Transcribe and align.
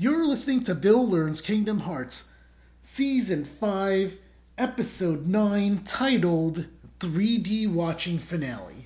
You're 0.00 0.24
listening 0.24 0.62
to 0.62 0.76
Bill 0.76 1.08
Learns 1.08 1.40
Kingdom 1.40 1.80
Hearts, 1.80 2.32
Season 2.84 3.44
5, 3.44 4.16
Episode 4.56 5.26
9, 5.26 5.82
titled 5.84 6.64
3D 7.00 7.68
Watching 7.68 8.20
Finale. 8.20 8.84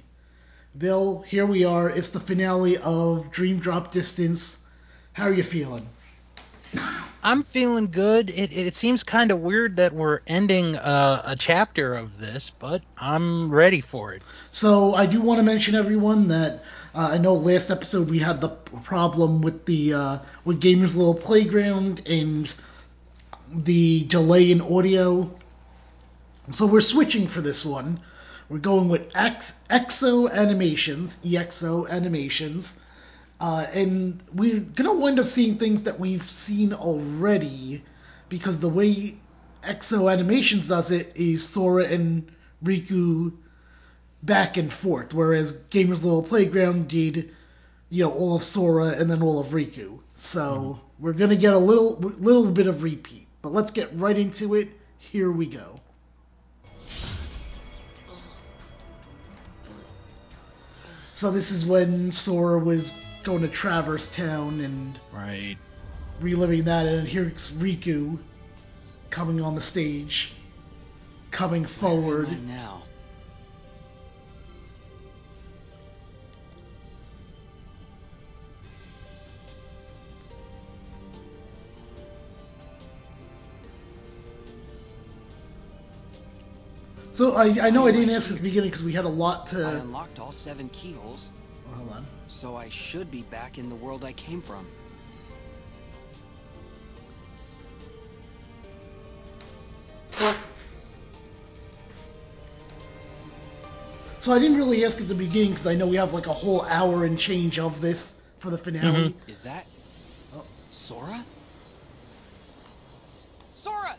Bill, 0.78 1.20
here 1.20 1.44
we 1.44 1.66
are. 1.66 1.90
It's 1.90 2.12
the 2.12 2.18
finale 2.18 2.78
of 2.78 3.30
Dream 3.30 3.58
Drop 3.58 3.90
Distance. 3.90 4.66
How 5.12 5.24
are 5.24 5.32
you 5.34 5.42
feeling? 5.42 5.86
I'm 7.22 7.42
feeling 7.42 7.90
good. 7.90 8.30
It, 8.30 8.56
it 8.56 8.74
seems 8.74 9.04
kind 9.04 9.30
of 9.30 9.40
weird 9.40 9.76
that 9.76 9.92
we're 9.92 10.20
ending 10.26 10.76
uh, 10.76 11.22
a 11.26 11.36
chapter 11.36 11.92
of 11.92 12.18
this, 12.18 12.48
but 12.48 12.80
I'm 12.98 13.52
ready 13.52 13.82
for 13.82 14.14
it. 14.14 14.22
So 14.50 14.94
I 14.94 15.04
do 15.04 15.20
want 15.20 15.40
to 15.40 15.44
mention 15.44 15.74
everyone 15.74 16.28
that 16.28 16.64
uh, 16.94 17.08
I 17.12 17.18
know 17.18 17.34
last 17.34 17.70
episode 17.70 18.10
we 18.10 18.18
had 18.18 18.40
the 18.40 18.48
problem 18.48 19.40
with 19.40 19.64
the 19.64 19.94
uh, 19.94 20.18
with 20.44 20.60
Gamers 20.60 20.96
Little 20.96 21.14
Playground 21.14 22.02
and 22.06 22.54
the 23.54 24.04
delay 24.04 24.50
in 24.50 24.60
audio. 24.60 25.30
So 26.50 26.66
we're 26.66 26.80
switching 26.80 27.28
for 27.28 27.40
this 27.40 27.64
one. 27.64 28.00
We're 28.48 28.58
going 28.58 28.88
with 28.88 29.12
Exo 29.14 30.30
Animations, 30.30 31.24
EXO 31.24 31.88
Animations. 31.88 32.86
Uh, 33.40 33.66
and 33.72 34.22
we're 34.34 34.60
gonna 34.60 34.94
wind 34.94 35.18
up 35.18 35.24
seeing 35.24 35.56
things 35.56 35.84
that 35.84 35.98
we've 35.98 36.22
seen 36.22 36.74
already, 36.74 37.82
because 38.28 38.60
the 38.60 38.68
way 38.68 39.16
Exo 39.62 40.12
Animations 40.12 40.68
does 40.68 40.90
it 40.90 41.12
is 41.16 41.48
Sora 41.48 41.84
and 41.84 42.30
Riku 42.62 43.32
back 44.22 44.56
and 44.56 44.72
forth, 44.72 45.14
whereas 45.14 45.64
Gamers 45.68 46.04
Little 46.04 46.22
Playground 46.22 46.88
did, 46.88 47.30
you 47.90 48.04
know, 48.04 48.12
all 48.12 48.36
of 48.36 48.42
Sora 48.42 48.88
and 48.98 49.10
then 49.10 49.22
all 49.22 49.40
of 49.40 49.48
Riku. 49.48 49.98
So 50.14 50.40
mm-hmm. 50.40 51.04
we're 51.04 51.12
gonna 51.12 51.36
get 51.36 51.52
a 51.52 51.58
little 51.58 51.96
little 51.98 52.50
bit 52.50 52.66
of 52.66 52.82
repeat. 52.82 53.26
But 53.42 53.52
let's 53.52 53.72
get 53.72 53.90
right 53.94 54.16
into 54.16 54.54
it. 54.54 54.68
Here 54.98 55.30
we 55.30 55.46
go. 55.46 55.76
So 61.12 61.30
this 61.30 61.50
is 61.50 61.66
when 61.66 62.10
Sora 62.10 62.58
was 62.58 62.98
going 63.22 63.42
to 63.42 63.48
Traverse 63.48 64.14
Town 64.14 64.60
and 64.60 64.98
Right. 65.12 65.56
reliving 66.20 66.64
that, 66.64 66.86
and 66.86 67.06
here's 67.06 67.56
Riku 67.58 68.18
coming 69.10 69.40
on 69.40 69.54
the 69.54 69.60
stage, 69.60 70.32
coming 71.30 71.66
forward. 71.66 72.28
Where 72.28 72.36
am 72.36 72.50
I 72.50 72.54
now? 72.54 72.82
So 87.12 87.34
I, 87.36 87.66
I 87.66 87.70
know 87.70 87.86
I 87.86 87.92
didn't 87.92 88.08
ask 88.14 88.30
at 88.30 88.38
the 88.38 88.42
beginning 88.42 88.70
because 88.70 88.82
we 88.84 88.92
had 88.92 89.04
a 89.04 89.08
lot 89.08 89.48
to. 89.48 89.62
I 89.62 89.72
unlocked 89.80 90.18
all 90.18 90.32
seven 90.32 90.70
keyholes, 90.70 91.28
Oh, 91.68 91.74
hold 91.74 91.90
on. 91.90 92.06
so 92.28 92.56
I 92.56 92.70
should 92.70 93.10
be 93.10 93.20
back 93.22 93.58
in 93.58 93.68
the 93.68 93.74
world 93.76 94.02
I 94.02 94.14
came 94.14 94.40
from. 94.40 94.66
So 104.18 104.32
I 104.32 104.38
didn't 104.38 104.56
really 104.56 104.84
ask 104.84 105.00
at 105.00 105.08
the 105.08 105.14
beginning 105.16 105.50
because 105.50 105.66
I 105.66 105.74
know 105.74 105.86
we 105.88 105.96
have 105.96 106.12
like 106.12 106.26
a 106.28 106.32
whole 106.32 106.62
hour 106.62 107.04
and 107.04 107.18
change 107.18 107.58
of 107.58 107.80
this 107.80 108.24
for 108.38 108.50
the 108.50 108.58
finale. 108.58 109.10
Mhm. 109.10 109.14
Is 109.28 109.40
that 109.40 109.66
Oh. 110.34 110.44
Sora? 110.70 111.24
Sora! 113.56 113.96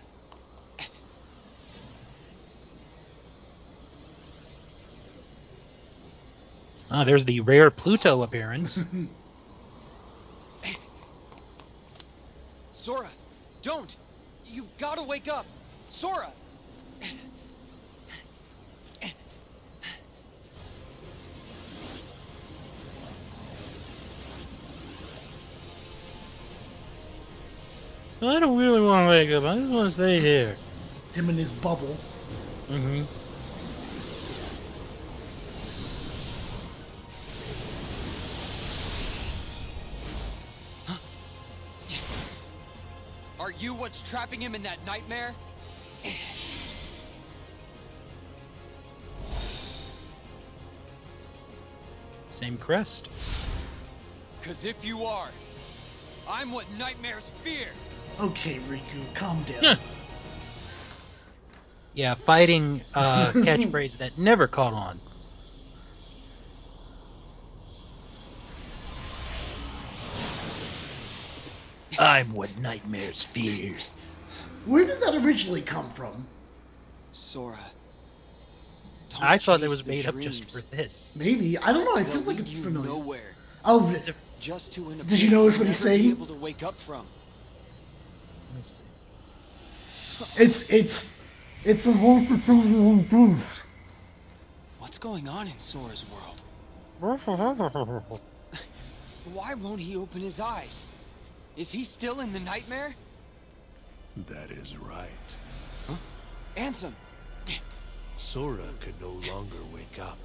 Ah, 6.96 7.04
there's 7.04 7.26
the 7.26 7.40
rare 7.40 7.72
Pluto 7.72 8.22
appearance. 8.22 8.78
Sora, 12.76 13.10
don't! 13.64 13.96
You've 14.46 14.78
got 14.78 14.96
to 14.96 15.04
wake 15.04 15.28
up! 15.28 15.48
Sora! 15.90 16.32
I 28.22 28.40
don't 28.40 28.58
really 28.58 28.82
want 28.82 29.06
to 29.06 29.10
wake 29.10 29.32
up. 29.32 29.44
I 29.44 29.58
just 29.58 29.72
want 29.72 29.90
to 29.90 29.96
stay 29.96 30.20
here. 30.20 30.56
Him 31.14 31.30
and 31.30 31.40
his 31.40 31.52
bubble. 31.52 31.98
Mm-hmm. 32.70 33.23
Trapping 44.14 44.40
him 44.40 44.54
in 44.54 44.62
that 44.62 44.78
nightmare? 44.86 45.34
Same 52.28 52.60
crest. 52.60 53.10
Cause 54.44 54.66
if 54.66 54.76
you 54.86 55.04
are, 55.04 55.32
I'm 56.30 56.52
what 56.52 56.70
nightmares 56.78 57.32
fear! 57.44 57.70
Okay, 58.20 58.60
Riku, 58.70 59.16
calm 59.16 59.42
down. 59.46 59.64
Huh. 59.64 59.76
Yeah, 61.96 62.14
fighting 62.14 62.84
uh, 62.94 63.32
catchphrase 63.34 63.98
that 63.98 64.16
never 64.20 64.48
caught 64.48 64.74
on. 64.74 65.02
I'm 71.98 72.32
what 72.32 72.56
nightmares 72.60 73.24
fear. 73.24 73.76
Where 74.66 74.86
did 74.86 75.02
that 75.02 75.26
originally 75.26 75.62
come 75.62 75.90
from? 75.90 76.28
Sora. 77.12 77.60
I 79.20 79.38
thought 79.38 79.62
that 79.62 79.70
was 79.70 79.84
the 79.84 79.90
made 79.90 80.06
up 80.06 80.20
just 80.20 80.52
for 80.52 80.62
this. 80.76 81.16
Maybe 81.18 81.58
I 81.58 81.74
don't 81.74 81.86
know. 81.86 81.96
I 81.96 82.04
feel 82.04 82.22
like 82.22 82.40
it's 82.40 82.58
familiar. 82.58 82.90
Nowhere, 82.90 83.36
Oh, 83.66 83.90
As 83.96 84.10
if 84.10 84.22
just 84.40 84.74
to 84.74 84.90
an 84.90 85.00
Did 85.00 85.22
you 85.22 85.30
notice 85.30 85.58
what 85.58 85.68
he's 85.68 85.78
saying? 85.78 86.10
Able 86.10 86.28
to 86.28 86.34
wake 86.34 86.64
up 86.64 86.76
from. 86.76 87.08
it's 90.38 90.72
it's 90.72 91.24
it's 91.64 91.84
the 91.84 91.92
voice 91.92 92.30
of 92.32 92.44
something 92.44 93.08
truth. 93.08 93.62
What's 94.80 94.98
going 94.98 95.28
on 95.28 95.48
in 95.48 95.60
Sora's 95.60 96.04
world? 96.12 96.42
Why 99.24 99.54
won't 99.54 99.80
he 99.80 99.96
open 99.96 100.22
his 100.22 100.40
eyes? 100.40 100.86
Is 101.56 101.72
he 101.72 101.86
still 101.86 102.20
in 102.20 102.34
the 102.34 102.40
nightmare? 102.40 102.94
That 104.16 104.52
is 104.52 104.78
right. 104.78 105.10
Huh? 105.88 105.96
Ansem! 106.56 106.94
Sora 108.18 108.70
can 108.80 108.94
no 109.02 109.10
longer 109.34 109.58
wake 109.74 109.98
up. 110.00 110.20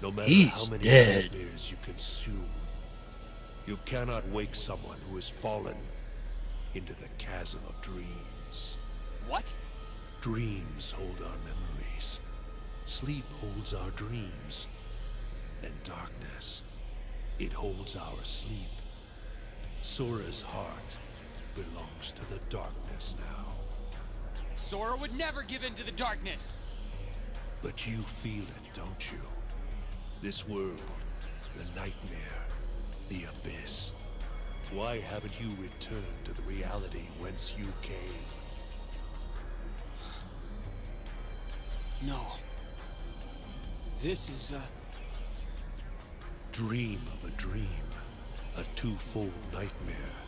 No 0.00 0.10
matter 0.10 0.28
He's 0.28 0.48
how 0.48 0.64
many 0.70 0.84
dead. 0.84 1.32
nightmares 1.32 1.70
you 1.70 1.76
consume, 1.82 2.48
you 3.66 3.78
cannot 3.84 4.26
wake 4.30 4.54
someone 4.54 4.98
who 5.08 5.16
has 5.16 5.28
fallen 5.28 5.76
into 6.74 6.94
the 6.94 7.08
chasm 7.18 7.60
of 7.68 7.80
dreams. 7.82 8.76
What? 9.28 9.52
Dreams 10.22 10.90
hold 10.90 11.20
our 11.20 11.36
memories. 11.38 12.18
Sleep 12.86 13.24
holds 13.40 13.74
our 13.74 13.90
dreams. 13.90 14.68
And 15.62 15.72
darkness, 15.84 16.62
it 17.38 17.52
holds 17.52 17.94
our 17.94 18.24
sleep. 18.24 18.68
Sora's 19.82 20.40
heart 20.40 20.96
belongs 21.54 22.12
to 22.14 22.22
the 22.32 22.40
darkness 22.48 23.14
now. 23.18 23.52
Sora 24.56 24.96
would 24.96 25.14
never 25.14 25.42
give 25.42 25.62
in 25.62 25.74
to 25.74 25.84
the 25.84 25.92
darkness! 25.92 26.56
But 27.62 27.86
you 27.86 28.04
feel 28.22 28.42
it, 28.42 28.74
don't 28.74 29.12
you? 29.12 29.20
This 30.22 30.46
world, 30.46 30.80
the 31.56 31.64
nightmare, 31.74 32.44
the 33.08 33.24
abyss. 33.24 33.92
Why 34.72 35.00
haven't 35.00 35.32
you 35.40 35.50
returned 35.60 36.24
to 36.24 36.32
the 36.32 36.42
reality 36.42 37.06
whence 37.18 37.54
you 37.56 37.66
came? 37.82 38.24
No. 42.02 42.26
This 44.02 44.28
is, 44.28 44.50
a... 44.50 44.62
Dream 46.52 47.00
of 47.18 47.28
a 47.28 47.32
dream, 47.36 47.66
a 48.56 48.64
twofold 48.76 49.32
nightmare. 49.52 50.23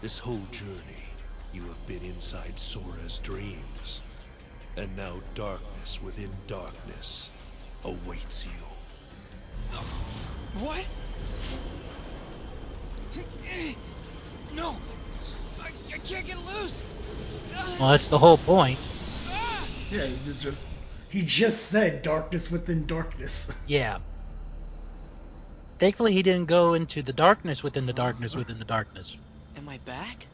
This 0.00 0.16
whole 0.16 0.46
journey, 0.52 1.08
you 1.52 1.62
have 1.62 1.86
been 1.86 2.02
inside 2.04 2.54
Sora's 2.56 3.18
dreams. 3.18 4.00
And 4.76 4.96
now 4.96 5.20
darkness 5.34 5.98
within 6.00 6.30
darkness 6.46 7.28
awaits 7.82 8.44
you. 8.44 9.80
What? 10.60 10.84
No! 14.54 14.76
I, 15.60 15.70
I 15.92 15.98
can't 15.98 16.24
get 16.24 16.38
loose. 16.38 16.74
Well, 17.80 17.90
that's 17.90 18.08
the 18.08 18.18
whole 18.18 18.38
point. 18.38 18.78
Ah! 19.26 19.66
Yeah, 19.90 20.06
he 20.06 20.32
just, 20.38 20.62
he 21.08 21.22
just 21.22 21.66
said 21.66 22.02
darkness 22.02 22.52
within 22.52 22.86
darkness. 22.86 23.64
Yeah. 23.68 23.98
Thankfully, 25.80 26.12
he 26.12 26.22
didn't 26.22 26.46
go 26.46 26.74
into 26.74 27.02
the 27.02 27.12
darkness 27.12 27.62
within 27.62 27.86
the 27.86 27.92
darkness 27.92 28.34
within 28.34 28.58
the 28.58 28.64
darkness. 28.64 29.16
Am 29.58 29.68
I 29.68 29.78
back? 29.78 30.24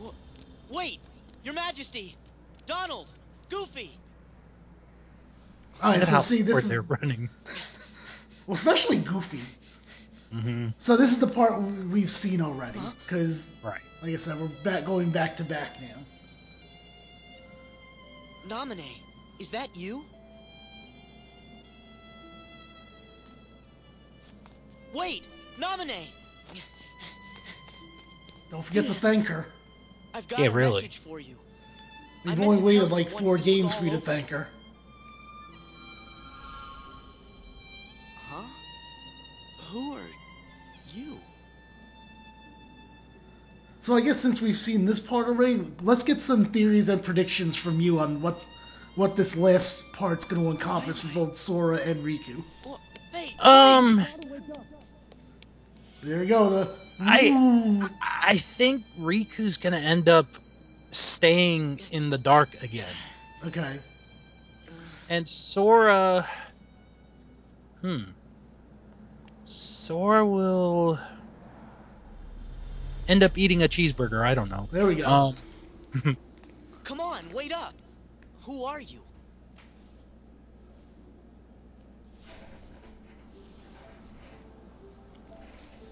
Wha- 0.00 0.10
Wait, 0.68 0.98
Your 1.44 1.54
Majesty, 1.54 2.16
Donald, 2.66 3.06
Goofy. 3.48 3.96
All 5.80 5.90
right, 5.90 6.00
Look 6.00 6.02
at 6.02 6.08
so 6.08 6.18
see, 6.18 6.42
this 6.42 6.64
is 6.64 6.68
they're 6.68 6.82
running. 6.82 7.30
well, 8.46 8.56
especially 8.56 8.96
Goofy. 8.98 9.40
Mm 10.34 10.42
-hmm. 10.42 10.72
So 10.78 10.96
this 10.96 11.12
is 11.12 11.18
the 11.20 11.28
part 11.28 11.62
we've 11.92 12.10
seen 12.10 12.40
already, 12.40 12.78
Huh? 12.78 12.92
because 13.02 13.52
Right. 13.62 13.82
like 14.02 14.12
I 14.12 14.16
said, 14.16 14.38
we're 14.40 14.62
back 14.62 14.84
going 14.84 15.12
back 15.12 15.36
to 15.36 15.44
back 15.44 15.80
now. 15.80 15.98
Namine, 18.48 18.90
is 19.38 19.50
that 19.50 19.76
you? 19.76 20.04
Wait, 24.92 25.22
Namine, 25.58 26.06
Don't 28.50 28.62
forget 28.62 28.86
to 28.86 28.94
thank 28.94 29.26
her. 29.26 29.46
I've 30.14 30.28
got 30.28 30.38
Yeah, 30.38 30.46
a 30.46 30.50
really. 30.50 30.82
message 30.82 31.00
for 31.04 31.20
you. 31.20 31.36
We've 32.24 32.40
only 32.40 32.62
waited 32.62 32.90
like 32.90 33.10
four 33.10 33.38
games 33.38 33.74
for 33.74 33.84
you 33.84 33.92
to 33.92 34.00
thank 34.00 34.30
her. 34.30 34.48
Huh? 38.30 38.42
Who 39.70 39.94
are 39.94 40.00
you? 40.94 41.18
So 43.80 43.96
I 43.96 44.00
guess 44.00 44.18
since 44.18 44.42
we've 44.42 44.56
seen 44.56 44.84
this 44.84 44.98
part 44.98 45.28
already, 45.28 45.70
let's 45.82 46.02
get 46.02 46.20
some 46.20 46.46
theories 46.46 46.88
and 46.88 47.02
predictions 47.02 47.54
from 47.54 47.80
you 47.80 48.00
on 48.00 48.20
what's 48.22 48.48
what 48.96 49.14
this 49.14 49.36
last 49.36 49.92
part's 49.92 50.24
going 50.24 50.42
to 50.42 50.50
encompass 50.50 51.00
for 51.02 51.14
both 51.14 51.36
Sora 51.36 51.76
and 51.76 52.04
Riku. 52.04 52.42
Um, 53.38 54.00
There 56.02 56.22
you 56.22 56.28
go. 56.28 56.48
The 56.50 56.70
I- 57.00 57.90
I 58.00 58.38
think 58.38 58.84
Riku's 58.98 59.56
gonna 59.58 59.76
end 59.78 60.08
up 60.08 60.26
staying 60.90 61.80
in 61.90 62.10
the 62.10 62.18
dark 62.18 62.62
again, 62.62 62.94
okay. 63.44 63.80
and 65.08 65.26
Sora. 65.26 66.26
Hmm. 67.80 68.02
Sora 69.44 70.26
will 70.26 70.98
end 73.08 73.22
up 73.22 73.38
eating 73.38 73.62
a 73.62 73.68
cheeseburger. 73.68 74.24
I 74.24 74.34
don't 74.34 74.50
know. 74.50 74.68
There 74.72 74.86
we 74.86 74.96
go. 74.96 75.06
Um, 75.06 76.16
Come 76.84 77.00
on, 77.00 77.28
wait 77.32 77.52
up. 77.52 77.74
Who 78.42 78.64
are 78.64 78.80
you? 78.80 79.00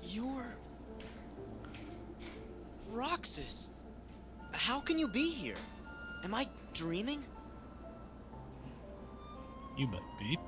You're. 0.03 0.64
Roxas. 2.94 3.69
How 4.52 4.81
can 4.81 4.99
you 4.99 5.08
be 5.08 5.31
here? 5.31 5.56
Am 6.23 6.32
I 6.32 6.49
dreaming? 6.73 7.25
you 9.76 9.87
might 9.88 10.19
be. 10.19 10.38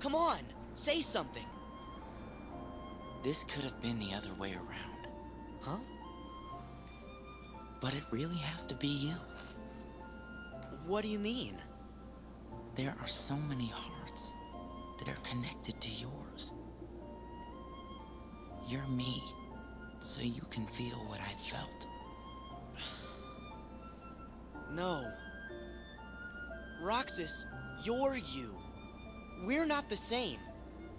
Come 0.00 0.14
on, 0.14 0.40
say 0.74 1.02
something. 1.02 1.46
This 3.22 3.44
could 3.52 3.64
have 3.64 3.80
been 3.82 3.98
the 3.98 4.14
other 4.14 4.32
way 4.38 4.52
around. 4.52 5.08
Huh? 5.60 5.78
But 7.80 7.94
it 7.94 8.04
really 8.10 8.38
has 8.38 8.64
to 8.66 8.74
be 8.74 8.88
you. 8.88 9.14
What 10.86 11.02
do 11.02 11.08
you 11.08 11.18
mean? 11.18 11.58
There 12.76 12.94
are 13.00 13.08
so 13.08 13.34
many 13.34 13.70
hearts 13.74 14.32
that 14.98 15.08
are 15.08 15.20
connected 15.28 15.80
to 15.80 15.88
yours. 15.88 16.52
You're 18.66 18.86
me, 18.86 19.22
so 20.00 20.22
you 20.22 20.42
can 20.50 20.66
feel 20.66 20.96
what 21.06 21.20
I 21.20 21.34
felt. 21.50 21.86
No. 24.72 25.04
Roxas, 26.82 27.46
you're 27.84 28.16
you. 28.16 28.54
We're 29.44 29.66
not 29.66 29.88
the 29.88 29.96
same. 29.96 30.38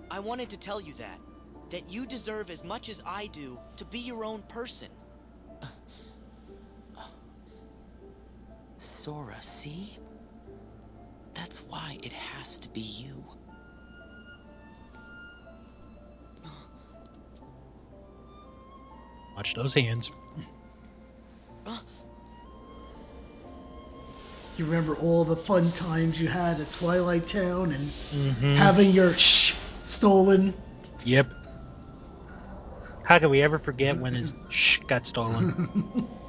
I 0.09 0.19
wanted 0.19 0.49
to 0.49 0.57
tell 0.57 0.81
you 0.81 0.93
that. 0.95 1.19
That 1.71 1.89
you 1.89 2.05
deserve 2.05 2.49
as 2.49 2.63
much 2.63 2.89
as 2.89 3.01
I 3.05 3.27
do 3.27 3.57
to 3.77 3.85
be 3.85 3.99
your 3.99 4.25
own 4.25 4.41
person. 4.43 4.89
Sora, 8.77 9.41
see? 9.41 9.97
That's 11.33 11.57
why 11.69 11.97
it 12.03 12.11
has 12.11 12.57
to 12.59 12.69
be 12.69 12.81
you. 12.81 13.23
Watch 19.41 19.55
those 19.55 19.73
hands. 19.73 20.11
You 24.55 24.65
remember 24.65 24.95
all 24.95 25.25
the 25.25 25.35
fun 25.35 25.71
times 25.71 26.21
you 26.21 26.27
had 26.27 26.59
at 26.59 26.69
Twilight 26.69 27.25
Town 27.25 27.71
and 27.71 27.91
Mm-hmm. 28.13 28.55
having 28.55 28.91
your 28.91 29.15
shh 29.15 29.55
stolen. 29.81 30.53
Yep. 31.05 31.33
How 33.03 33.17
could 33.17 33.31
we 33.31 33.41
ever 33.41 33.57
forget 33.57 33.97
when 33.97 34.13
his 34.13 34.35
shh 34.49 34.77
got 34.81 35.07
stolen? 35.07 36.11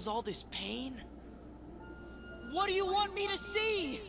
cause 0.00 0.08
all 0.08 0.22
this 0.22 0.44
pain? 0.50 0.94
What 2.52 2.68
do 2.68 2.72
you 2.72 2.86
want 2.86 3.14
me 3.14 3.26
to 3.26 3.38
see? 3.52 4.00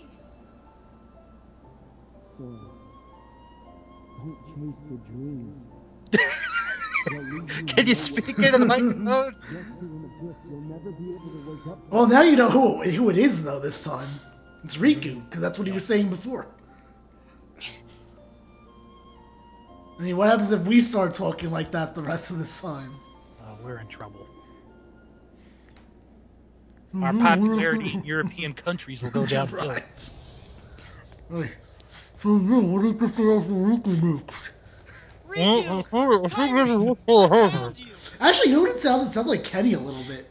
Can 7.68 7.88
you 7.88 7.96
speak 7.96 8.30
into 8.30 8.58
the 8.58 8.66
microphone? 8.66 9.36
Well, 11.90 12.08
now 12.08 12.22
you 12.22 12.38
know 12.38 12.50
who 12.50 12.82
who 12.84 13.10
it 13.10 13.18
is 13.18 13.44
though. 13.44 13.60
This 13.60 13.84
time, 13.84 14.08
it's 14.64 14.78
Riku 14.78 15.22
because 15.26 15.42
that's 15.42 15.60
what 15.60 15.68
he 15.68 15.74
was 15.74 15.86
saying 15.86 16.10
before. 16.10 16.48
I 20.00 20.04
mean, 20.04 20.16
what 20.16 20.30
happens 20.30 20.54
if 20.54 20.66
we 20.66 20.80
start 20.80 21.16
talking 21.16 21.52
like 21.52 21.72
that 21.72 21.96
the 21.96 22.02
rest 22.02 22.32
of 22.32 22.40
the 22.40 22.68
time? 22.68 22.94
Oh, 23.44 23.58
we're 23.62 23.78
in 23.78 23.88
trouble. 23.88 24.26
Our 26.94 27.14
mm-hmm. 27.14 27.26
popularity 27.26 27.94
in 27.94 28.04
European 28.04 28.54
countries 28.54 29.02
will 29.02 29.12
go 29.12 29.26
downhill. 29.26 29.70
right. 29.70 30.10
Right. 31.30 31.52
So 32.18 32.36
yeah, 32.38 32.60
what 32.60 32.84
is 32.86 32.98
this 32.98 33.12
guy 33.12 33.18
from 33.18 33.66
Riku 33.66 34.04
next? 34.04 34.52
Riku! 35.30 35.38
Found 35.38 35.66
you! 37.80 37.94
Actually, 38.20 38.50
you 38.50 38.56
know 38.58 38.64
what 38.64 38.72
it 38.72 38.82
sounds? 38.82 39.04
It 39.04 39.12
sounds 39.12 39.28
like 39.28 39.46
Kenny 39.46 39.72
a 39.74 39.80
little 39.80 40.04
bit. 40.04 40.28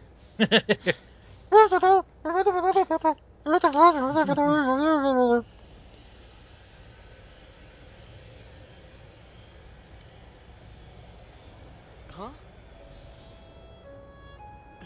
Huh? 12.10 12.28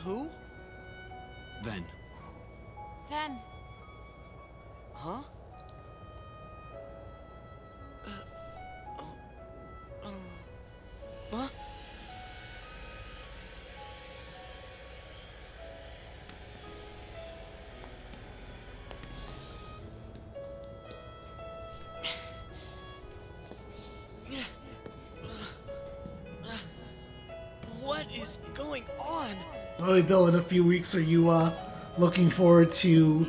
Who? 0.04 0.28
Ven, 1.64 1.86
Then, 3.08 3.40
Huh? 4.92 5.22
Right, 29.86 30.06
Bill. 30.06 30.28
In 30.28 30.34
a 30.34 30.40
few 30.40 30.64
weeks, 30.64 30.94
are 30.94 31.02
you 31.02 31.28
uh 31.28 31.52
looking 31.98 32.30
forward 32.30 32.72
to 32.72 33.26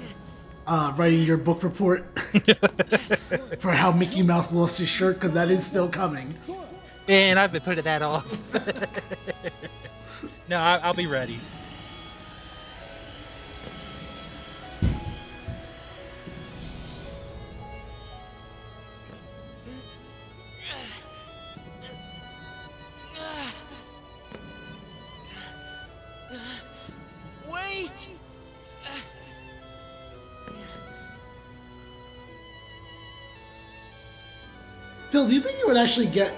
uh, 0.66 0.94
writing 0.98 1.22
your 1.24 1.38
book 1.38 1.64
report 1.64 2.18
for 3.60 3.72
how 3.72 3.92
Mickey 3.92 4.24
Mouse 4.24 4.54
lost 4.54 4.80
his 4.80 4.90
shirt 4.90 5.16
because 5.16 5.34
that 5.34 5.50
is 5.50 5.66
still 5.66 5.90
coming. 5.90 6.34
And 7.08 7.38
I've 7.38 7.52
been 7.52 7.62
putting 7.62 7.84
that 7.84 8.02
off. 8.02 8.42
no, 10.48 10.58
I, 10.58 10.78
I'll 10.78 10.94
be 10.94 11.08
ready. 11.08 11.40
Would 35.76 35.82
actually 35.82 36.08
get 36.08 36.34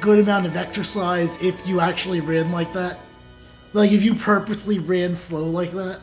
good 0.00 0.20
amount 0.20 0.46
of 0.46 0.56
exercise 0.56 1.42
if 1.42 1.66
you 1.66 1.80
actually 1.80 2.20
ran 2.20 2.52
like 2.52 2.72
that? 2.74 2.98
Like 3.72 3.90
if 3.90 4.04
you 4.04 4.14
purposely 4.14 4.78
ran 4.78 5.16
slow 5.16 5.46
like 5.46 5.72
that? 5.72 6.00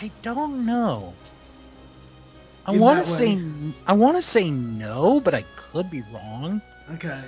I 0.00 0.10
don't 0.22 0.66
know. 0.66 1.14
I 2.64 2.76
want 2.76 3.00
to 3.00 3.04
say. 3.04 3.40
I 3.86 3.94
want 3.94 4.16
to 4.16 4.22
say 4.22 4.50
no, 4.50 5.20
but 5.20 5.34
I 5.34 5.42
could 5.56 5.90
be 5.90 6.02
wrong. 6.12 6.62
Okay. 6.92 7.24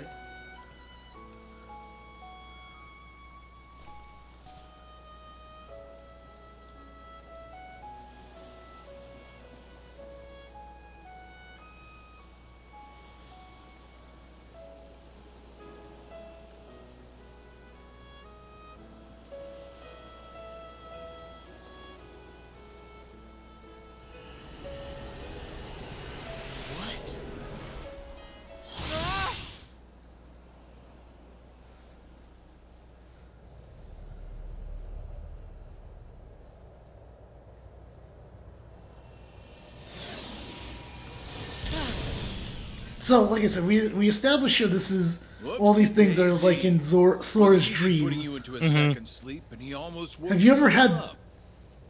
So, 43.09 43.23
like 43.23 43.43
I 43.43 43.47
said, 43.47 43.67
we 43.67 43.89
we 43.89 44.07
established 44.07 44.59
here 44.59 44.67
this 44.67 44.91
is 44.91 45.27
all 45.59 45.73
these 45.73 45.89
things 45.89 46.21
are 46.21 46.31
like 46.31 46.67
in 46.67 46.83
Zor, 46.83 47.23
Sora's 47.23 47.67
dream. 47.67 48.13
you 48.13 48.37
into 48.37 48.57
a 48.57 48.61
Mhm. 48.61 48.91
second 48.91 49.09
sleep, 49.09 49.45
and 49.51 49.63
he 49.63 49.73
almost 49.73 50.21
woke 50.21 50.31
Have 50.33 50.43
you 50.43 50.53
ever 50.53 50.69
had 50.69 50.91
up. 50.91 51.17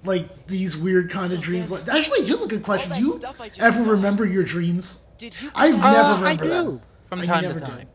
like 0.04 0.46
these 0.46 0.76
weird 0.76 1.10
kind 1.10 1.32
of 1.32 1.40
dreams? 1.40 1.72
Like, 1.72 1.88
actually, 1.88 2.24
here's 2.24 2.44
a 2.44 2.46
good 2.46 2.62
question. 2.62 2.92
Do 2.92 3.00
you 3.00 3.16
stuff 3.18 3.40
I 3.40 3.48
just 3.48 3.60
ever 3.60 3.82
saw- 3.84 3.90
remember 3.90 4.24
your 4.26 4.44
dreams? 4.44 5.08
Did 5.18 5.34
you? 5.42 5.50
I've 5.56 5.72
come- 5.80 5.80
never 5.80 5.98
uh, 5.98 6.14
I 6.14 6.18
remember 6.20 6.44
do 6.44 6.50
them. 6.50 6.80
from 7.02 7.22
time 7.22 7.42
to 7.42 7.48
never 7.48 7.58
do. 7.58 7.66
time. 7.66 7.88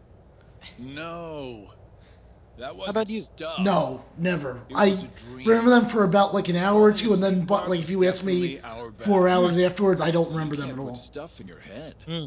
No. 0.77 1.67
That 2.57 2.75
was 2.75 2.89
about 2.89 3.09
you? 3.09 3.21
Stuff. 3.21 3.59
No, 3.59 4.03
never. 4.17 4.59
I 4.75 4.89
was 4.89 4.99
a 5.03 5.07
dream. 5.31 5.47
remember 5.47 5.69
them 5.69 5.85
for 5.85 6.03
about 6.03 6.33
like 6.33 6.49
an 6.49 6.57
hour 6.57 6.81
or 6.81 6.91
two, 6.91 7.13
and 7.13 7.23
then, 7.23 7.45
but 7.45 7.69
like 7.69 7.79
if 7.79 7.89
you 7.89 8.03
ask 8.05 8.21
me 8.21 8.55
Definitely 8.55 8.91
four 9.05 9.29
hours 9.29 9.57
afterwards, 9.57 10.01
I 10.01 10.11
don't 10.11 10.29
remember 10.31 10.57
them 10.57 10.71
at 10.71 10.77
all. 10.77 10.95
Stuff 10.95 11.39
in 11.39 11.47
your 11.47 11.59
head. 11.59 11.95
Hmm. 12.05 12.25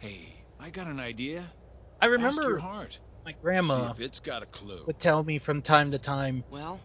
Hey, 0.00 0.34
I 0.58 0.70
got 0.70 0.86
an 0.86 0.98
idea. 0.98 1.52
I 2.00 2.06
Ask 2.06 2.12
your 2.12 2.12
remember 2.12 2.58
heart. 2.58 2.98
my 3.26 3.32
grandma 3.42 3.90
if 3.92 4.00
it's 4.00 4.20
got 4.20 4.42
a 4.42 4.46
clue. 4.46 4.86
would 4.86 4.98
tell 4.98 5.22
me 5.22 5.38
from 5.38 5.60
time 5.62 5.90
to 5.90 5.98
time 5.98 6.44
Well, 6.50 6.80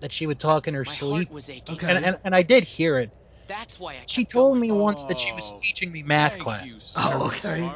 that 0.00 0.12
she 0.12 0.26
would 0.26 0.40
talk 0.40 0.66
in 0.66 0.74
her 0.74 0.84
sleep, 0.84 1.30
was 1.30 1.48
aching. 1.50 1.74
Okay. 1.74 1.88
and, 1.90 2.04
and 2.04 2.16
and 2.24 2.34
I 2.34 2.42
did 2.42 2.64
hear 2.64 2.98
it. 2.98 3.12
That's 3.48 3.78
why 3.78 3.94
I. 3.94 4.04
She 4.08 4.24
told 4.24 4.58
me 4.58 4.72
once 4.72 5.04
that 5.04 5.18
she 5.18 5.32
was 5.34 5.52
Oh, 5.52 5.60
teaching 5.62 5.92
me 5.92 6.02
math 6.02 6.38
class. 6.38 6.64
you, 6.64 6.80
Oh, 6.96 7.26
okay. 7.26 7.70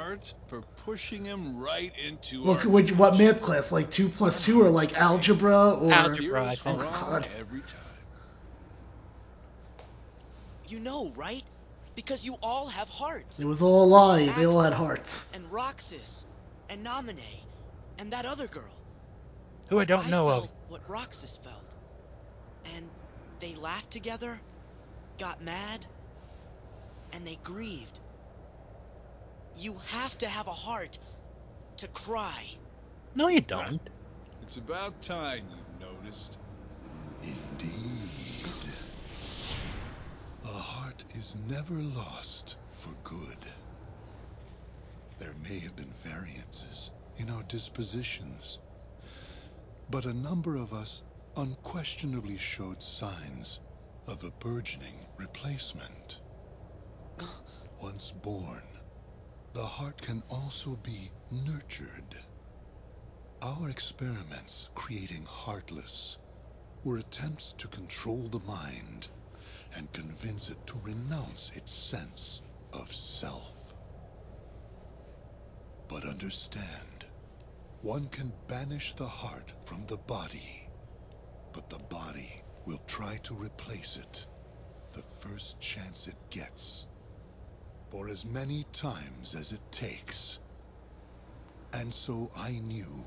For 0.47 0.63
pushing 0.85 1.25
him 1.25 1.57
right 1.59 1.93
into 1.97 2.47
What, 2.47 2.65
our 2.65 2.69
what, 2.69 2.91
what 2.93 3.19
math 3.19 3.43
class? 3.43 3.73
Like 3.73 3.91
two 3.91 4.09
plus 4.09 4.45
two, 4.47 4.63
or 4.63 4.71
like 4.71 4.97
algebra, 4.97 5.73
or 5.73 5.93
Algebra. 5.93 6.45
I 6.47 6.55
Zeros 6.55 6.65
think. 6.65 6.81
Oh, 6.81 6.85
wrong 6.85 7.11
God. 7.11 7.29
every 7.37 7.63
time. 7.63 7.83
You 10.65 10.79
know, 10.79 11.13
right? 11.17 11.45
Because 11.99 12.25
you 12.25 12.37
all 12.45 12.69
have 12.69 12.87
hearts. 12.89 13.41
It 13.41 13.45
was 13.45 13.61
all 13.61 13.83
a 13.83 13.89
lie. 13.89 14.33
They 14.37 14.47
all 14.47 14.63
had 14.63 14.73
hearts. 14.73 15.35
And 15.35 15.45
Roxas, 15.51 16.27
and 16.71 16.87
Namine, 16.87 17.41
and 17.99 18.13
that 18.13 18.25
other 18.25 18.47
girl. 18.47 18.71
Who 19.69 19.81
I 19.81 19.85
don't 19.85 20.07
I 20.07 20.11
know 20.11 20.29
felt 20.29 20.45
of. 20.45 20.55
What 20.69 20.81
Roxas 20.89 21.41
felt. 21.43 21.65
And 22.73 22.85
they 23.41 23.57
laughed 23.57 23.91
together, 23.91 24.41
got 25.19 25.43
mad, 25.43 25.87
and 27.13 27.27
they 27.27 27.37
grieved. 27.43 27.99
You 29.57 29.75
have 29.89 30.17
to 30.19 30.29
have 30.29 30.47
a 30.47 30.53
heart 30.53 30.99
to 31.79 31.89
cry. 31.89 32.45
No, 33.17 33.27
you 33.27 33.41
don't. 33.41 33.81
It's 34.43 34.57
about 34.57 35.03
time 35.03 35.49
you 35.51 35.85
noticed. 35.85 36.37
Indeed. 37.25 38.08
A 40.59 40.61
heart 40.61 41.05
is 41.15 41.37
never 41.37 41.75
lost 41.81 42.57
for 42.83 42.93
good. 43.05 43.39
There 45.21 45.33
may 45.35 45.61
have 45.61 45.77
been 45.77 45.95
variances 46.03 46.91
in 47.17 47.31
our 47.31 47.45
dispositions, 47.45 48.59
but 49.89 50.05
a 50.05 50.13
number 50.13 50.57
of 50.57 50.73
us 50.73 51.01
unquestionably 51.37 52.39
showed 52.39 52.83
signs 52.83 53.61
of 54.09 54.25
a 54.25 54.33
burgeoning 54.33 55.07
replacement. 55.17 56.17
Once 57.81 58.11
born, 58.11 58.65
the 59.53 59.65
heart 59.65 60.03
can 60.03 60.25
also 60.29 60.75
be 60.75 61.13
nurtured. 61.31 62.19
Our 63.43 63.71
experiments 63.71 64.69
creating 64.75 65.25
Heartless 65.25 66.19
were 66.83 66.99
attempts 66.99 67.55
to 67.59 67.69
control 67.69 68.27
the 68.29 68.41
mind 68.41 69.07
and 69.75 69.93
convince 69.93 70.49
it 70.49 70.59
to 70.67 70.75
renounce 70.85 71.51
its 71.55 71.73
sense 71.73 72.41
of 72.73 72.93
self. 72.93 73.53
But 75.89 76.05
understand, 76.05 77.05
one 77.83 78.09
can 78.09 78.33
banish 78.49 78.95
the 78.97 79.09
heart 79.09 79.53
from 79.65 79.87
the 79.87 79.97
body, 79.97 80.69
but 81.53 81.69
the 81.71 81.83
body 81.91 82.31
will 82.67 82.81
try 82.87 83.19
to 83.25 83.35
replace 83.35 83.97
it 83.97 84.27
the 84.95 85.03
first 85.21 85.61
chance 85.61 86.07
it 86.07 86.17
gets, 86.31 86.85
for 87.91 88.09
as 88.09 88.25
many 88.25 88.67
times 88.73 89.35
as 89.35 89.53
it 89.53 89.61
takes. 89.73 90.39
And 91.73 91.95
so 91.95 92.31
I 92.37 92.51
knew, 92.51 93.05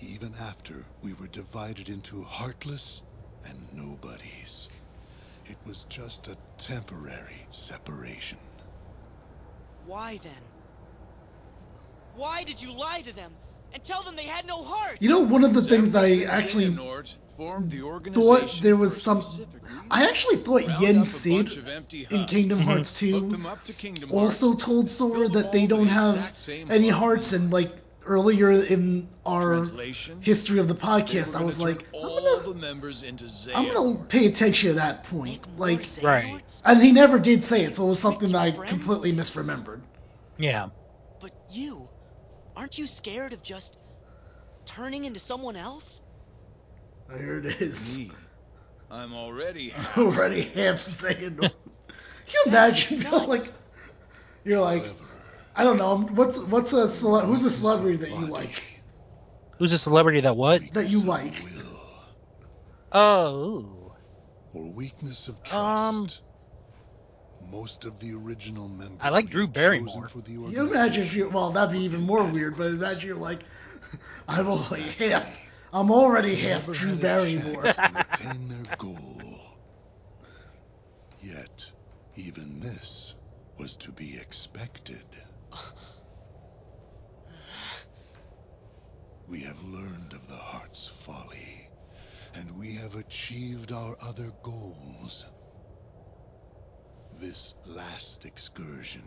even 0.00 0.34
after 0.34 0.84
we 1.02 1.12
were 1.14 1.28
divided 1.28 1.88
into 1.88 2.22
heartless 2.22 3.02
and 3.44 3.72
nobodies, 3.74 4.68
it 5.50 5.58
was 5.66 5.84
just 5.88 6.28
a 6.28 6.36
temporary 6.58 7.46
separation. 7.50 8.38
Why 9.84 10.20
then? 10.22 10.42
Why 12.14 12.44
did 12.44 12.62
you 12.62 12.72
lie 12.72 13.02
to 13.02 13.12
them 13.12 13.32
and 13.72 13.82
tell 13.82 14.04
them 14.04 14.14
they 14.14 14.26
had 14.26 14.46
no 14.46 14.62
heart? 14.62 14.98
You 15.00 15.08
know, 15.08 15.20
one 15.20 15.42
of 15.42 15.52
the 15.52 15.62
things 15.62 15.92
that 15.92 16.04
I 16.04 16.22
actually 16.22 16.68
the 16.68 18.10
thought 18.14 18.62
there 18.62 18.76
was 18.76 19.02
some. 19.02 19.24
I 19.90 20.08
actually 20.08 20.36
thought 20.36 20.66
Round 20.66 20.82
Yen 20.82 21.06
Sid 21.06 21.46
bunch 21.46 21.56
of 21.56 21.68
empty 21.68 22.06
in 22.08 22.26
Kingdom 22.26 22.60
Hearts 22.60 23.00
2 23.00 23.28
them 23.30 23.46
up 23.46 23.64
to 23.64 23.72
Kingdom 23.72 24.12
also 24.12 24.54
told 24.54 24.88
Sora 24.88 25.28
that 25.28 25.50
they 25.50 25.66
don't 25.66 25.88
have 25.88 26.36
any 26.68 26.90
hearts, 26.90 27.32
and 27.32 27.50
like 27.50 27.72
earlier 28.06 28.50
in 28.50 29.08
our 29.26 29.64
history 30.20 30.58
of 30.58 30.68
the 30.68 30.74
podcast, 30.74 31.38
I 31.38 31.42
was 31.42 31.60
like, 31.60 31.84
I'm 31.94 32.00
gonna, 32.02 32.48
the 32.48 32.54
members 32.54 33.02
into 33.02 33.28
I'm 33.54 33.72
gonna 33.72 34.04
pay 34.04 34.26
attention 34.26 34.70
to 34.70 34.74
that 34.76 35.04
point. 35.04 35.58
Like, 35.58 35.86
Right. 36.02 36.42
And 36.64 36.80
he 36.80 36.92
never 36.92 37.18
did 37.18 37.44
say 37.44 37.62
it, 37.64 37.74
so 37.74 37.86
it 37.86 37.88
was 37.88 37.98
something 37.98 38.32
that 38.32 38.40
I 38.40 38.50
completely 38.52 39.12
misremembered. 39.12 39.80
Yeah. 40.38 40.68
But 41.20 41.32
you, 41.50 41.88
aren't 42.56 42.78
you 42.78 42.86
scared 42.86 43.32
of 43.32 43.42
just 43.42 43.76
turning 44.64 45.04
into 45.04 45.20
someone 45.20 45.56
else? 45.56 46.00
There 47.08 47.38
it 47.38 47.46
is. 47.46 47.98
Me, 47.98 48.10
I'm 48.90 49.14
already 49.14 49.74
Already 49.96 50.42
half 50.42 50.78
saying. 50.78 51.36
Can 51.38 51.50
you 52.32 52.42
imagine? 52.46 53.10
Like, 53.10 53.50
you're 54.44 54.60
like, 54.60 54.82
However, 54.82 54.98
I 55.54 55.64
don't 55.64 55.76
know. 55.76 55.98
What's 55.98 56.40
what's 56.44 56.72
a 56.72 56.88
cele- 56.88 57.26
who's 57.26 57.44
a 57.44 57.46
is 57.46 57.58
celebrity 57.58 57.98
that 57.98 58.10
you 58.10 58.26
like? 58.26 58.62
Who's 59.58 59.72
a 59.72 59.78
celebrity 59.78 60.20
that 60.20 60.36
what? 60.36 60.62
That 60.74 60.88
you 60.88 61.00
like. 61.00 61.34
Oh. 62.92 63.94
or 64.52 64.72
weakness 64.72 65.28
of 65.28 65.40
trust. 65.42 65.54
Um, 65.54 66.08
Most 67.50 67.84
of 67.84 67.98
the 68.00 68.14
original 68.14 68.68
members. 68.68 68.98
I 69.02 69.10
like 69.10 69.28
Drew 69.28 69.46
Barrymore. 69.46 70.08
For 70.08 70.22
the 70.22 70.32
You 70.32 70.66
imagine 70.66 71.04
if 71.04 71.14
you 71.14 71.28
well 71.28 71.50
that'd 71.50 71.72
be 71.72 71.84
even 71.84 72.00
more 72.02 72.24
weird, 72.24 72.56
but 72.56 72.68
imagine 72.68 73.08
you're 73.08 73.16
like 73.16 73.42
I'm 74.28 74.48
only 74.48 74.82
half 74.82 75.38
I'm 75.72 75.90
already 75.90 76.34
half 76.34 76.66
Drew 76.72 76.96
Barrymore. 76.96 77.64
attain 77.64 78.48
their 78.48 78.76
goal. 78.76 79.40
Yet, 81.22 81.66
even 82.16 82.60
this 82.60 83.14
was 83.58 83.76
to 83.76 83.92
be 83.92 84.16
expected. 84.18 85.04
We 89.30 89.42
have 89.42 89.62
learned 89.62 90.12
of 90.12 90.26
the 90.26 90.34
heart's 90.34 90.90
folly, 91.06 91.68
and 92.34 92.58
we 92.58 92.74
have 92.74 92.96
achieved 92.96 93.70
our 93.70 93.96
other 94.02 94.32
goals. 94.42 95.24
This 97.12 97.54
last 97.64 98.24
excursion 98.24 99.04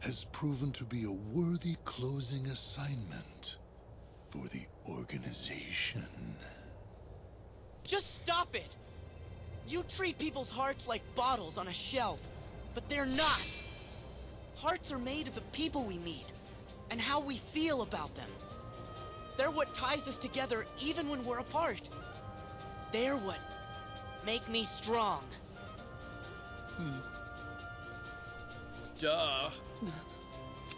has 0.00 0.24
proven 0.32 0.72
to 0.72 0.84
be 0.84 1.04
a 1.04 1.12
worthy 1.12 1.76
closing 1.84 2.48
assignment 2.48 3.54
for 4.30 4.48
the 4.48 4.66
organization. 4.90 6.36
Just 7.84 8.16
stop 8.24 8.48
it! 8.52 8.74
You 9.64 9.84
treat 9.84 10.18
people's 10.18 10.50
hearts 10.50 10.88
like 10.88 11.02
bottles 11.14 11.56
on 11.56 11.68
a 11.68 11.72
shelf, 11.72 12.18
but 12.74 12.82
they're 12.88 13.06
not. 13.06 13.46
Hearts 14.56 14.90
are 14.90 14.98
made 14.98 15.28
of 15.28 15.36
the 15.36 15.40
people 15.52 15.84
we 15.84 15.98
meet 15.98 16.32
and 16.90 17.00
how 17.00 17.20
we 17.20 17.40
feel 17.52 17.82
about 17.82 18.12
them. 18.16 18.30
They're 19.36 19.50
what 19.50 19.74
ties 19.74 20.08
us 20.08 20.18
together 20.18 20.66
even 20.78 21.08
when 21.08 21.24
we're 21.24 21.38
apart. 21.38 21.88
They're 22.92 23.16
what 23.16 23.38
make 24.24 24.48
me 24.48 24.64
strong. 24.64 25.22
Hmm. 26.76 26.98
Duh. 28.98 29.50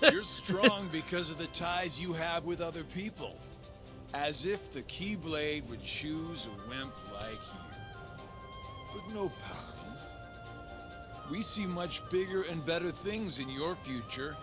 You're 0.13 0.25
strong 0.25 0.89
because 0.93 1.31
of 1.31 1.39
the 1.39 1.47
ties 1.49 1.99
you 1.99 2.13
have 2.13 2.45
with 2.45 2.61
other 2.61 2.85
people. 2.85 3.37
As 4.13 4.45
if 4.45 4.61
the 4.73 4.83
Keyblade 4.83 5.69
would 5.69 5.83
choose 5.83 6.47
a 6.47 6.69
wimp 6.69 6.93
like 7.15 7.33
you. 7.33 7.61
But 8.95 9.15
no, 9.15 9.33
Paladin. 9.41 9.75
We 11.31 11.43
see 11.43 11.67
much 11.67 12.03
bigger 12.11 12.43
and 12.43 12.65
better 12.65 12.93
things 12.93 13.39
in 13.39 13.49
your 13.49 13.77
future. 13.85 14.37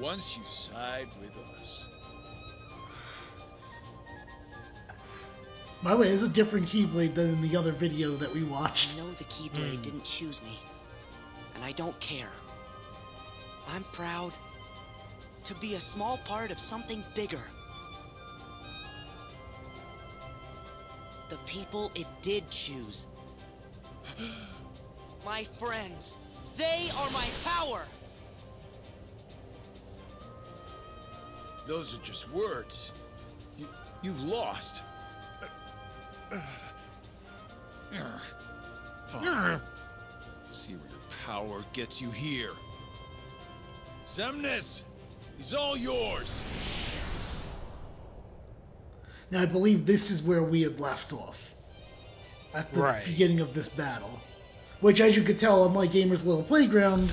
Once 0.00 0.36
you 0.36 0.44
side 0.44 1.08
with 1.20 1.32
us. 1.58 1.86
By 5.82 5.90
the 5.92 5.96
way, 5.98 6.08
it's 6.08 6.24
a 6.24 6.28
different 6.28 6.66
Keyblade 6.66 7.14
than 7.14 7.30
in 7.30 7.40
the 7.40 7.56
other 7.56 7.70
video 7.72 8.16
that 8.16 8.32
we 8.32 8.42
watched. 8.42 8.94
I 8.94 8.98
know 8.98 9.12
the 9.12 9.24
Keyblade 9.24 9.76
Hmm. 9.76 9.82
didn't 9.82 10.04
choose 10.04 10.40
me, 10.42 10.58
and 11.54 11.62
I 11.64 11.72
don't 11.72 11.98
care. 12.00 12.32
I'm 13.68 13.84
proud 13.92 14.32
to 15.44 15.54
be 15.54 15.74
a 15.74 15.80
small 15.80 16.18
part 16.18 16.50
of 16.50 16.58
something 16.58 17.04
bigger. 17.14 17.42
The 21.30 21.36
people 21.46 21.92
it 21.94 22.06
did 22.22 22.50
choose. 22.50 23.06
my 25.24 25.46
friends. 25.58 26.14
They 26.56 26.90
are 26.96 27.10
my 27.10 27.28
power. 27.44 27.84
Those 31.66 31.94
are 31.94 31.98
just 31.98 32.28
words. 32.32 32.92
You, 33.56 33.68
you've 34.02 34.22
lost. 34.22 34.82
Fine. 39.12 39.60
See 40.52 40.74
where 40.74 40.88
your 40.90 41.00
power 41.24 41.64
gets 41.72 42.00
you 42.00 42.10
here. 42.10 42.52
Xemnas, 44.16 44.80
he's 45.36 45.54
all 45.54 45.76
yours. 45.76 46.42
Now 49.30 49.42
I 49.42 49.46
believe 49.46 49.86
this 49.86 50.10
is 50.10 50.22
where 50.22 50.42
we 50.42 50.62
had 50.62 50.80
left 50.80 51.12
off. 51.12 51.54
At 52.54 52.72
the 52.72 52.80
Right. 52.80 53.04
beginning 53.04 53.40
of 53.40 53.54
this 53.54 53.68
battle. 53.68 54.20
Which 54.80 55.00
as 55.00 55.16
you 55.16 55.22
can 55.22 55.36
tell 55.36 55.64
on 55.64 55.74
my 55.74 55.86
gamer's 55.86 56.26
little 56.26 56.44
playground, 56.44 57.12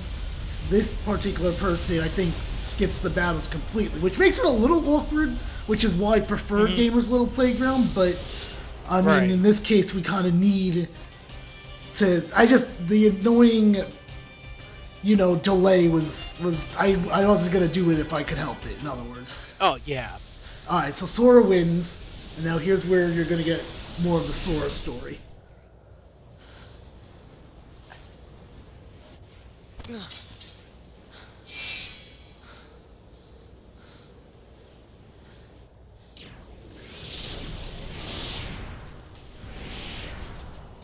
this 0.69 0.93
particular 0.93 1.51
person 1.53 1.99
I 1.99 2.09
think 2.09 2.35
skips 2.57 2.99
the 2.99 3.09
battles 3.09 3.47
completely, 3.47 3.99
which 3.99 4.17
makes 4.17 4.39
it 4.39 4.45
a 4.45 4.49
little 4.49 4.87
awkward, 4.95 5.29
which 5.67 5.83
is 5.83 5.95
why 5.95 6.15
I 6.15 6.19
prefer 6.21 6.67
Mhm. 6.67 6.75
gamer's 6.75 7.11
little 7.11 7.27
playground, 7.27 7.93
but 7.93 8.17
I 8.87 8.97
mean 9.01 9.05
Right. 9.07 9.29
in 9.29 9.41
this 9.41 9.59
case 9.59 9.93
we 9.93 10.01
kinda 10.01 10.31
need 10.31 10.87
to 11.95 12.23
I 12.35 12.45
just 12.45 12.87
the 12.87 13.07
annoying 13.07 13.83
you 15.05 15.15
know, 15.15 15.35
delay 15.35 15.87
was 15.87 16.35
was 16.43 16.75
I 16.77 16.97
I 17.11 17.27
wasn't 17.27 17.53
gonna 17.53 17.67
do 17.67 17.91
it 17.91 17.99
if 17.99 18.11
I 18.11 18.23
could 18.23 18.39
help 18.39 18.65
it, 18.65 18.79
in 18.79 18.87
other 18.87 19.03
words. 19.03 19.45
Oh 19.61 19.77
yeah. 19.85 20.17
Alright, 20.67 20.95
so 20.95 21.05
Sora 21.05 21.43
wins, 21.43 22.09
and 22.35 22.43
now 22.45 22.57
here's 22.57 22.85
where 22.85 23.11
you're 23.11 23.25
gonna 23.25 23.43
get 23.43 23.63
more 23.99 24.19
of 24.19 24.25
the 24.25 24.33
Sora 24.33 24.71
story. 24.71 25.19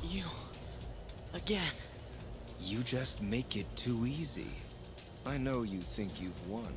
You. 0.03 0.25
Again. 1.51 1.73
You 2.61 2.79
just 2.81 3.21
make 3.21 3.57
it 3.57 3.65
too 3.75 4.05
easy. 4.05 4.51
I 5.25 5.37
know 5.37 5.63
you 5.63 5.81
think 5.81 6.21
you've 6.21 6.47
won, 6.47 6.73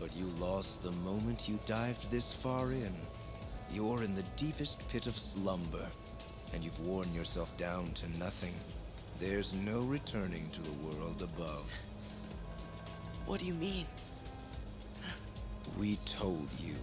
but 0.00 0.16
you 0.16 0.24
lost 0.40 0.82
the 0.82 0.90
moment 0.90 1.46
you 1.46 1.58
dived 1.66 2.10
this 2.10 2.32
far 2.32 2.72
in. 2.72 2.94
You're 3.70 4.02
in 4.02 4.14
the 4.14 4.24
deepest 4.38 4.78
pit 4.88 5.06
of 5.06 5.18
slumber, 5.18 5.86
and 6.54 6.64
you've 6.64 6.80
worn 6.80 7.12
yourself 7.12 7.54
down 7.58 7.92
to 7.92 8.08
nothing. 8.18 8.54
There's 9.20 9.52
no 9.52 9.80
returning 9.80 10.48
to 10.52 10.62
the 10.62 10.72
world 10.82 11.20
above. 11.20 11.66
What 13.26 13.40
do 13.40 13.44
you 13.44 13.52
mean? 13.52 13.86
We 15.78 15.96
told 16.06 16.48
you. 16.58 16.76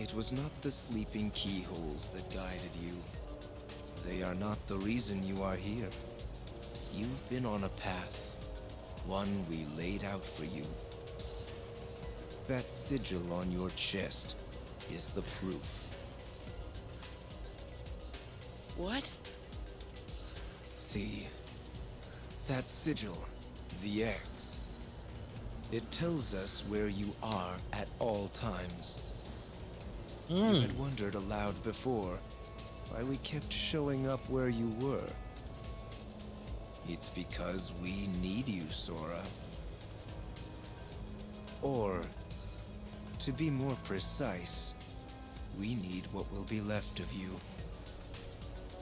It 0.00 0.12
was 0.12 0.32
not 0.32 0.50
the 0.60 0.72
sleeping 0.72 1.30
keyholes 1.30 2.08
that 2.14 2.34
guided 2.34 2.74
you. 2.82 2.96
They 4.04 4.22
are 4.22 4.34
not 4.34 4.66
the 4.66 4.78
reason 4.78 5.22
you 5.24 5.42
are 5.42 5.56
here. 5.56 5.90
You've 6.92 7.28
been 7.28 7.44
on 7.46 7.64
a 7.64 7.68
path, 7.70 8.16
one 9.04 9.46
we 9.48 9.66
laid 9.76 10.04
out 10.04 10.24
for 10.26 10.44
you. 10.44 10.64
That 12.46 12.72
sigil 12.72 13.32
on 13.32 13.52
your 13.52 13.70
chest 13.70 14.36
is 14.90 15.08
the 15.10 15.22
proof. 15.40 15.62
What? 18.76 19.10
See, 20.74 21.28
that 22.46 22.70
sigil, 22.70 23.18
the 23.82 24.04
X. 24.04 24.64
It 25.70 25.90
tells 25.90 26.32
us 26.34 26.64
where 26.68 26.88
you 26.88 27.14
are 27.22 27.56
at 27.72 27.88
all 27.98 28.28
times. 28.28 28.98
You 30.40 30.54
Hmm. 30.54 30.60
had 30.60 30.78
wondered 30.78 31.14
aloud 31.14 31.62
before 31.62 32.18
why 32.90 33.02
we 33.02 33.18
kept 33.18 33.52
showing 33.52 34.08
up 34.08 34.20
where 34.28 34.48
you 34.48 34.68
were. 34.80 35.08
It's 36.88 37.10
because 37.10 37.72
we 37.82 38.06
need 38.22 38.48
you, 38.48 38.64
Sora. 38.70 39.22
Or, 41.60 42.00
to 43.20 43.32
be 43.32 43.50
more 43.50 43.76
precise, 43.84 44.74
we 45.58 45.74
need 45.74 46.06
what 46.12 46.30
will 46.32 46.44
be 46.44 46.60
left 46.60 47.00
of 47.00 47.12
you. 47.12 47.30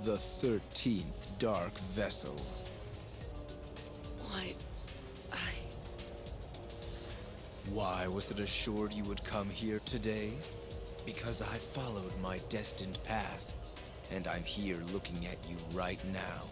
The 0.04 0.18
13th 0.18 1.04
Dark 1.38 1.72
Vessel. 1.94 2.40
Why? 4.20 4.54
I. 5.32 5.52
Why 7.70 8.06
was 8.06 8.30
it 8.30 8.38
assured 8.38 8.92
you 8.92 9.04
would 9.04 9.24
come 9.24 9.48
here 9.48 9.80
today? 9.86 10.32
Because 11.04 11.40
I 11.40 11.58
followed 11.74 12.12
my 12.20 12.38
destined 12.50 12.98
path, 13.04 13.55
and 14.10 14.26
I'm 14.26 14.42
here 14.42 14.78
looking 14.92 15.26
at 15.26 15.38
you 15.48 15.56
right 15.74 16.00
now. 16.12 16.42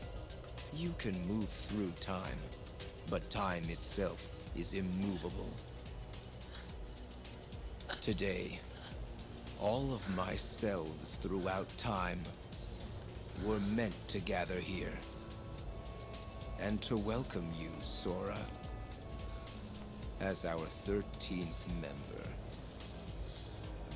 You 0.73 0.95
can 0.99 1.27
move 1.27 1.49
through 1.69 1.93
time, 2.01 2.38
but 3.09 3.29
time 3.31 3.64
itself 3.71 4.21
is 4.57 4.75
immovable. 4.75 5.53
Today, 8.01 8.61
all 9.61 9.95
of 9.95 10.09
my 10.17 10.37
selves 10.37 11.17
throughout 11.21 11.69
time 11.79 12.23
were 13.45 13.61
meant 13.61 13.95
to 14.09 14.19
gather 14.21 14.61
here. 14.61 14.99
And 16.61 16.81
to 16.83 16.97
welcome 16.97 17.51
you, 17.59 17.71
Sora 17.83 18.38
as 20.21 20.45
our 20.45 20.67
13th 20.87 21.67
member. 21.81 22.29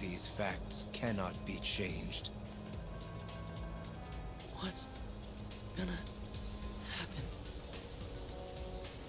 These 0.01 0.29
facts 0.37 0.85
cannot 0.93 1.35
be 1.47 1.59
changed. 1.61 2.31
What's. 4.61 4.89
gonna 5.77 5.97
happen? 6.99 7.23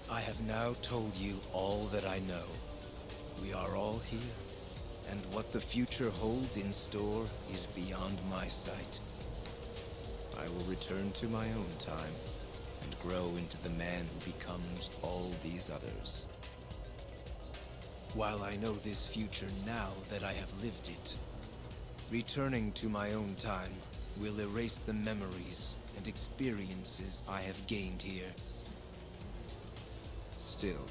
I 0.08 0.20
have 0.20 0.40
now 0.42 0.76
told 0.80 1.16
you 1.16 1.40
all 1.52 1.88
that 1.88 2.04
I 2.04 2.20
know. 2.20 2.44
We 3.42 3.52
are 3.52 3.74
all 3.74 3.98
here, 3.98 4.34
and 5.08 5.20
what 5.34 5.50
the 5.50 5.60
future 5.60 6.08
holds 6.08 6.56
in 6.56 6.72
store 6.72 7.26
is 7.52 7.66
beyond 7.74 8.20
my 8.30 8.46
sight. 8.46 9.00
I 10.38 10.46
will 10.46 10.64
return 10.66 11.10
to 11.14 11.28
my 11.28 11.52
own 11.52 11.74
time 11.80 12.14
and 12.82 12.96
grow 13.00 13.34
into 13.36 13.60
the 13.62 13.70
man 13.70 14.06
who 14.06 14.32
becomes 14.32 14.90
all 15.02 15.32
these 15.42 15.68
others. 15.68 16.26
While 18.14 18.44
I 18.44 18.54
know 18.54 18.74
this 18.74 19.08
future 19.08 19.50
now 19.66 19.94
that 20.10 20.22
I 20.22 20.32
have 20.32 20.62
lived 20.62 20.88
it, 20.88 21.16
returning 22.08 22.70
to 22.74 22.88
my 22.88 23.14
own 23.14 23.34
time 23.34 23.72
will 24.18 24.40
erase 24.40 24.76
the 24.86 24.92
memories 24.92 25.76
and 25.96 26.06
experiences 26.06 27.22
I 27.28 27.42
have 27.42 27.66
gained 27.66 28.02
here. 28.02 28.32
Still, 30.36 30.86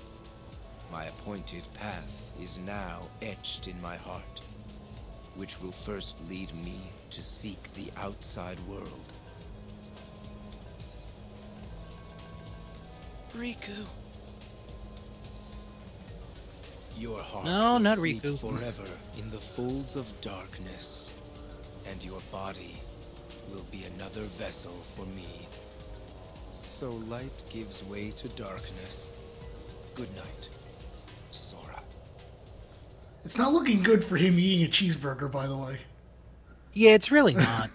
my 0.91 1.05
appointed 1.05 1.63
path 1.73 2.09
is 2.41 2.57
now 2.57 3.09
etched 3.21 3.67
in 3.67 3.79
my 3.81 3.97
heart, 3.97 4.41
which 5.35 5.59
will 5.61 5.71
first 5.71 6.15
lead 6.29 6.53
me 6.55 6.91
to 7.11 7.21
seek 7.21 7.71
the 7.73 7.91
outside 7.97 8.59
world. 8.67 9.13
Riku. 13.35 13.85
Your 16.95 17.21
heart 17.21 17.45
No, 17.45 17.73
will 17.73 17.79
not 17.79 17.97
sleep 17.99 18.23
Riku. 18.23 18.39
forever 18.39 18.87
in 19.17 19.29
the 19.29 19.39
folds 19.39 19.95
of 19.95 20.05
darkness, 20.21 21.11
and 21.85 22.03
your 22.03 22.21
body 22.31 22.81
will 23.51 23.65
be 23.71 23.85
another 23.95 24.23
vessel 24.37 24.73
for 24.95 25.05
me. 25.05 25.47
So 26.59 26.91
light 27.07 27.43
gives 27.49 27.83
way 27.83 28.11
to 28.11 28.29
darkness. 28.29 29.13
Good 29.95 30.13
night, 30.15 30.49
Sora. 31.31 31.81
It's 33.23 33.37
not 33.37 33.53
looking 33.53 33.83
good 33.83 34.03
for 34.03 34.17
him 34.17 34.39
eating 34.39 34.65
a 34.65 34.69
cheeseburger, 34.69 35.31
by 35.31 35.47
the 35.47 35.57
way. 35.57 35.77
Yeah, 36.73 36.91
it's 36.91 37.11
really 37.11 37.33
not. 37.33 37.69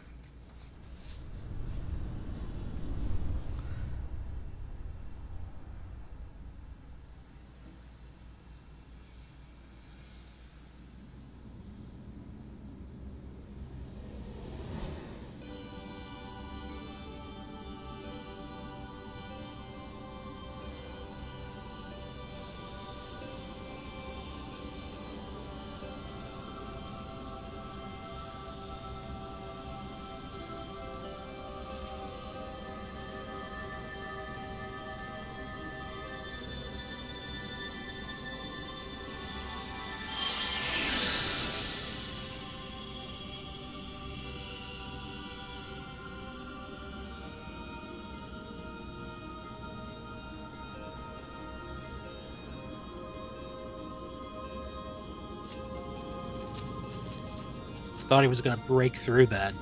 Thought 58.08 58.22
he 58.22 58.28
was 58.28 58.40
gonna 58.40 58.62
break 58.66 58.96
through 58.96 59.26
that. 59.26 59.54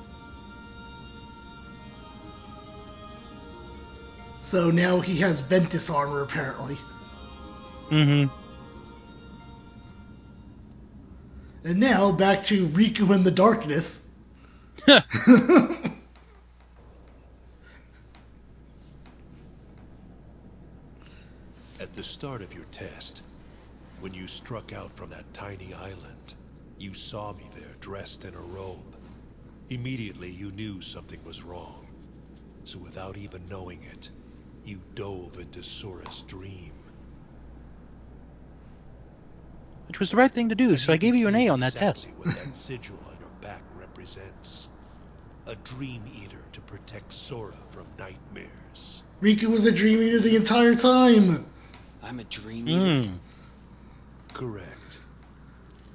So 4.41 4.69
now 4.69 4.99
he 4.99 5.17
has 5.19 5.39
Ventus 5.39 5.89
armor, 5.89 6.21
apparently. 6.21 6.77
Mm-hmm. 7.89 8.27
And 11.65 11.79
now 11.79 12.11
back 12.11 12.43
to 12.43 12.67
Riku 12.67 13.15
in 13.15 13.23
the 13.23 13.31
darkness. 13.31 14.09
At 14.87 15.05
the 21.95 22.03
start 22.03 22.41
of 22.41 22.53
your 22.53 22.65
test, 22.65 23.21
when 24.01 24.13
you 24.13 24.27
struck 24.27 24.73
out 24.73 24.91
from 24.91 25.09
that 25.11 25.33
tiny 25.33 25.73
island, 25.73 26.33
you 26.83 26.93
saw 26.93 27.31
me 27.31 27.45
there 27.55 27.75
dressed 27.79 28.25
in 28.25 28.35
a 28.35 28.41
robe. 28.41 28.97
Immediately 29.69 30.29
you 30.29 30.51
knew 30.51 30.81
something 30.81 31.19
was 31.23 31.41
wrong. 31.41 31.85
So 32.65 32.77
without 32.77 33.15
even 33.15 33.47
knowing 33.49 33.79
it, 33.89 34.09
you 34.65 34.79
dove 34.93 35.37
into 35.37 35.63
Sora's 35.63 36.23
dream. 36.27 36.73
Which 39.87 39.99
was 39.99 40.09
the 40.09 40.17
right 40.17 40.31
thing 40.31 40.49
to 40.49 40.55
do, 40.55 40.75
so 40.77 40.91
I 40.91 40.97
gave 40.97 41.15
you 41.15 41.29
an 41.29 41.35
A 41.35 41.47
on 41.47 41.61
that 41.61 41.75
test. 41.75 42.09
What 42.17 42.27
that 42.27 42.55
sigil 42.55 42.99
on 43.07 43.17
your 43.17 43.31
back 43.41 43.63
represents. 43.73 44.67
A 45.45 45.55
dream 45.55 46.05
eater 46.07 46.43
to 46.51 46.61
protect 46.61 47.13
Sora 47.13 47.55
from 47.71 47.85
nightmares. 47.97 49.03
Riku 49.21 49.45
was 49.45 49.65
a 49.65 49.71
dream 49.71 50.01
eater 50.01 50.19
the 50.19 50.35
entire 50.35 50.75
time. 50.75 51.45
I'm 52.01 52.19
a 52.19 52.23
dream 52.25 52.67
eater. 52.67 53.07
Hmm. 53.07 53.15
Correct. 54.33 54.97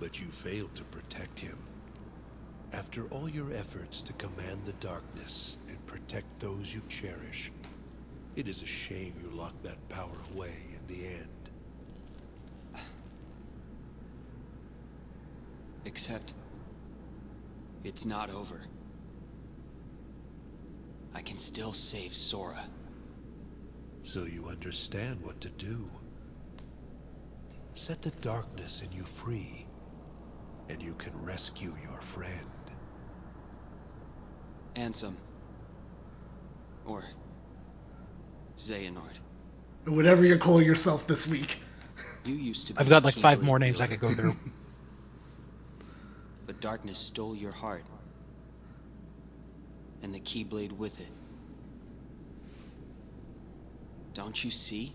But 0.00 0.20
you 0.20 0.28
failed 0.30 0.74
to 0.76 0.84
protect 0.84 1.38
him. 1.38 1.58
After 2.72 3.06
all 3.06 3.28
your 3.28 3.52
efforts 3.52 4.02
to 4.02 4.12
command 4.12 4.64
the 4.64 4.72
darkness 4.74 5.56
and 5.68 5.86
protect 5.86 6.40
those 6.40 6.72
you 6.72 6.82
cherish, 6.88 7.50
it 8.36 8.48
is 8.48 8.62
a 8.62 8.66
shame 8.66 9.14
you 9.22 9.30
locked 9.36 9.62
that 9.64 9.88
power 9.88 10.16
away 10.34 10.54
in 10.76 10.86
the 10.94 11.06
end. 11.06 11.50
Except, 15.84 16.34
it's 17.82 18.04
not 18.04 18.30
over. 18.30 18.60
I 21.14 21.22
can 21.22 21.38
still 21.38 21.72
save 21.72 22.14
Sora. 22.14 22.68
So 24.02 24.24
you 24.24 24.48
understand 24.48 25.20
what 25.22 25.40
to 25.40 25.48
do. 25.48 25.88
Set 27.74 28.02
the 28.02 28.12
darkness 28.20 28.82
in 28.84 28.92
you 28.92 29.04
free, 29.24 29.67
and 30.68 30.82
you 30.82 30.94
can 30.94 31.12
rescue 31.24 31.74
your 31.82 32.00
friend. 32.00 32.34
Ansem. 34.76 35.14
Or 36.86 37.02
Xehanort. 38.58 39.18
Whatever 39.86 40.24
you 40.24 40.38
call 40.38 40.62
yourself 40.62 41.06
this 41.06 41.28
week. 41.28 41.58
You 42.24 42.34
used 42.34 42.66
to 42.68 42.74
be 42.74 42.80
I've 42.80 42.88
got 42.88 43.04
like 43.04 43.16
five 43.16 43.42
more 43.42 43.58
names 43.58 43.80
I 43.80 43.86
could 43.86 44.00
go 44.00 44.10
through. 44.10 44.36
But 46.46 46.62
darkness 46.62 46.98
stole 46.98 47.36
your 47.36 47.52
heart. 47.52 47.84
And 50.02 50.14
the 50.14 50.18
Keyblade 50.18 50.72
with 50.72 50.98
it. 50.98 51.06
Don't 54.14 54.42
you 54.42 54.50
see? 54.50 54.94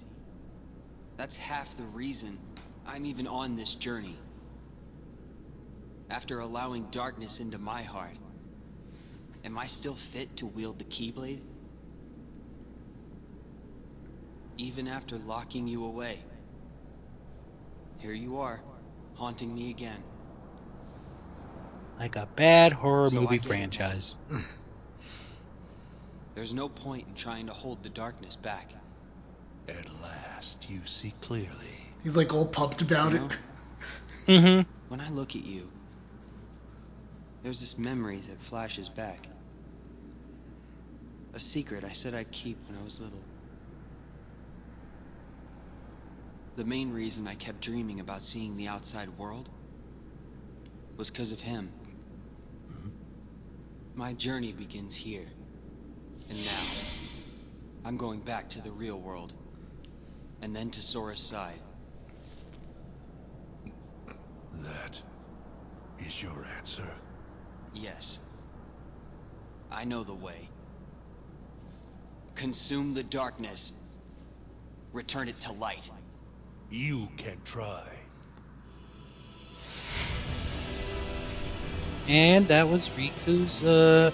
That's 1.16 1.36
half 1.36 1.78
the 1.78 1.84
reason 1.84 2.40
I'm 2.88 3.06
even 3.06 3.28
on 3.28 3.56
this 3.56 3.76
journey. 3.76 4.18
After 6.14 6.42
allowing 6.42 6.84
darkness 6.92 7.40
into 7.40 7.58
my 7.58 7.82
heart, 7.82 8.16
am 9.44 9.58
I 9.58 9.66
still 9.66 9.98
fit 10.12 10.38
to 10.38 10.46
wield 10.46 10.78
the 10.78 10.86
Keyblade? 10.86 11.42
Even 14.60 14.88
after 14.88 15.18
locking 15.18 15.68
you 15.68 15.86
away. 15.86 16.20
Here 17.98 18.14
you 18.14 18.38
are, 18.38 18.62
haunting 19.16 19.56
me 19.56 19.72
again. 19.72 20.04
Like 21.98 22.16
a 22.16 22.28
bad 22.36 22.74
horror 22.74 23.10
So 23.10 23.16
movie 23.16 23.40
franchise. 23.40 24.14
There's 26.36 26.54
no 26.54 26.70
point 26.70 27.08
in 27.08 27.16
trying 27.16 27.48
to 27.48 27.54
hold 27.54 27.82
the 27.82 27.90
darkness 27.90 28.36
back. 28.36 28.72
At 29.68 29.90
last, 30.00 30.70
you 30.70 30.82
see 30.86 31.16
clearly. 31.22 31.50
He's 32.04 32.16
like 32.16 32.36
all 32.36 32.46
pumped 32.46 32.84
about 32.84 33.14
You 33.14 33.26
it. 33.26 33.38
Mm-hmm. 34.28 34.72
When 34.90 35.02
I 35.02 35.10
look 35.10 35.36
at 35.36 35.44
you, 35.44 35.72
there's 37.44 37.60
this 37.60 37.78
memory 37.78 38.22
that 38.30 38.42
flashes 38.50 38.90
back. 38.90 39.28
A 41.34 41.40
secret 41.40 41.84
I 41.84 41.92
said 41.92 42.16
I'd 42.16 42.32
keep 42.32 42.58
when 42.68 42.78
I 42.80 42.84
was 42.84 43.00
little. 43.00 43.22
The 46.56 46.64
main 46.64 46.94
reason 46.94 47.28
I 47.28 47.36
kept 47.36 47.62
dreaming 47.62 48.00
about 48.00 48.24
seeing 48.24 48.56
the 48.56 48.68
outside 48.68 49.10
world 49.18 49.50
was 50.96 51.10
because 51.10 51.32
of 51.32 51.40
him. 51.40 51.72
Mm-hmm. 52.72 52.90
My 53.96 54.14
journey 54.14 54.54
begins 54.54 54.94
here 54.94 55.26
and 56.30 56.46
now. 56.46 56.64
I'm 57.86 57.98
going 57.98 58.22
back 58.22 58.50
to 58.52 58.62
the 58.62 58.72
real 58.72 59.00
world. 59.00 59.34
And 60.42 60.56
then 60.56 60.70
to 60.72 60.82
Sora's 60.82 61.20
side. 61.20 61.60
That 64.62 65.00
is 66.00 66.22
your 66.22 66.46
answer. 66.58 66.88
Yes. 67.74 68.20
I 69.72 69.84
know 69.86 70.04
the 70.04 70.14
way. 70.14 70.50
Consume 72.36 72.94
the 72.94 73.04
darkness. 73.04 73.74
Return 74.92 75.28
it 75.28 75.40
to 75.42 75.52
light. 75.52 75.90
You 76.70 77.08
can 77.18 77.42
try. 77.44 77.84
And 82.08 82.48
that 82.50 82.68
was 82.68 82.90
Riku's 82.90 83.66
uh, 83.66 84.12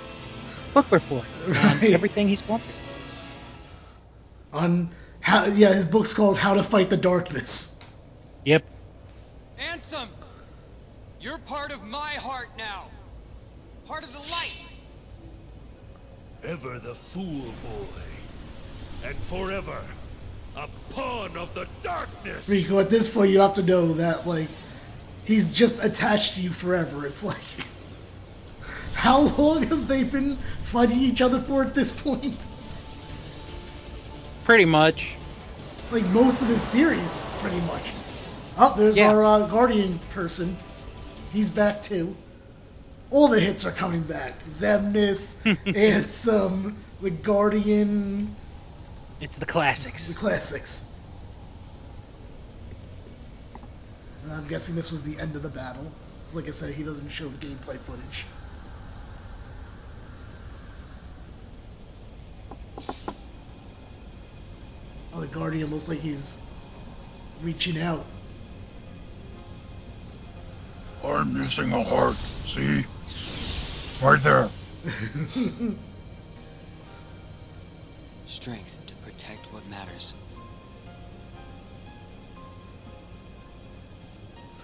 book 0.74 0.92
report 0.92 1.26
Right. 1.48 1.92
everything 1.92 2.28
he's 2.28 2.42
gone 2.42 2.62
through. 2.62 2.74
On 4.54 4.90
how, 5.22 5.46
yeah, 5.46 5.74
his 5.74 5.88
book's 5.88 6.14
called 6.14 6.38
How 6.38 6.54
to 6.56 6.64
Fight 6.64 6.90
the 6.90 6.98
Darkness. 6.98 7.80
Yep. 8.44 8.64
Ansem! 9.60 10.10
You're 11.20 11.40
part 11.40 11.72
of 11.72 11.84
my 11.84 12.14
heart 12.14 12.48
now. 12.58 12.86
Part 13.90 14.04
of 14.04 14.14
the 14.14 14.20
light. 14.20 14.54
Ever 16.44 16.78
the 16.78 16.94
fool 17.12 17.52
boy. 17.64 18.04
And 19.04 19.18
forever 19.24 19.84
a 20.56 20.68
pawn 20.92 21.36
of 21.36 21.56
the 21.56 21.68
darkness. 21.82 22.46
Riku, 22.48 22.80
at 22.80 22.92
this 22.92 23.12
point, 23.12 23.32
you 23.32 23.40
have 23.40 23.54
to 23.54 23.64
know 23.64 23.94
that 23.94 24.28
like 24.28 24.48
he's 25.24 25.56
just 25.56 25.84
attached 25.84 26.36
to 26.36 26.44
you 26.44 26.52
forever. 26.52 27.08
It's 27.08 27.24
like, 27.24 27.42
how 28.94 29.22
long 29.22 29.64
have 29.64 29.88
they 29.88 30.04
been 30.04 30.38
fighting 30.62 31.00
each 31.00 31.24
other 31.24 31.40
for 31.40 31.64
at 31.64 31.74
this 31.74 32.00
point? 32.00 32.48
Pretty 34.44 34.66
much. 34.66 35.18
Like 35.90 36.06
most 36.06 36.44
of 36.44 36.48
this 36.48 36.62
series, 36.64 37.22
pretty 37.40 37.62
much. 37.62 37.92
Oh, 38.56 38.76
there's 38.78 39.00
Yeah. 39.00 39.10
our 39.10 39.24
uh, 39.24 39.40
guardian 39.48 39.98
person. 40.12 40.60
He's 41.32 41.50
back 41.50 41.82
too. 41.82 42.16
All 43.12 43.28
the 43.28 43.40
hits 43.40 43.66
are 43.66 43.72
coming 43.72 44.04
back. 44.04 44.44
Xemnas, 44.46 45.42
Ansem, 45.66 46.76
the 47.02 47.10
Guardian, 47.10 48.38
It's 49.20 49.38
the 49.38 49.46
classics. 49.46 50.08
the 50.08 50.14
classics. 50.14 50.94
And 54.24 54.32
I'm 54.32 54.48
guessing 54.48 54.76
this 54.76 54.92
was 54.92 55.02
the 55.04 55.20
end 55.20 55.36
of 55.36 55.42
the 55.44 55.50
battle. 55.50 55.92
'Cause 56.26 56.36
like 56.36 56.48
I 56.48 56.52
said, 56.52 56.74
he 56.76 56.84
doesn't 56.84 57.10
show 57.10 57.28
the 57.28 57.38
gameplay 57.48 57.80
footage. 57.80 58.26
Oh, 65.12 65.22
the 65.22 65.28
Guardian 65.28 65.72
looks 65.72 65.90
like 65.90 66.00
he's 66.00 66.44
reaching 67.42 67.80
out. 67.82 68.06
I'm 71.04 71.34
missing 71.34 71.74
a 71.74 71.84
heart. 71.84 72.18
See? 72.44 72.86
Right 74.02 74.22
there. 74.24 74.50
Strength 78.28 78.72
to 78.88 78.96
protect 79.04 79.52
what 79.52 79.68
matters. 79.68 80.14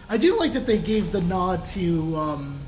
I 0.07 0.17
do 0.17 0.37
like 0.39 0.53
that 0.53 0.65
they 0.65 0.77
gave 0.77 1.11
the 1.11 1.21
nod 1.21 1.65
to 1.73 2.15
um, 2.15 2.65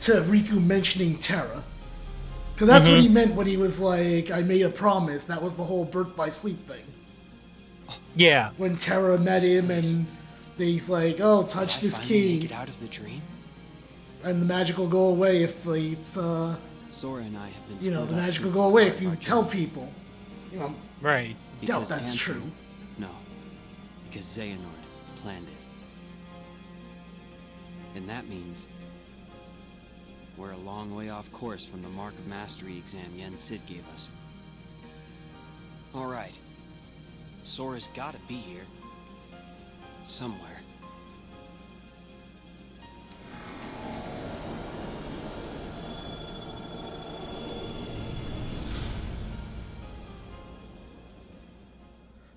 to 0.00 0.12
Riku 0.12 0.62
mentioning 0.62 1.18
Terra, 1.18 1.64
because 2.54 2.68
that's 2.68 2.86
what 2.88 2.98
Mhm. 2.98 3.02
he 3.02 3.08
meant 3.08 3.34
when 3.34 3.46
he 3.46 3.56
was 3.56 3.78
like, 3.80 4.30
"I 4.30 4.42
made 4.42 4.62
a 4.62 4.70
promise." 4.70 5.24
That 5.24 5.42
was 5.42 5.54
the 5.54 5.64
whole 5.64 5.84
birth 5.86 6.14
by 6.16 6.28
sleep 6.28 6.66
thing. 6.66 6.84
Yeah. 8.16 8.50
When 8.56 8.76
Terra 8.76 9.18
met 9.18 9.42
him 9.42 9.70
and 9.70 10.06
he's 10.58 10.88
like, 10.88 11.20
"Oh, 11.20 11.44
touch 11.44 11.76
Did 11.76 11.84
this 11.84 11.98
finally 11.98 12.38
key, 12.38 12.40
Get 12.40 12.52
out 12.52 12.68
of 12.68 12.78
the 12.80 12.88
dream. 12.88 13.22
And 14.24 14.40
the 14.42 14.46
magic 14.46 14.76
will 14.78 14.88
go 14.88 15.06
away 15.08 15.42
if 15.42 15.66
it's 15.66 16.16
uh, 16.16 16.56
Sora 16.92 17.22
and 17.22 17.36
I 17.36 17.48
have 17.50 17.68
been. 17.68 17.80
you 17.80 17.90
know, 17.90 18.04
the 18.06 18.16
magic 18.16 18.44
will 18.44 18.52
go 18.52 18.62
away 18.62 18.86
if 18.88 19.00
you 19.00 19.14
tell 19.16 19.42
journey. 19.44 19.66
people." 19.66 19.88
You 20.52 20.58
know, 20.60 20.74
Right. 21.00 21.36
doubt 21.64 21.82
Because 21.82 21.88
that's 21.88 22.14
Ansem- 22.14 22.18
true. 22.18 22.42
No, 22.98 23.10
because 24.08 24.26
Xehanort 24.26 24.84
planned 25.16 25.46
it. 25.48 25.54
And 27.96 28.08
that 28.08 28.28
means 28.28 28.66
we're 30.36 30.52
a 30.52 30.56
long 30.58 30.94
way 30.94 31.10
off 31.10 31.30
course 31.32 31.64
from 31.64 31.82
the 31.82 31.88
Mark 31.88 32.14
of 32.18 32.26
Mastery 32.26 32.76
exam 32.78 33.12
Yen 33.16 33.38
Sid 33.38 33.60
gave 33.66 33.84
us. 33.94 34.08
Alright. 35.94 36.34
Sora's 37.44 37.88
gotta 37.94 38.18
be 38.26 38.34
here. 38.36 38.64
Somewhere. 40.08 40.53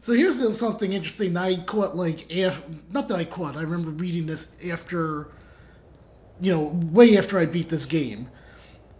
So 0.07 0.13
here's 0.13 0.57
something 0.57 0.93
interesting 0.93 1.33
that 1.33 1.43
I 1.43 1.57
caught 1.57 1.97
like 1.97 2.31
af 2.31 2.63
not 2.93 3.09
that 3.09 3.15
I 3.15 3.25
caught. 3.25 3.57
I 3.57 3.63
remember 3.63 3.89
reading 3.89 4.25
this 4.25 4.57
after, 4.65 5.27
you 6.39 6.53
know, 6.53 6.61
way 6.93 7.17
after 7.17 7.37
I 7.37 7.45
beat 7.45 7.67
this 7.67 7.87
game, 7.87 8.29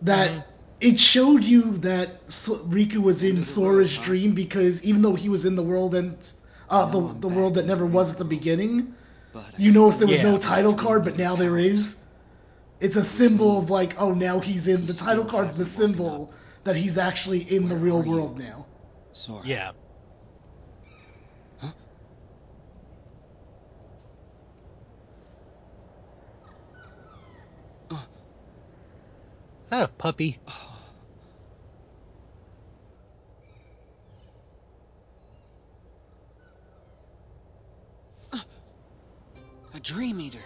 that 0.02 0.50
it 0.82 1.00
showed 1.00 1.46
you 1.46 1.78
that 1.78 2.10
so- 2.30 2.58
Riku 2.58 2.98
was 2.98 3.24
in 3.24 3.30
End 3.30 3.38
of 3.38 3.46
the 3.46 3.52
Sora's 3.54 3.96
huh? 3.96 4.04
dream 4.04 4.34
because 4.34 4.84
even 4.84 5.02
though 5.02 5.16
he 5.16 5.30
was 5.30 5.46
in 5.46 5.56
the 5.56 5.64
world 5.64 5.96
and 5.96 6.12
uh, 6.70 6.88
Now 6.88 6.92
the 6.92 7.00
I'm 7.00 7.22
the 7.22 7.30
world 7.30 7.56
that 7.56 7.66
never 7.66 7.86
was 7.86 8.12
at 8.12 8.18
the 8.18 8.26
beginning, 8.26 8.94
But 9.32 9.46
I 9.58 9.62
you 9.64 9.72
notice 9.72 10.00
there 10.00 10.10
was 10.10 10.18
Yeah. 10.18 10.32
no 10.32 10.38
title 10.38 10.74
card, 10.74 11.06
but 11.06 11.18
now 11.18 11.38
there 11.38 11.58
is. 11.58 12.04
It's 12.82 12.98
a 12.98 13.06
symbol 13.06 13.60
of 13.60 13.70
like, 13.70 13.96
oh, 13.98 14.14
now 14.14 14.42
he's 14.42 14.68
in 14.68 14.86
the 14.86 14.94
title 14.94 15.24
still 15.24 15.40
card's 15.40 15.58
the 15.58 15.66
symbol 15.66 16.34
that 16.66 16.76
he's 16.76 16.98
actually 16.98 17.40
in 17.40 17.70
the 17.70 17.78
real 17.78 18.04
world 18.04 18.38
now. 18.38 18.66
Sora. 19.14 19.44
Yeah. 19.46 19.72
Is 29.68 29.72
that 29.72 29.90
a 29.90 29.92
puppy? 29.92 30.38
A 39.74 39.80
Dream 39.80 40.20
Eater. 40.20 40.42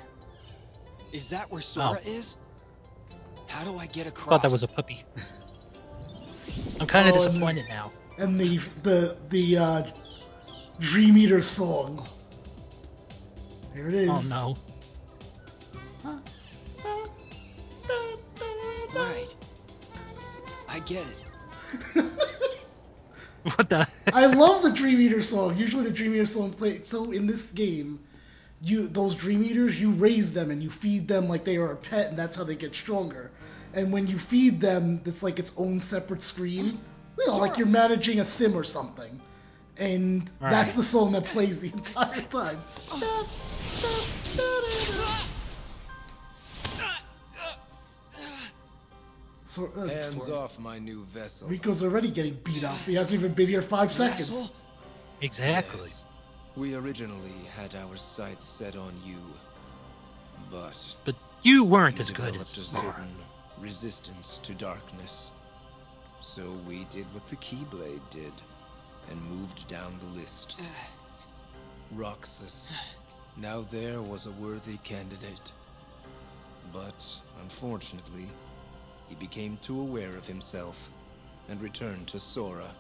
Is 1.14 1.30
that 1.30 1.52
where 1.52 1.62
Sora 1.62 2.00
is? 2.06 2.36
How 3.48 3.64
do 3.64 3.78
I 3.78 3.86
get 3.86 4.08
across? 4.08 4.28
I 4.28 4.30
Thought 4.32 4.42
that 4.44 4.52
was 4.52 4.64
a 4.64 4.68
puppy. 4.68 5.04
I'm 6.80 6.88
kind 6.88 7.08
of 7.10 7.16
Oh, 7.16 7.24
and- 7.24 7.32
disappointed 7.34 7.66
now. 7.70 7.92
and 8.18 8.40
the 8.40 8.58
the 8.84 9.18
the 9.30 9.58
uh, 9.58 9.84
Dream 10.80 11.18
Eater 11.18 11.42
song. 11.42 12.08
There 13.74 13.88
it 13.88 13.94
is. 13.96 14.10
Oh 14.10 14.14
Right. 14.14 14.58
Get 20.94 21.06
it. 21.96 22.06
What 23.44 23.70
the? 23.70 23.88
I 24.14 24.28
love 24.28 24.62
the 24.62 24.72
Dream 24.72 25.02
Eater 25.02 25.22
song. 25.22 25.58
Usually 25.58 25.84
the 25.84 25.92
Dream 25.92 26.14
Eater 26.14 26.26
song 26.26 26.54
play. 26.54 26.80
So 26.82 27.12
in 27.12 27.26
this 27.26 27.52
game, 27.52 28.00
you 28.62 28.88
those 28.88 29.16
Dream 29.16 29.44
Eaters, 29.44 29.82
you 29.82 29.92
raise 29.92 30.34
them 30.34 30.52
and 30.52 30.62
you 30.62 30.70
feed 30.70 31.08
them 31.08 31.28
like 31.28 31.44
they 31.44 31.58
are 31.58 31.72
a 31.72 31.76
pet, 31.76 32.10
and 32.10 32.18
that's 32.18 32.38
how 32.38 32.44
they 32.44 32.56
get 32.56 32.76
stronger. 32.76 33.32
And 33.74 33.92
when 33.92 34.06
you 34.08 34.18
feed 34.18 34.62
them, 34.62 35.02
it's 35.06 35.24
like 35.24 35.40
its 35.40 35.58
own 35.58 35.80
separate 35.80 36.22
screen. 36.22 36.80
You 37.18 37.28
know, 37.28 37.38
like 37.38 37.58
you're 37.58 37.68
managing 37.68 38.20
a 38.20 38.26
sim 38.26 38.56
or 38.56 38.64
something. 38.64 39.20
And 39.78 40.30
that's 40.40 40.70
Right. 40.70 40.76
the 40.76 40.84
song 40.84 41.14
that 41.14 41.26
plays 41.26 41.62
the 41.62 41.72
entire 41.74 42.22
time. 42.24 42.62
Oh. 44.34 45.31
So, 49.52 49.70
uh, 49.76 49.86
Hands 49.86 50.06
Sora. 50.16 50.38
off 50.38 50.58
my 50.60 50.80
new 50.80 51.04
vessel. 51.14 51.50
Riku's 51.50 51.84
already 51.84 52.10
getting 52.10 52.36
beat 52.46 52.64
up. 52.64 52.78
He 52.86 52.94
hasn't 52.96 53.20
even 53.20 53.34
been 53.34 53.48
here 53.48 53.62
five 53.62 53.92
seconds. 53.92 54.30
Vessel? 54.30 54.56
Exactly. 55.20 55.90
Yes. 55.90 56.06
We 56.56 56.74
originally 56.76 57.34
had 57.54 57.76
our 57.76 57.98
sights 57.98 58.48
set 58.48 58.78
on 58.78 58.94
you, 59.06 59.18
but 60.50 60.78
But 61.04 61.16
you 61.42 61.66
weren't 61.66 61.98
you 61.98 62.04
as 62.04 62.12
good 62.12 62.28
developed 62.28 62.42
as 62.58 62.58
a 62.60 62.76
Sora. 62.76 63.08
resistance 63.60 64.40
to 64.44 64.54
darkness. 64.54 65.34
So 66.22 66.50
we 66.66 66.86
did 66.86 67.14
what 67.14 67.28
the 67.28 67.36
Keyblade 67.36 68.10
did, 68.10 68.32
and 69.10 69.22
moved 69.24 69.68
down 69.68 70.00
the 70.00 70.22
list. 70.22 70.56
Roxas. 71.92 72.72
Now 73.36 73.66
there 73.70 74.02
was 74.02 74.28
a 74.28 74.32
worthy 74.32 74.78
candidate. 74.78 75.52
But, 76.72 77.04
unfortunately, 77.42 78.30
he 79.12 79.16
became 79.18 79.58
too 79.58 79.82
aware 79.82 80.16
of 80.16 80.26
himself 80.26 80.78
and 81.50 81.62
returned 81.62 82.08
to 82.08 82.18
Sora. 82.18 82.74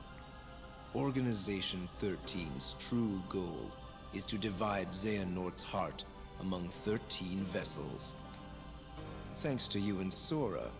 Organization 0.95 1.89
13's 2.01 2.75
true 2.79 3.21
goal 3.27 3.69
is 4.13 4.25
to 4.27 4.37
divide 4.37 4.87
Xehanort's 4.87 5.61
heart 5.61 6.05
among 6.39 6.69
13 6.85 7.43
vessels. 7.51 8.13
Thanks 9.41 9.67
to 9.67 9.79
you 9.79 9.99
and 9.99 10.13
Sora, 10.13 10.71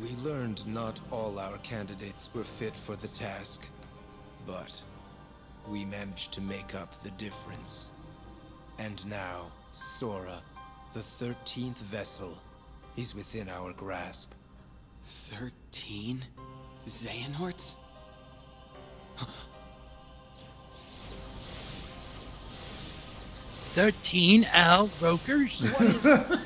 we 0.00 0.12
learned 0.24 0.66
not 0.66 0.98
all 1.10 1.38
our 1.38 1.58
candidates 1.58 2.30
were 2.32 2.44
fit 2.44 2.74
for 2.74 2.96
the 2.96 3.08
task, 3.08 3.60
but 4.46 4.80
we 5.68 5.84
managed 5.84 6.32
to 6.32 6.40
make 6.40 6.74
up 6.74 6.94
the 7.02 7.10
difference. 7.10 7.88
And 8.78 9.04
now, 9.04 9.52
Sora, 9.72 10.40
the 10.94 11.04
13th 11.20 11.76
vessel, 11.90 12.38
is 12.96 13.14
within 13.14 13.50
our 13.50 13.74
grasp. 13.74 14.32
Thirteen 15.08 16.24
Xehanorts? 16.86 17.74
Thirteen 23.60 24.46
Al 24.52 24.90
Rokers? 25.00 25.64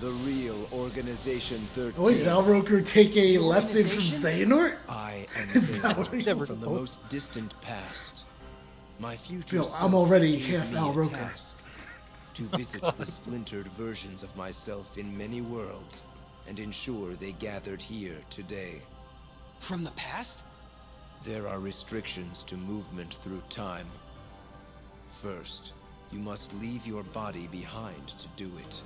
The 0.00 0.10
real 0.10 0.68
Organization 0.72 1.68
13. 1.76 1.94
Oh, 1.96 2.02
wait, 2.06 2.14
did 2.18 2.26
Al 2.26 2.42
Roker 2.42 2.80
take 2.80 3.16
a 3.16 3.38
lesson 3.38 3.86
from 3.86 4.02
Xehanort? 4.06 4.74
I 4.88 5.28
am 5.38 5.48
Is 5.50 5.80
that 5.80 5.96
what 5.96 6.08
Xehanort 6.08 6.26
you- 6.40 6.46
from 6.46 6.60
the 6.60 6.66
most 6.68 7.08
distant 7.08 7.54
past. 7.60 8.24
My 8.98 9.16
future 9.16 9.46
Phil, 9.46 9.72
I'm 9.78 9.94
already 9.94 10.38
gave 10.38 10.58
half 10.58 10.72
me 10.72 10.78
Al 10.78 10.92
Roker. 10.92 11.30
To 12.34 12.42
visit 12.56 12.80
God. 12.82 12.98
the 12.98 13.06
splintered 13.06 13.68
versions 13.78 14.24
of 14.24 14.34
myself 14.34 14.98
in 14.98 15.16
many 15.16 15.40
worlds 15.40 16.02
and 16.46 16.58
ensure 16.58 17.14
they 17.14 17.32
gathered 17.32 17.80
here 17.80 18.18
today. 18.30 18.82
From 19.60 19.84
the 19.84 19.90
past? 19.92 20.44
There 21.24 21.46
are 21.46 21.60
restrictions 21.60 22.42
to 22.44 22.56
movement 22.56 23.14
through 23.14 23.42
time. 23.48 23.86
First, 25.20 25.72
you 26.10 26.18
must 26.18 26.52
leave 26.54 26.84
your 26.86 27.04
body 27.04 27.46
behind 27.46 28.08
to 28.08 28.28
do 28.36 28.50
it. 28.58 28.82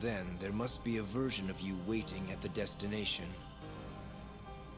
Then 0.00 0.36
there 0.38 0.52
must 0.52 0.84
be 0.84 0.98
a 0.98 1.02
version 1.02 1.50
of 1.50 1.60
you 1.60 1.76
waiting 1.86 2.30
at 2.30 2.40
the 2.40 2.48
destination. 2.50 3.26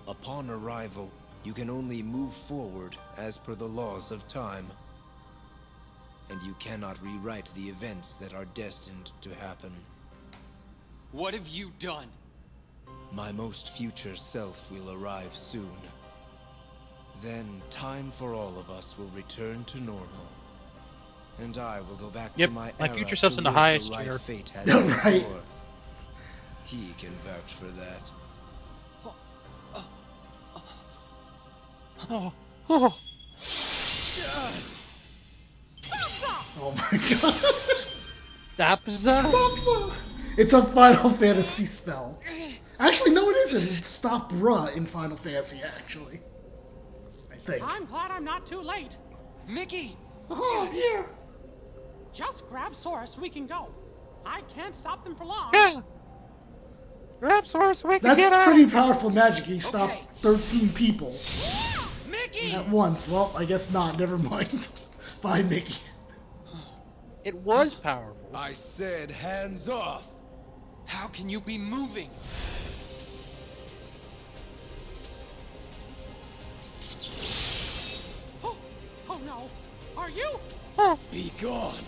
Upon 0.08 0.50
arrival, 0.50 1.10
you 1.44 1.52
can 1.52 1.68
only 1.68 2.02
move 2.02 2.32
forward 2.32 2.96
as 3.16 3.38
per 3.38 3.54
the 3.54 3.68
laws 3.68 4.10
of 4.10 4.26
time. 4.28 4.68
And 6.30 6.40
you 6.42 6.54
cannot 6.54 7.02
rewrite 7.02 7.48
the 7.54 7.68
events 7.68 8.14
that 8.14 8.34
are 8.34 8.46
destined 8.46 9.10
to 9.20 9.34
happen. 9.34 9.72
What 11.12 11.34
have 11.34 11.46
you 11.46 11.70
done? 11.78 12.08
My 13.12 13.32
most 13.32 13.68
future 13.70 14.16
self 14.16 14.70
will 14.70 14.90
arrive 14.92 15.34
soon. 15.34 15.76
Then 17.22 17.62
time 17.70 18.10
for 18.10 18.34
all 18.34 18.58
of 18.58 18.70
us 18.70 18.96
will 18.98 19.08
return 19.08 19.64
to 19.66 19.80
normal. 19.80 20.26
And 21.38 21.56
I 21.58 21.80
will 21.80 21.96
go 21.96 22.08
back 22.08 22.32
Yep, 22.36 22.48
to 22.48 22.54
my 22.54 22.72
my 22.80 22.88
future 22.88 23.10
to 23.10 23.16
self's 23.16 23.38
in 23.38 23.44
the 23.44 23.50
highest 23.52 23.92
life 23.92 24.06
chair. 24.06 24.18
fate 24.18 24.48
has 24.50 24.68
right. 25.04 25.26
He 26.64 26.94
can 26.98 27.12
vouch 27.24 27.52
for 27.58 27.66
that. 27.78 28.10
Oh, 32.10 32.32
oh. 32.70 32.98
Oh 36.60 36.70
my 36.72 36.98
god. 37.20 37.34
Stopza. 38.56 39.18
Stop, 39.18 39.58
Za. 39.58 39.90
It's 40.36 40.52
a 40.52 40.62
Final 40.62 41.10
Fantasy 41.10 41.64
spell. 41.64 42.18
Actually, 42.78 43.12
no, 43.12 43.28
it 43.30 43.36
isn't. 43.36 43.78
It's 43.78 43.86
Stop 43.88 44.32
Bruh 44.32 44.76
in 44.76 44.86
Final 44.86 45.16
Fantasy, 45.16 45.60
actually. 45.76 46.20
I 47.32 47.36
think. 47.36 47.62
I'm 47.64 47.84
glad 47.86 48.10
I'm 48.10 48.24
not 48.24 48.46
too 48.46 48.60
late. 48.60 48.96
Mickey! 49.48 49.96
Oh, 50.30 50.70
yeah. 50.72 51.04
Just 52.14 52.48
grab 52.48 52.74
Sora 52.74 53.06
so 53.06 53.20
we 53.20 53.28
can 53.30 53.46
go. 53.46 53.68
I 54.24 54.40
can't 54.54 54.74
stop 54.74 55.04
them 55.04 55.14
for 55.16 55.24
long. 55.24 55.50
Yeah. 55.52 55.80
Grab 57.20 57.46
Sora 57.46 57.74
so 57.74 57.88
we 57.88 57.98
can 57.98 58.08
That's 58.08 58.20
get 58.20 58.32
out. 58.32 58.46
pretty 58.46 58.70
powerful 58.70 59.10
magic. 59.10 59.44
He 59.44 59.58
stopped 59.58 59.92
Okay. 59.92 60.06
13 60.38 60.72
people 60.72 61.16
Mickey! 62.08 62.52
at 62.52 62.68
once. 62.68 63.08
Well, 63.08 63.32
I 63.36 63.44
guess 63.44 63.72
not. 63.72 63.98
Never 63.98 64.18
mind. 64.18 64.66
Bye, 65.22 65.42
Mickey. 65.42 65.74
It 67.24 67.34
was 67.36 67.74
powerful. 67.74 68.30
I 68.34 68.54
said 68.54 69.10
hands 69.10 69.68
off! 69.68 70.04
How 70.92 71.08
can 71.08 71.30
you 71.30 71.40
be 71.40 71.56
moving? 71.56 72.10
Oh, 78.44 78.58
oh 79.08 79.18
no. 79.24 79.48
Are 79.96 80.10
you? 80.10 80.28
Oh, 80.76 80.98
Be 81.10 81.32
gone! 81.40 81.82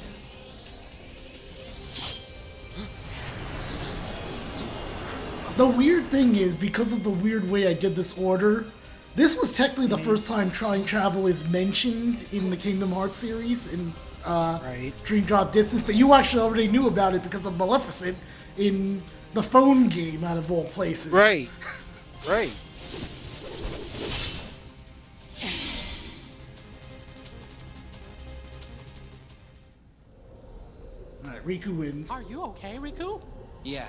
The 5.59 5.67
weird 5.67 6.11
thing 6.11 6.37
is, 6.37 6.57
because 6.57 6.95
of 6.95 7.05
the 7.05 7.11
weird 7.11 7.49
way 7.51 7.69
I 7.69 7.75
did 7.75 7.95
this 7.95 8.19
order, 8.19 8.73
this 9.17 9.39
was 9.39 9.53
technically 9.53 9.89
the 9.89 9.99
first 9.99 10.27
time 10.27 10.51
Trying 10.51 10.87
Travel 10.87 11.27
is 11.27 11.47
mentioned 11.51 12.27
in 12.33 12.49
the 12.49 12.57
Kingdom 12.57 12.91
Hearts 12.91 13.17
series 13.17 13.73
in 13.73 13.93
uh, 14.25 14.59
Right. 14.63 14.95
Dream 15.05 15.25
Drop 15.25 15.53
Distance, 15.53 15.83
but 15.83 15.95
you 15.95 16.15
actually 16.15 16.43
already 16.43 16.69
knew 16.69 16.89
about 16.89 17.15
it 17.15 17.23
because 17.23 17.45
of 17.45 17.59
Maleficent 17.59 18.17
in 18.57 19.03
the 19.33 19.43
phone 19.43 19.89
game, 19.89 20.25
out 20.25 20.37
of 20.39 20.51
all 20.51 20.65
places. 20.65 21.13
right. 21.13 21.49
Right. 22.27 22.53
Alright, 31.25 31.47
Riku 31.47 31.77
wins 31.77 32.11
Are 32.11 32.23
you 32.23 32.43
okay, 32.45 32.77
Riku? 32.77 33.21
Yeah. 33.63 33.89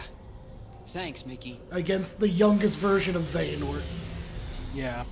Thanks, 0.93 1.25
Mickey. 1.25 1.59
against 1.71 2.19
the 2.19 2.29
youngest 2.29 2.79
version 2.79 3.15
of 3.15 3.23
Xehanort. 3.23 3.81
Yeah. 4.73 5.03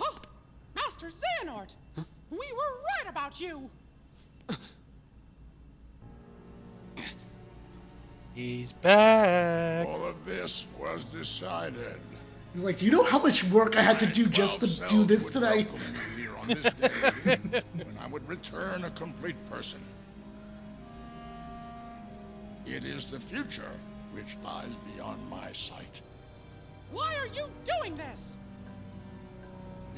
Oh, 0.00 0.18
Master 0.74 1.08
Xehanort! 1.10 1.74
We 2.30 2.36
were 2.36 2.74
right 3.04 3.08
about 3.10 3.40
you. 3.40 3.70
He's 8.34 8.72
back. 8.72 9.86
All 9.88 10.06
of 10.06 10.24
this 10.24 10.64
was 10.78 11.02
decided. 11.04 11.98
He's 12.54 12.62
like, 12.62 12.78
do 12.78 12.86
you 12.86 12.92
know 12.92 13.02
how 13.02 13.18
much 13.20 13.42
work 13.44 13.76
I 13.76 13.82
had 13.82 13.98
to 14.00 14.06
do 14.06 14.26
just 14.26 14.60
to 14.60 14.88
do 14.88 15.04
this 15.04 15.26
today? 15.26 15.66
here 16.16 16.36
on 16.36 16.48
this 16.48 17.22
day, 17.24 17.62
when 17.74 17.98
I 18.00 18.06
would 18.06 18.26
return 18.28 18.84
a 18.84 18.90
complete 18.90 19.36
person. 19.50 19.80
It 22.64 22.84
is 22.84 23.06
the 23.06 23.18
future 23.18 23.72
which 24.12 24.36
lies 24.44 24.70
beyond 24.94 25.28
my 25.28 25.52
sight. 25.52 26.02
Why 26.92 27.16
are 27.16 27.26
you 27.26 27.48
doing 27.64 27.96
this? 27.96 28.20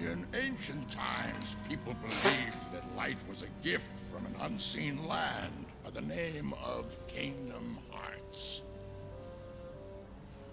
In 0.01 0.27
ancient 0.33 0.91
times, 0.91 1.57
people 1.69 1.93
believed 1.93 2.73
that 2.73 2.97
light 2.97 3.19
was 3.29 3.43
a 3.43 3.63
gift 3.63 3.91
from 4.11 4.25
an 4.25 4.35
unseen 4.41 5.07
land 5.07 5.67
by 5.85 5.91
the 5.91 6.01
name 6.01 6.55
of 6.55 6.87
Kingdom 7.07 7.79
Hearts. 7.91 8.63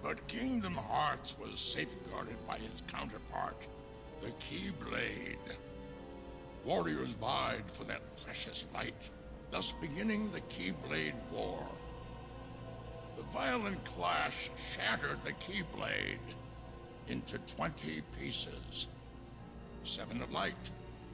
But 0.04 0.28
Kingdom 0.28 0.74
Hearts 0.74 1.34
was 1.40 1.62
safeguarded 1.62 2.36
by 2.46 2.58
its 2.58 2.84
counterpart, 2.92 3.56
the 4.22 4.32
Keyblade. 4.32 5.56
Warriors 6.66 7.12
vied 7.12 7.72
for 7.78 7.86
that 7.86 8.02
precious 8.26 8.66
light, 8.74 9.02
thus 9.50 9.72
beginning 9.80 10.30
the 10.30 10.42
Keyblade 10.42 11.16
War. 11.32 11.66
The 13.16 13.24
violent 13.34 13.86
clash 13.86 14.52
shattered 14.76 15.24
the 15.24 15.32
Keyblade 15.32 16.36
into 17.08 17.40
20 17.56 18.02
pieces 18.20 18.88
seven 19.88 20.22
of 20.22 20.32
light 20.32 20.56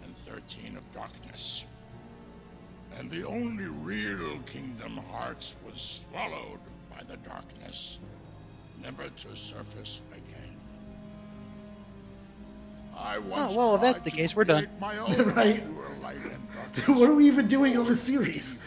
and 0.03 0.15
13 0.27 0.77
of 0.77 0.83
darkness. 0.93 1.63
And 2.97 3.09
the 3.11 3.25
only 3.25 3.65
real 3.65 4.39
Kingdom 4.45 4.97
Hearts 5.11 5.55
was 5.65 6.01
swallowed 6.11 6.59
by 6.89 7.03
the 7.09 7.17
darkness, 7.17 7.99
never 8.81 9.09
to 9.09 9.37
surface 9.37 9.99
again. 10.11 10.57
I 12.95 13.17
oh, 13.17 13.21
once 13.21 13.51
Oh, 13.51 13.55
well, 13.57 13.75
if 13.75 13.81
that's 13.81 14.03
the 14.03 14.11
case, 14.11 14.35
we're 14.35 14.45
done. 14.45 14.67
My 14.79 14.97
own 14.99 15.11
Right. 15.35 15.63
pure 15.63 15.89
light 16.01 16.17
and 16.17 16.47
darkness 16.53 16.87
what 16.87 17.09
are 17.09 17.13
we 17.13 17.27
even 17.27 17.47
doing 17.47 17.77
on 17.77 17.87
this 17.87 18.01
series? 18.01 18.63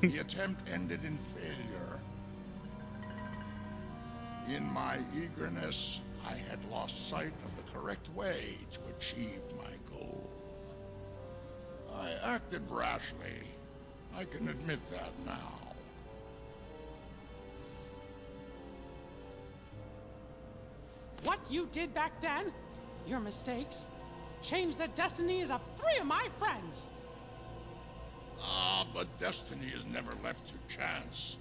The 0.00 0.18
attempt 0.18 0.68
ended 0.72 1.04
in 1.04 1.18
failure. 1.34 2.00
In 4.48 4.64
my 4.72 4.98
eagerness, 5.14 6.00
I 6.26 6.34
had 6.50 6.58
lost 6.70 7.10
sight 7.10 7.32
of 7.44 7.57
correct 7.80 8.08
way 8.14 8.56
to 8.72 8.78
achieve 8.96 9.40
my 9.56 9.70
goal. 9.90 10.28
I 11.94 12.10
acted 12.22 12.62
rashly. 12.70 13.42
I 14.16 14.24
can 14.24 14.48
admit 14.48 14.80
that 14.90 15.12
now. 15.24 15.52
What 21.24 21.38
you 21.50 21.68
did 21.72 21.94
back 21.94 22.20
then, 22.20 22.52
your 23.06 23.20
mistakes, 23.20 23.86
changed 24.42 24.78
the 24.78 24.88
destinies 24.88 25.50
of 25.50 25.60
three 25.78 25.98
of 26.00 26.06
my 26.06 26.28
friends. 26.38 26.82
Ah, 28.40 28.86
but 28.94 29.06
destiny 29.18 29.66
is 29.66 29.84
never 29.92 30.12
left 30.22 30.40
to 30.48 30.76
chance. 30.76 31.36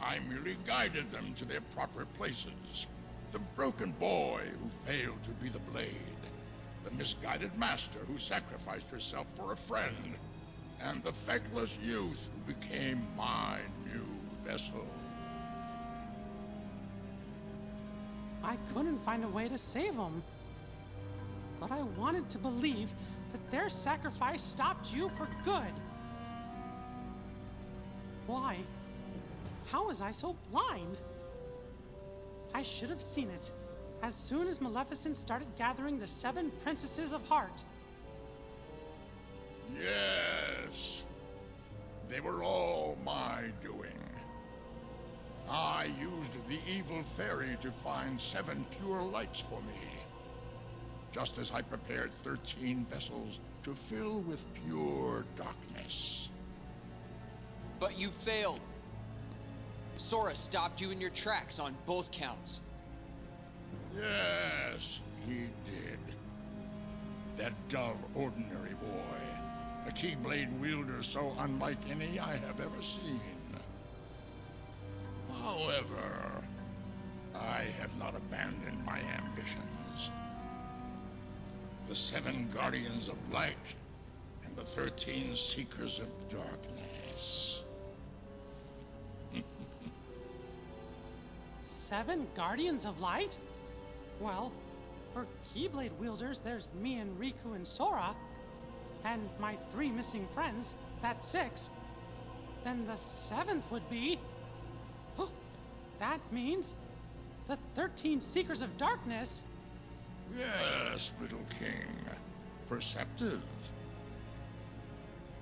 I 0.00 0.18
merely 0.20 0.56
guided 0.66 1.12
them 1.12 1.34
to 1.38 1.44
their 1.44 1.60
proper 1.72 2.06
places. 2.16 2.86
The 3.32 3.38
broken 3.54 3.92
boy 3.92 4.42
who 4.60 4.68
failed 4.90 5.22
to 5.24 5.30
be 5.30 5.48
the 5.48 5.60
blade. 5.60 5.94
The 6.84 6.90
misguided 6.90 7.56
master 7.56 8.00
who 8.08 8.18
sacrificed 8.18 8.88
herself 8.88 9.26
for 9.36 9.52
a 9.52 9.56
friend. 9.56 10.16
And 10.80 11.02
the 11.04 11.12
feckless 11.12 11.76
youth 11.80 12.18
who 12.34 12.52
became 12.52 13.06
my 13.16 13.58
new 13.86 14.06
vessel. 14.44 14.86
I 18.42 18.56
couldn't 18.72 19.04
find 19.04 19.24
a 19.24 19.28
way 19.28 19.48
to 19.48 19.58
save 19.58 19.94
them. 19.94 20.24
But 21.60 21.70
I 21.70 21.82
wanted 21.82 22.28
to 22.30 22.38
believe 22.38 22.88
that 23.32 23.50
their 23.50 23.68
sacrifice 23.68 24.42
stopped 24.42 24.92
you 24.92 25.10
for 25.16 25.28
good. 25.44 25.72
Why? 28.26 28.58
How 29.66 29.86
was 29.86 30.00
I 30.00 30.10
so 30.10 30.34
blind? 30.50 30.98
I 32.54 32.62
should 32.62 32.90
have 32.90 33.02
seen 33.02 33.30
it 33.30 33.50
as 34.02 34.14
soon 34.14 34.48
as 34.48 34.60
Maleficent 34.60 35.16
started 35.16 35.48
gathering 35.56 35.98
the 35.98 36.06
seven 36.06 36.50
princesses 36.62 37.12
of 37.12 37.22
heart. 37.22 37.62
Yes. 39.78 41.02
They 42.08 42.20
were 42.20 42.42
all 42.42 42.96
my 43.04 43.44
doing. 43.62 43.98
I 45.48 45.84
used 46.00 46.32
the 46.48 46.58
evil 46.68 47.02
fairy 47.16 47.56
to 47.60 47.72
find 47.84 48.20
seven 48.20 48.64
pure 48.78 49.02
lights 49.02 49.44
for 49.48 49.60
me. 49.62 49.80
Just 51.12 51.38
as 51.38 51.50
I 51.50 51.62
prepared 51.62 52.12
thirteen 52.12 52.86
vessels 52.88 53.40
to 53.64 53.74
fill 53.74 54.22
with 54.22 54.40
pure 54.64 55.24
darkness. 55.36 56.28
But 57.80 57.98
you 57.98 58.10
failed. 58.24 58.60
Sora 60.10 60.34
stopped 60.34 60.80
you 60.80 60.90
in 60.90 61.00
your 61.00 61.10
tracks 61.10 61.60
on 61.60 61.76
both 61.86 62.10
counts. 62.10 62.58
Yes, 63.94 64.98
he 65.24 65.46
did. 65.64 66.00
That 67.38 67.52
dull, 67.68 67.96
ordinary 68.16 68.74
boy. 68.74 69.86
A 69.86 69.92
Keyblade 69.92 70.58
wielder 70.58 71.04
so 71.04 71.32
unlike 71.38 71.78
any 71.88 72.18
I 72.18 72.36
have 72.38 72.58
ever 72.58 72.82
seen. 72.82 73.20
However, 75.40 76.42
I 77.32 77.66
have 77.80 77.96
not 77.96 78.16
abandoned 78.16 78.84
my 78.84 78.98
ambitions. 78.98 80.10
The 81.88 81.94
seven 81.94 82.50
Guardians 82.52 83.06
of 83.06 83.14
Light 83.32 83.54
and 84.44 84.56
the 84.56 84.64
thirteen 84.64 85.36
Seekers 85.36 86.00
of 86.00 86.08
Darkness. 86.28 87.59
Seven 91.90 92.28
Guardians 92.36 92.86
of 92.86 93.00
Light? 93.00 93.36
Well, 94.20 94.52
for 95.12 95.26
Keyblade 95.52 95.90
wielders, 95.98 96.40
there's 96.44 96.68
me 96.80 97.00
and 97.00 97.18
Riku 97.18 97.56
and 97.56 97.66
Sora. 97.66 98.14
And 99.04 99.28
my 99.40 99.56
three 99.72 99.90
missing 99.90 100.28
friends, 100.32 100.68
that's 101.02 101.26
six. 101.26 101.68
Then 102.62 102.86
the 102.86 102.96
seventh 103.28 103.64
would 103.72 103.88
be. 103.90 104.20
that 105.98 106.20
means 106.30 106.76
the 107.48 107.58
13 107.74 108.20
Seekers 108.20 108.62
of 108.62 108.76
Darkness. 108.78 109.42
Yes, 110.38 111.10
little 111.20 111.44
king. 111.58 111.88
Perceptive. 112.68 113.42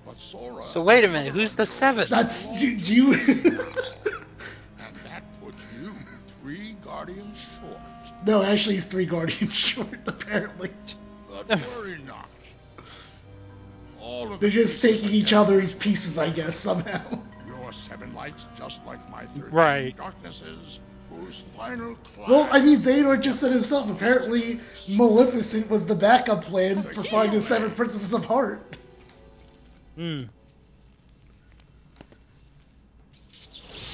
But 0.06 0.18
Sora. 0.18 0.62
So 0.62 0.82
wait 0.82 1.04
a 1.04 1.08
minute, 1.08 1.34
who's 1.34 1.56
the 1.56 1.66
seventh? 1.66 2.08
That's 2.08 2.58
do, 2.58 2.78
do 2.78 2.94
you? 2.94 3.58
three 6.48 6.76
guardians 6.82 7.46
short. 7.60 8.26
no, 8.26 8.42
actually, 8.42 8.76
he's 8.76 8.86
three 8.86 9.04
guardians 9.04 9.52
short. 9.54 9.88
Apparently, 10.06 10.70
But 11.30 11.60
worry 11.76 11.98
not. 12.06 12.26
All 14.00 14.32
of 14.32 14.40
they're 14.40 14.48
just 14.48 14.80
taking 14.80 15.10
each 15.10 15.34
other's 15.34 15.74
pieces, 15.74 16.18
I 16.18 16.30
guess, 16.30 16.56
somehow. 16.56 17.20
Your 17.46 17.70
seven 17.72 18.14
lights, 18.14 18.46
just 18.56 18.80
like 18.86 18.98
my 19.10 19.26
thirteen 19.26 19.50
Right. 19.50 19.94
darknesses, 19.96 20.80
whose 21.10 21.42
final 21.54 21.94
climb. 22.14 22.30
Well, 22.30 22.48
I 22.50 22.60
mean, 22.62 22.78
Xehanort 22.78 23.20
just 23.20 23.40
said 23.40 23.52
himself. 23.52 23.90
Apparently, 23.90 24.60
Maleficent 24.88 25.70
was 25.70 25.84
the 25.84 25.96
backup 25.96 26.44
plan 26.44 26.82
for 26.82 27.02
finding 27.02 27.34
the 27.34 27.42
seven 27.42 27.70
princesses 27.72 28.14
of 28.14 28.24
heart. 28.24 28.62
Hmm. 29.96 30.22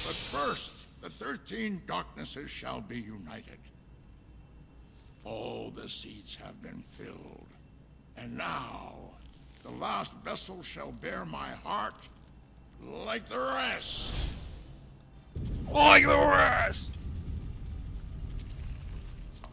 But 0.05 0.15
first, 0.31 0.71
the 1.01 1.09
thirteen 1.25 1.81
darknesses 1.87 2.51
shall 2.51 2.81
be 2.81 2.99
united. 2.99 3.57
All 5.23 5.71
the 5.75 5.89
seats 5.89 6.37
have 6.43 6.61
been 6.61 6.83
filled. 6.99 7.47
And 8.15 8.37
now, 8.37 8.93
the 9.63 9.71
last 9.71 10.11
vessel 10.23 10.61
shall 10.61 10.91
bear 10.91 11.25
my 11.25 11.49
heart 11.49 11.95
like 12.79 13.27
the 13.27 13.39
rest. 13.39 14.11
Like 15.71 16.05
the 16.05 16.15
rest! 16.15 16.91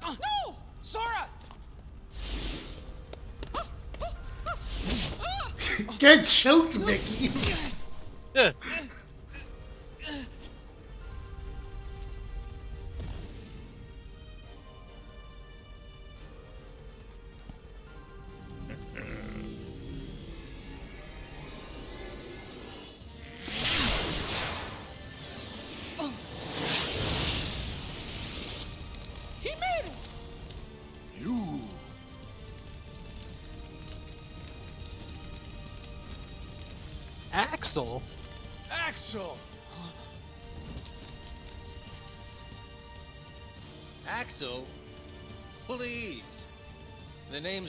No! 0.02 0.54
Sora! 0.82 1.26
Get 5.98 6.26
choked, 6.26 6.78
Mickey. 6.80 7.32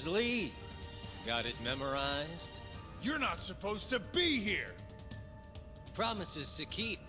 Lea. 0.08 0.52
Got 1.26 1.46
it 1.46 1.56
memorized? 1.64 2.52
You're 3.02 3.20
not 3.20 3.42
supposed 3.42 3.90
to 3.90 4.00
be 4.00 4.40
here! 4.40 4.74
Promises 5.96 6.56
to 6.58 6.66
keep. 6.66 7.00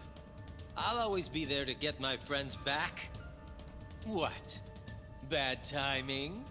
I'll 0.76 0.99
always 0.99 1.28
be 1.28 1.45
there 1.45 1.64
to 1.64 1.74
get 1.74 2.01
my 2.01 2.16
friends 2.26 2.57
back. 2.64 3.09
What? 4.05 4.61
Bad 5.30 5.64
timing? 5.64 6.45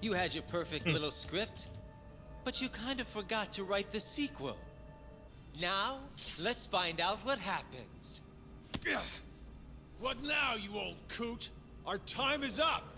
You 0.00 0.12
had 0.12 0.34
your 0.34 0.44
perfect 0.44 0.84
hmm. 0.84 0.92
little 0.92 1.10
script, 1.10 1.68
but 2.44 2.60
you 2.60 2.68
kind 2.68 3.00
of 3.00 3.08
forgot 3.08 3.52
to 3.54 3.64
write 3.64 3.90
the 3.92 4.00
sequel. 4.00 4.56
Now, 5.60 6.00
let's 6.38 6.66
find 6.66 7.00
out 7.00 7.18
what 7.24 7.38
happens. 7.38 8.20
What 10.00 10.22
now, 10.22 10.56
you 10.56 10.76
old 10.76 10.96
coot? 11.08 11.48
Our 11.86 11.98
time 11.98 12.42
is 12.42 12.60
up! 12.60 12.93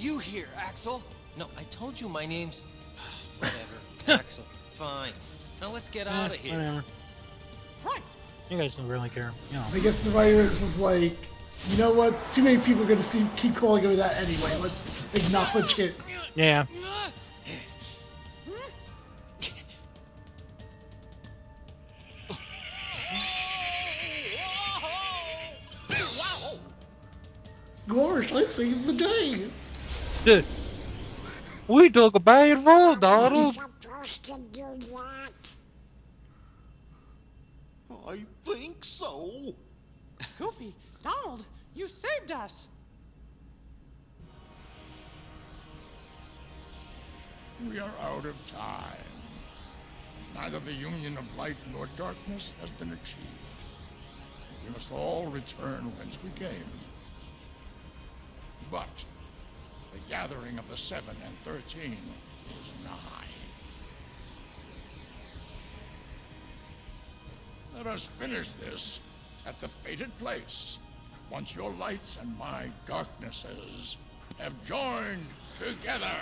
You 0.00 0.18
here, 0.18 0.48
Axel? 0.56 1.02
No, 1.36 1.46
I 1.56 1.64
told 1.64 2.00
you 2.00 2.08
my 2.08 2.26
name's. 2.26 2.64
Whatever. 3.38 3.58
Axel. 4.22 4.44
Fine. 4.76 5.12
Now 5.60 5.70
let's 5.72 5.88
get 5.88 6.06
out 6.06 6.30
Eh, 6.30 6.34
of 6.34 6.40
here. 6.40 6.52
Whatever. 6.56 6.84
Right! 7.84 8.02
You 8.50 8.58
guys 8.58 8.74
don't 8.74 8.88
really 8.88 9.08
care. 9.10 9.32
You 9.50 9.56
know. 9.58 9.66
I 9.72 9.78
guess 9.78 9.96
the 9.98 10.10
writers 10.10 10.60
was 10.60 10.80
like, 10.80 11.16
you 11.68 11.76
know 11.76 11.92
what? 11.92 12.14
Too 12.30 12.42
many 12.42 12.58
people 12.58 12.82
are 12.82 12.86
gonna 12.86 13.02
see 13.02 13.26
keep 13.36 13.54
calling 13.54 13.84
him 13.84 13.94
that 13.96 14.16
anyway. 14.16 14.56
Let's 14.56 14.90
acknowledge 15.14 15.78
it. 15.78 15.94
Yeah. 16.34 16.64
Gosh, 27.88 28.32
I 28.32 28.46
saved 28.46 28.86
the 28.86 28.92
day. 28.92 29.19
We 31.68 31.90
took 31.90 32.14
a 32.14 32.20
bad 32.20 32.58
fall, 32.58 32.96
Donald. 32.96 33.56
I 38.06 38.24
think 38.44 38.84
so. 38.84 39.54
Goofy, 40.38 40.74
Donald, 41.02 41.46
you 41.74 41.88
saved 41.88 42.32
us. 42.32 42.68
We 47.68 47.78
are 47.78 47.92
out 48.00 48.26
of 48.26 48.34
time. 48.46 48.96
Neither 50.34 50.60
the 50.60 50.72
union 50.72 51.18
of 51.18 51.24
light 51.36 51.56
nor 51.72 51.88
darkness 51.96 52.52
has 52.60 52.70
been 52.70 52.92
achieved. 52.92 53.28
We 54.64 54.70
must 54.70 54.90
all 54.92 55.30
return 55.30 55.92
whence 55.98 56.18
we 56.22 56.30
came. 56.30 56.70
But 58.70 58.88
the 59.92 59.98
gathering 60.08 60.58
of 60.58 60.68
the 60.68 60.76
Seven 60.76 61.16
and 61.24 61.34
Thirteen 61.44 61.98
is 62.48 62.84
nigh. 62.84 63.26
Let 67.76 67.86
us 67.86 68.08
finish 68.18 68.48
this 68.60 69.00
at 69.46 69.58
the 69.60 69.68
fated 69.84 70.16
place, 70.18 70.78
once 71.30 71.54
your 71.54 71.72
lights 71.72 72.18
and 72.20 72.36
my 72.36 72.70
darknesses 72.86 73.96
have 74.38 74.52
joined 74.64 75.26
together. 75.58 76.16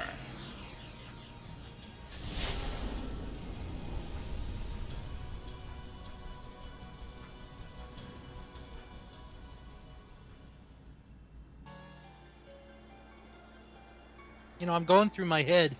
Know, 14.69 14.75
I'm 14.75 14.85
going 14.85 15.11
through 15.11 15.27
my 15.27 15.43
head 15.43 15.77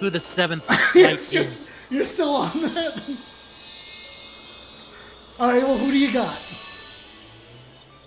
who 0.00 0.10
the 0.10 0.20
seventh 0.20 0.64
yes, 0.94 1.32
knight 1.32 1.34
you're, 1.34 1.44
is. 1.44 1.70
you're 1.90 2.04
still 2.04 2.34
on 2.34 2.60
that. 2.62 3.02
All 5.38 5.48
right. 5.52 5.62
Well, 5.62 5.78
who 5.78 5.90
do 5.90 5.98
you 5.98 6.12
got? 6.12 6.40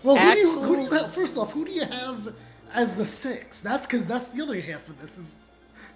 Well, 0.04 0.18
who 0.18 0.32
do, 0.34 0.40
you, 0.40 0.62
who 0.62 0.76
do 0.76 0.82
you 0.82 0.90
have? 0.90 1.14
First 1.14 1.38
off, 1.38 1.54
who 1.54 1.64
do 1.66 1.72
you 1.72 1.86
have 1.86 2.36
as 2.74 2.96
the 2.96 3.06
six? 3.06 3.62
That's 3.62 3.86
because 3.86 4.06
that's 4.06 4.30
the 4.30 4.42
other 4.42 4.60
half 4.60 4.90
of 4.90 5.00
this. 5.00 5.18
Is 5.18 5.42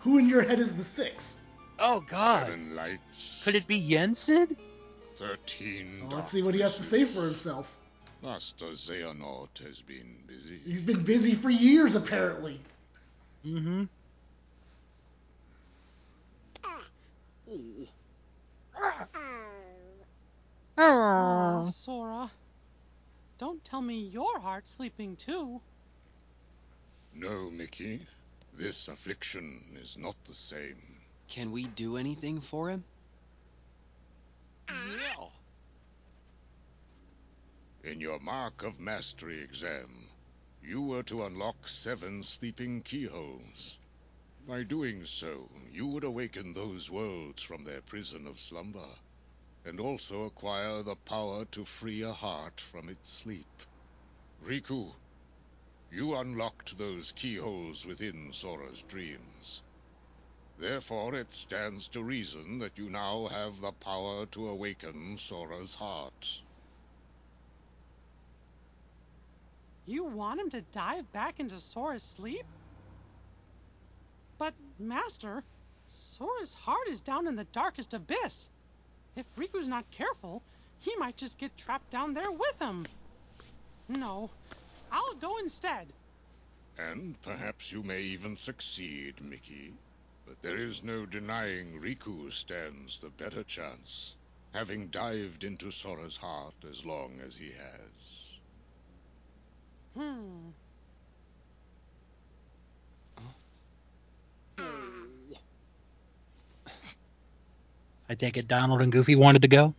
who 0.01 0.18
in 0.18 0.30
your 0.30 0.43
head 0.43 0.59
is 0.59 0.78
the 0.78 0.84
six? 0.84 1.43
Oh 1.80 2.01
God. 2.01 2.45
Seven 2.47 2.76
lights, 2.76 3.41
Could 3.43 3.55
it 3.55 3.68
be 3.68 3.86
Jensen? 3.89 4.55
thirteen. 5.18 6.01
Well, 6.01 6.18
let's 6.18 6.32
see 6.32 6.43
what 6.43 6.53
he 6.55 6.61
has 6.61 6.76
to 6.76 6.84
say 6.84 7.03
for 7.05 7.24
himself. 7.24 7.76
Master 8.22 8.68
Xehanort 8.68 9.57
has 9.66 9.82
been 9.82 10.16
busy. 10.28 10.59
He's 10.66 10.82
been 10.82 11.03
busy 11.03 11.36
for 11.36 11.49
years, 11.49 11.95
apparently. 11.95 12.59
Mm-hmm. 13.46 13.84
Ah, 20.78 21.68
Sora. 21.68 22.32
Don't 23.38 23.64
tell 23.64 23.82
me 23.82 24.00
your 24.00 24.39
heart's 24.39 24.72
sleeping 24.72 25.16
too. 25.16 25.62
No, 27.14 27.52
Mickey. 27.52 28.08
This 28.58 28.88
affliction 28.88 29.78
is 29.80 29.96
not 29.98 30.16
the 30.26 30.34
same. 30.34 30.82
Can 31.30 31.52
we 31.52 31.66
do 31.66 31.98
anything 31.98 32.41
for 32.41 32.70
him? 32.70 32.84
Yeah. 34.70 35.28
In 37.84 38.02
your 38.02 38.20
Mark 38.20 38.64
of 38.64 38.80
Mastery 38.80 39.43
exam, 39.43 40.08
you 40.68 40.82
were 40.82 41.03
to 41.03 41.24
unlock 41.24 41.68
seven 41.68 42.24
sleeping 42.24 42.82
keyholes. 42.82 43.78
By 44.47 44.63
doing 44.63 45.05
so, 45.05 45.47
you 45.72 45.86
would 45.88 46.03
awaken 46.03 46.53
those 46.53 46.89
worlds 46.89 47.43
from 47.43 47.63
their 47.63 47.82
prison 47.82 48.26
of 48.26 48.39
slumber, 48.39 48.89
and 49.63 49.80
also 49.80 50.24
acquire 50.24 50.82
the 50.82 50.95
power 50.95 51.45
to 51.45 51.66
free 51.66 52.01
a 52.01 52.13
heart 52.13 52.59
from 52.59 52.89
its 52.89 53.11
sleep. 53.11 53.61
Riku, 54.43 54.91
you 55.91 56.16
unlocked 56.16 56.78
those 56.80 57.11
keyholes 57.11 57.86
within 57.86 58.34
Sora's 58.34 58.82
dreams. 58.88 59.61
Therefore, 60.57 61.13
it 61.13 61.32
stands 61.32 61.88
to 61.89 62.01
reason 62.01 62.57
that 62.59 62.78
you 62.78 62.89
now 62.89 63.28
have 63.28 63.61
the 63.61 63.72
power 63.72 64.26
to 64.28 64.49
awaken 64.49 65.20
Sora's 65.20 65.76
heart. 65.76 66.41
You 69.88 70.04
want 70.04 70.40
him 70.40 70.50
to 70.50 70.62
dive 70.62 71.12
back 71.12 71.40
into 71.40 71.60
Sora's 71.60 72.02
sleep? 72.02 72.46
But, 74.40 74.54
Master, 74.80 75.44
Sora's 75.90 76.56
heart 76.56 76.88
is 76.90 77.02
down 77.02 77.28
in 77.28 77.36
the 77.36 77.44
darkest 77.46 77.94
abyss. 77.94 78.50
If 79.16 79.26
Riku's 79.38 79.68
not 79.68 79.90
careful, 79.92 80.42
he 80.80 80.96
might 80.98 81.18
just 81.18 81.38
get 81.38 81.56
trapped 81.56 81.92
down 81.92 82.14
there 82.14 82.32
with 82.32 82.60
him. 82.60 82.88
No, 83.88 84.32
I'll 84.92 85.16
go 85.16 85.38
instead. 85.38 85.94
And 86.78 87.22
perhaps 87.22 87.72
you 87.72 87.84
may 87.84 88.02
even 88.02 88.36
succeed, 88.36 89.22
Mickey. 89.22 89.74
But 90.28 90.42
there 90.42 90.58
is 90.58 90.84
no 90.84 91.06
denying 91.06 91.80
Riku 91.80 92.34
stands 92.34 93.00
the 93.00 93.10
better 93.10 93.44
chance, 93.44 94.16
having 94.54 94.88
dived 94.88 95.44
into 95.44 95.72
Sora's 95.72 96.18
heart 96.18 96.56
as 96.68 96.84
long 96.84 97.22
as 97.22 97.36
he 97.36 97.52
has. 97.52 98.24
Hmm. 99.98 100.50
I 108.08 108.14
take 108.16 108.38
it 108.38 108.48
Donald 108.48 108.82
and 108.82 108.91
Goofy 108.91 109.16
wanted 109.16 109.41
to 109.41 109.48
go. 109.48 109.74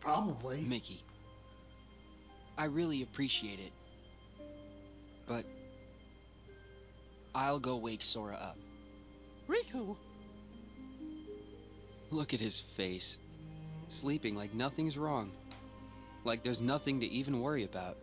Probably. 0.00 0.60
Mickey. 0.60 1.02
I 2.56 2.64
really 2.66 3.02
appreciate 3.02 3.58
it. 3.58 3.72
But 5.26 5.44
I'll 7.34 7.58
go 7.58 7.76
wake 7.76 8.02
Sora 8.02 8.36
up. 8.36 8.56
Riku, 9.48 9.96
Look 12.10 12.32
at 12.32 12.40
his 12.40 12.62
face. 12.76 13.18
Sleeping 13.88 14.34
like 14.34 14.54
nothing's 14.54 14.96
wrong. 14.96 15.30
Like 16.24 16.42
there's 16.42 16.60
nothing 16.60 17.00
to 17.00 17.06
even 17.06 17.40
worry 17.40 17.64
about. 17.64 17.96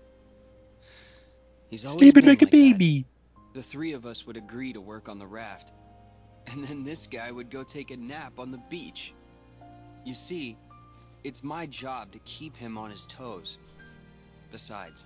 He's 1.70 1.86
always 1.86 1.98
Sleeping 2.00 2.24
been 2.24 2.30
like 2.30 2.42
a 2.42 2.46
that. 2.46 2.52
baby. 2.52 3.06
The 3.54 3.64
three 3.64 3.94
of 3.94 4.06
us 4.06 4.26
would 4.26 4.38
agree 4.38 4.74
to 4.74 4.82
work 4.82 5.10
on 5.10 5.20
the 5.20 5.28
raft. 5.28 5.72
And 6.48 6.64
then 6.64 6.84
this 6.84 7.08
guy 7.08 7.32
would 7.32 7.50
go 7.50 7.64
take 7.64 7.92
a 7.92 7.98
nap 7.98 8.34
on 8.38 8.52
the 8.52 8.62
beach. 8.70 9.14
You 10.06 10.14
see, 10.14 10.58
it's 11.24 11.44
my 11.44 11.66
job 11.66 12.12
to 12.12 12.20
keep 12.20 12.56
him 12.56 12.78
on 12.78 12.92
his 12.92 13.08
toes. 13.08 13.58
Besides, 14.52 15.06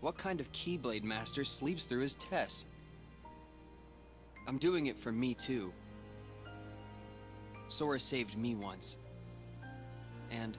what 0.00 0.18
kind 0.18 0.40
of 0.40 0.50
Keyblade 0.52 1.04
master 1.04 1.44
sleeps 1.44 1.84
through 1.84 2.02
his 2.02 2.16
test? 2.16 2.66
I'm 4.48 4.58
doing 4.58 4.86
it 4.86 4.98
for 4.98 5.12
me 5.12 5.34
too. 5.34 5.72
Sora 7.68 7.98
saved 8.00 8.36
me 8.36 8.54
once. 8.54 8.96
And 10.30 10.56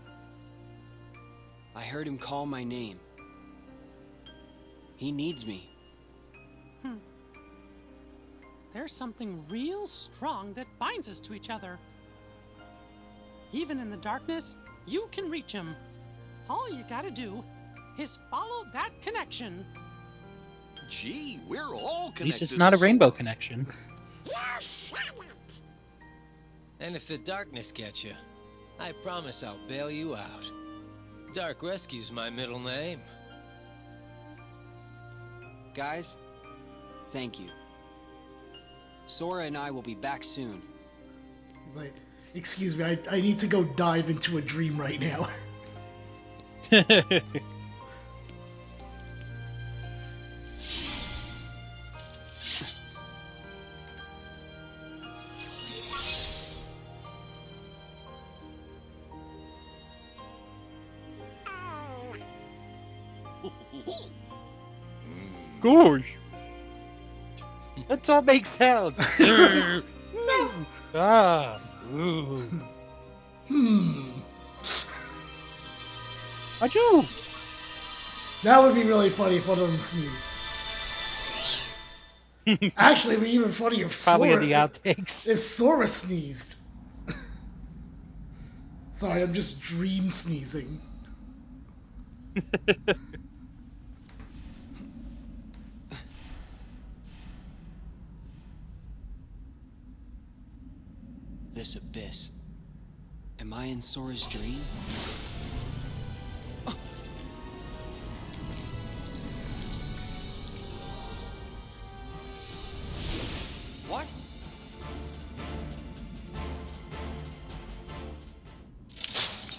I 1.76 1.84
heard 1.84 2.08
him 2.08 2.18
call 2.18 2.46
my 2.46 2.64
name. 2.64 3.00
He 4.98 5.12
needs 5.12 5.46
me. 5.46 5.70
Hmm. 6.82 6.98
There's 8.74 8.94
something 8.94 9.46
real 9.50 9.88
strong 9.88 10.54
that 10.56 10.68
binds 10.80 11.08
us 11.08 11.20
to 11.22 11.34
each 11.34 11.50
other. 11.50 11.80
Even 13.52 13.80
in 13.80 13.90
the 13.90 13.98
darkness, 13.98 14.58
you 14.86 15.08
can 15.12 15.30
reach 15.30 15.52
him. 15.52 15.76
All 16.50 16.70
you 16.70 16.84
gotta 16.90 17.12
do 17.12 17.44
is 17.98 18.20
follow 18.30 18.66
that 18.74 18.92
connection. 19.02 19.66
Gee, 20.90 21.42
we're 21.48 21.76
all 21.76 22.12
connected. 22.12 22.22
At 22.22 22.26
least 22.26 22.42
it's 22.42 22.58
not 22.58 22.74
a 22.74 22.78
to 22.78 22.78
rainbow 22.78 23.10
Sora. 23.10 23.18
connection. 23.18 23.68
And 26.80 26.96
if 26.96 27.08
the 27.08 27.18
darkness 27.18 27.72
gets 27.72 28.04
you, 28.04 28.14
I 28.80 28.92
promise 28.92 29.44
I'll 29.44 29.60
bail 29.68 29.90
you 29.90 30.16
out. 30.16 30.44
Dark 31.34 31.64
Rescue's 31.64 32.12
my 32.12 32.30
middle 32.30 32.60
name. 32.60 33.02
Guys, 35.78 36.18
thank 37.14 37.40
you. 37.40 37.50
Sora 39.06 39.46
and 39.46 39.56
I 39.56 39.70
will 39.70 39.84
be 39.84 39.94
back 39.94 40.24
soon. 40.24 40.64
Like, 41.76 41.94
excuse 42.34 42.76
me, 42.76 42.84
I, 42.84 42.98
I 43.12 43.22
need 43.22 43.38
to 43.40 43.48
go 43.48 43.64
dive 43.64 44.10
into 44.10 44.40
a 44.40 44.42
dream 44.42 44.82
right 44.82 45.00
now. 45.00 45.30
Gosh. 65.62 66.18
Let's 67.90 68.10
all 68.10 68.22
make 68.22 68.46
sounds. 68.46 69.00
ah. 70.96 71.62
Ooh. 71.94 72.44
Hmm. 73.48 74.10
Achoo. 76.60 77.06
That 78.44 78.62
would 78.62 78.76
be 78.76 78.84
really 78.84 79.10
funny 79.10 79.38
if 79.38 79.48
one 79.48 79.60
of 79.60 79.70
them 79.70 79.80
sneezed. 79.80 80.30
Actually, 82.78 83.16
it'd 83.16 83.26
be 83.26 83.32
even 83.32 83.50
funnier 83.50 83.86
if 83.86 84.04
Probably 84.04 84.30
Sora, 84.30 84.42
in 84.42 84.50
the 84.50 84.56
outtakes. 84.56 85.28
if 85.28 85.40
Sora 85.40 85.88
sneezed. 85.88 86.56
Sorry, 88.94 89.22
I'm 89.22 89.34
just 89.34 89.60
dream 89.60 90.10
sneezing. 90.10 90.80
This 101.58 101.76
abyss. 101.76 102.30
Am 103.40 103.52
I 103.52 103.66
in 103.66 103.82
Sora's 103.82 104.22
dream? 104.26 104.62
Oh. 106.68 106.76
What? 113.88 114.06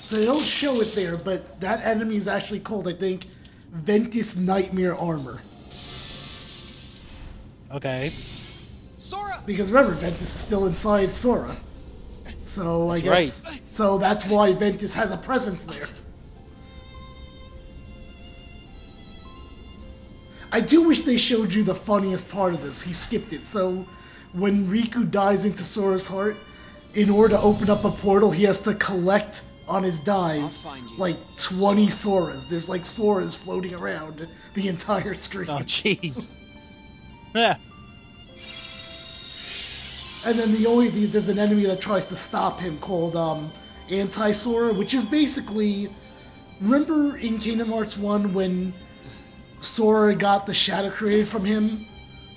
So 0.05 0.18
they 0.18 0.24
don't 0.24 0.46
show 0.46 0.80
it 0.80 0.94
there, 0.94 1.16
but 1.16 1.59
that 1.62 1.84
enemy 1.84 2.14
is 2.14 2.28
actually 2.28 2.61
called, 2.61 2.86
I 2.86 2.92
think, 2.92 3.26
Ventus 3.72 4.38
Nightmare 4.38 4.94
Armor. 4.94 5.40
Okay. 7.74 8.12
Sora! 9.01 9.42
Because 9.44 9.72
remember, 9.72 9.96
Ventus 9.96 10.22
is 10.22 10.28
still 10.28 10.66
inside 10.66 11.12
Sora. 11.12 11.57
So 12.49 12.88
I 12.88 12.99
That's 13.01 13.44
guess 13.44 13.62
so 13.68 13.99
that's 13.99 14.26
why 14.26 14.53
Ventus 14.53 14.94
has 14.94 15.12
a 15.12 15.16
presence 15.16 15.64
there. 15.64 15.88
I 20.51 20.61
do 20.61 20.88
wish 20.88 21.01
they 21.01 21.18
showed 21.18 21.53
you 21.53 21.62
the 21.62 21.74
funniest 21.74 22.30
part 22.30 22.55
of 22.55 22.62
this. 22.62 22.80
He 22.80 22.94
skipped 22.94 23.34
it. 23.34 23.44
So 23.44 23.86
when 24.32 24.68
Riku 24.68 25.11
dies 25.11 25.44
into 25.44 25.62
Sora's 25.62 26.07
heart, 26.07 26.38
in 26.94 27.11
order 27.11 27.36
to 27.36 27.40
open 27.42 27.68
up 27.68 27.84
a 27.84 27.90
portal, 27.90 28.30
he 28.30 28.44
has 28.44 28.62
to 28.62 28.74
collect 28.74 29.44
on 29.68 29.82
his 29.82 30.01
dive 30.01 30.57
like 30.96 31.18
20 31.36 31.86
Soras. 31.88 32.49
There's 32.49 32.68
like 32.68 32.82
Soras 32.82 33.36
floating 33.36 33.74
around 33.74 34.26
the 34.55 34.68
entire 34.68 35.14
screen. 35.14 35.51
Oh, 35.51 35.59
jeez. 35.59 36.30
Yeah. 37.34 37.59
And 40.25 40.39
then 40.39 40.53
the 40.53 40.66
only 40.66 40.89
the, 40.89 41.07
there's 41.07 41.29
an 41.29 41.39
enemy 41.39 41.64
that 41.66 41.81
tries 41.81 42.07
to 42.07 42.16
stop 42.16 42.61
him 42.61 42.79
called 42.79 43.16
um, 43.16 43.53
Anti 43.89 44.33
Sora, 44.33 44.73
which 44.73 44.95
is 44.95 45.05
basically 45.05 45.89
remember 46.61 47.16
in 47.16 47.39
Kingdom 47.39 47.71
Hearts 47.71 47.97
One 47.97 48.35
when 48.35 48.75
Sora 49.59 50.14
got 50.14 50.47
the 50.47 50.55
shadow 50.55 50.91
created 50.91 51.29
from 51.29 51.45
him 51.45 51.87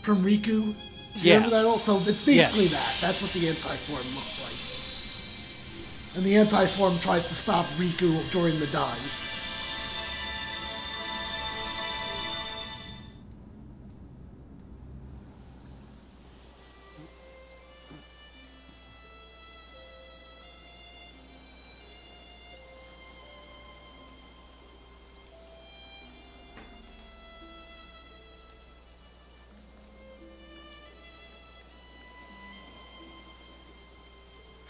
from 0.01 0.23
Riku. 0.23 0.73
Yeah. 1.15 1.35
Remember 1.35 1.55
that 1.57 1.65
also? 1.65 2.03
It's 2.05 2.23
basically 2.23 2.65
Yes. 2.65 2.73
that. 2.73 3.01
That's 3.01 3.21
what 3.21 3.33
the 3.33 3.49
anti 3.49 3.75
form 3.75 4.15
looks 4.15 4.41
like. 4.41 4.53
And 6.15 6.23
the 6.23 6.37
anti 6.37 6.65
form 6.67 6.99
tries 6.99 7.27
to 7.27 7.35
stop 7.35 7.65
Riku 7.77 8.29
during 8.31 8.59
the 8.59 8.67
dive. 8.67 9.30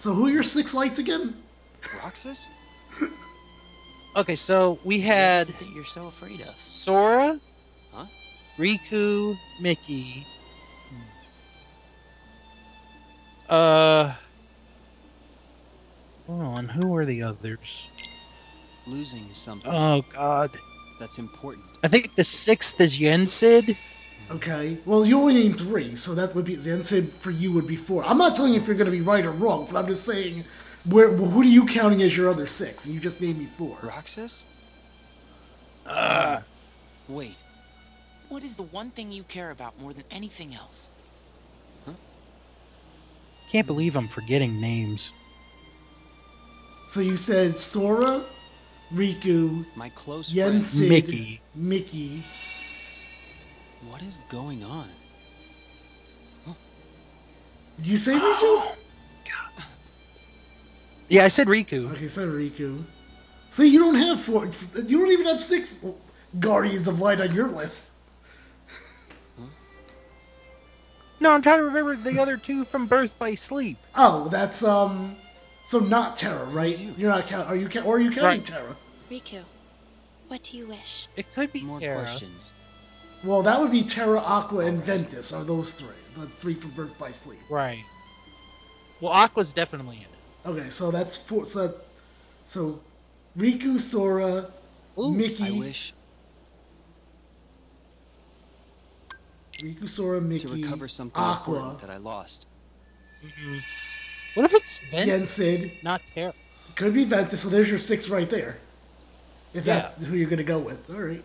So 0.01 0.15
who 0.15 0.25
are 0.25 0.31
your 0.31 0.41
six 0.41 0.73
lights 0.73 0.97
again? 0.97 1.35
Roxas? 2.03 2.43
Okay, 4.13 4.35
so 4.35 4.77
we 4.83 4.99
had 4.99 5.47
What 5.47 5.55
is 5.55 5.61
it 5.61 5.65
that 5.65 5.73
you're 5.73 5.85
so 5.85 6.07
afraid 6.07 6.41
of? 6.41 6.53
Sora, 6.67 7.39
Huh? 7.93 8.05
Riku, 8.57 9.37
Mickey. 9.61 10.25
Uh. 13.47 14.13
Hold 16.27 16.41
on, 16.41 16.67
who 16.67 16.87
were 16.87 17.05
the 17.05 17.21
others? 17.21 17.87
Losing 18.85 19.33
something. 19.33 19.71
Oh 19.71 20.03
God, 20.13 20.49
That's 20.99 21.19
important. 21.19 21.63
I 21.83 21.87
think 21.87 22.15
the 22.15 22.25
sixth 22.25 22.81
is 22.81 22.99
Yensid. 22.99 23.77
Okay. 24.29 24.77
Well, 24.85 25.05
you 25.05 25.19
only 25.19 25.33
named 25.33 25.59
three, 25.59 25.95
so 25.95 26.15
that 26.15 26.35
would 26.35 26.45
be. 26.45 26.55
Yensid 26.55 27.09
for 27.09 27.31
you 27.31 27.51
would 27.53 27.67
be 27.67 27.75
four. 27.75 28.03
I'm 28.05 28.17
not 28.17 28.35
telling 28.35 28.53
you 28.53 28.59
if 28.59 28.67
you're 28.67 28.77
going 28.77 28.89
to 28.89 28.91
be 28.91 29.01
right 29.01 29.25
or 29.25 29.31
wrong, 29.31 29.67
but 29.69 29.77
I'm 29.77 29.87
just 29.87 30.05
saying, 30.05 30.45
where 30.85 31.11
who 31.11 31.41
are 31.41 31.45
you 31.45 31.65
counting 31.65 32.01
as 32.01 32.15
your 32.15 32.29
other 32.29 32.45
six? 32.45 32.85
And 32.85 32.95
you 32.95 33.01
just 33.01 33.21
named 33.21 33.39
me 33.39 33.45
four. 33.45 33.77
Roxas? 33.83 34.43
Uh, 35.85 36.41
Wait. 37.09 37.35
What 38.29 38.43
is 38.43 38.55
the 38.55 38.63
one 38.63 38.91
thing 38.91 39.11
you 39.11 39.23
care 39.23 39.51
about 39.51 39.79
more 39.81 39.91
than 39.91 40.05
anything 40.09 40.55
else? 40.55 40.87
Huh? 41.85 41.91
can't 43.51 43.67
believe 43.67 43.97
I'm 43.97 44.07
forgetting 44.07 44.61
names. 44.61 45.11
So 46.87 47.01
you 47.01 47.17
said 47.17 47.57
Sora, 47.57 48.23
Riku, 48.93 49.65
My 49.75 49.89
close 49.89 50.31
friend. 50.31 50.61
Yensid, 50.61 50.89
Mickey. 50.89 51.41
Mickey. 51.53 52.23
What 53.89 54.01
is 54.03 54.17
going 54.29 54.63
on? 54.63 54.89
Did 57.77 57.87
you 57.87 57.97
say 57.97 58.13
Riku? 58.13 58.63
Yeah, 61.07 61.25
I 61.25 61.27
said 61.27 61.47
Riku. 61.47 61.91
Okay, 61.91 62.07
so 62.07 62.25
Riku. 62.25 62.85
See, 63.49 63.67
you 63.67 63.79
don't 63.79 63.95
have 63.95 64.21
four. 64.21 64.45
You 64.85 64.99
don't 64.99 65.11
even 65.11 65.25
have 65.25 65.41
six 65.41 65.85
Guardians 66.39 66.87
of 66.87 67.01
Light 67.01 67.19
on 67.19 67.35
your 67.35 67.47
list. 67.49 67.91
No, 71.19 71.31
I'm 71.31 71.41
trying 71.41 71.59
to 71.59 71.65
remember 71.65 71.97
the 71.97 72.19
other 72.19 72.37
two 72.37 72.63
from 72.63 72.87
Birth 72.87 73.19
by 73.19 73.35
Sleep. 73.35 73.77
Oh, 73.93 74.29
that's 74.29 74.63
um. 74.63 75.17
So 75.65 75.79
not 75.79 76.15
Terra, 76.15 76.45
right? 76.45 76.79
You're 76.79 77.09
not 77.09 77.27
count. 77.27 77.49
Are 77.49 77.55
you 77.57 77.67
count? 77.67 77.85
Or 77.85 77.97
are 77.97 77.99
you 77.99 78.11
counting 78.11 78.23
Right. 78.23 78.45
Terra? 78.45 78.77
Riku, 79.11 79.43
what 80.29 80.41
do 80.43 80.57
you 80.57 80.67
wish? 80.67 81.07
It 81.17 81.25
could 81.35 81.51
be 81.51 81.65
More 81.65 81.79
Terra. 81.79 82.03
questions. 82.05 82.53
Well, 83.23 83.43
that 83.43 83.59
would 83.59 83.71
be 83.71 83.83
Terra, 83.83 84.19
Aqua, 84.19 84.65
and 84.65 84.83
Ventus. 84.83 85.31
Are 85.33 85.43
those 85.43 85.73
three? 85.73 85.95
The 86.15 86.27
three 86.39 86.55
from 86.55 86.71
Birth 86.71 86.97
by 86.97 87.11
Sleep. 87.11 87.39
Right. 87.49 87.83
Well, 88.99 89.11
Aqua's 89.11 89.53
definitely 89.53 89.97
in 89.97 90.03
it. 90.03 90.59
Okay, 90.61 90.69
so 90.69 90.91
that's 90.91 91.17
four. 91.17 91.45
So, 91.45 91.73
so 92.45 92.79
Riku, 93.37 93.79
Sora, 93.79 94.47
Mickey, 94.97 95.43
I 95.43 95.51
wish 95.59 95.93
Riku, 99.61 99.87
Sora, 99.87 100.19
Mickey, 100.19 100.47
to 100.47 100.53
recover 100.53 100.87
something 100.87 101.21
Aqua, 101.21 101.55
important 101.55 101.81
that 101.81 101.89
I 101.89 101.97
lost. 101.97 102.45
Mm-hmm. 103.23 103.57
What 104.33 104.45
if 104.45 104.53
it's 104.53 104.79
Ventus, 104.79 105.37
Yensid. 105.37 105.83
not 105.83 106.05
Terra? 106.05 106.33
Could 106.75 106.93
be 106.93 107.03
Ventus. 107.05 107.41
So 107.41 107.49
there's 107.49 107.69
your 107.69 107.77
six 107.77 108.09
right 108.09 108.29
there. 108.29 108.57
If 109.53 109.65
Yeah. 109.65 109.79
that's 109.79 110.05
who 110.05 110.15
you're 110.15 110.29
gonna 110.29 110.43
go 110.43 110.59
with, 110.59 110.89
all 110.93 111.01
right. 111.01 111.23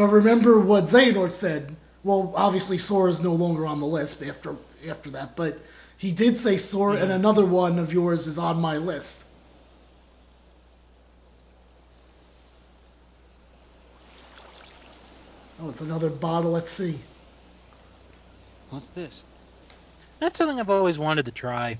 But 0.00 0.12
remember 0.12 0.58
what 0.58 0.84
Xehanort 0.84 1.30
said. 1.30 1.76
Well, 2.02 2.32
obviously 2.34 2.78
Sora's 2.78 3.22
no 3.22 3.34
longer 3.34 3.66
on 3.66 3.80
the 3.80 3.86
list 3.86 4.22
after 4.22 4.56
after 4.88 5.10
that, 5.10 5.36
but 5.36 5.58
he 5.98 6.10
did 6.10 6.38
say 6.38 6.56
Sora 6.56 6.96
and 6.96 7.12
another 7.12 7.44
one 7.44 7.78
of 7.78 7.92
yours 7.92 8.26
is 8.26 8.38
on 8.38 8.62
my 8.62 8.78
list. 8.78 9.26
Oh, 15.60 15.68
it's 15.68 15.82
another 15.82 16.08
bottle 16.08 16.56
at 16.56 16.66
sea. 16.66 16.98
What's 18.70 18.88
this? 18.90 19.22
That's 20.18 20.38
something 20.38 20.58
I've 20.58 20.70
always 20.70 20.98
wanted 20.98 21.26
to 21.26 21.32
try. 21.32 21.78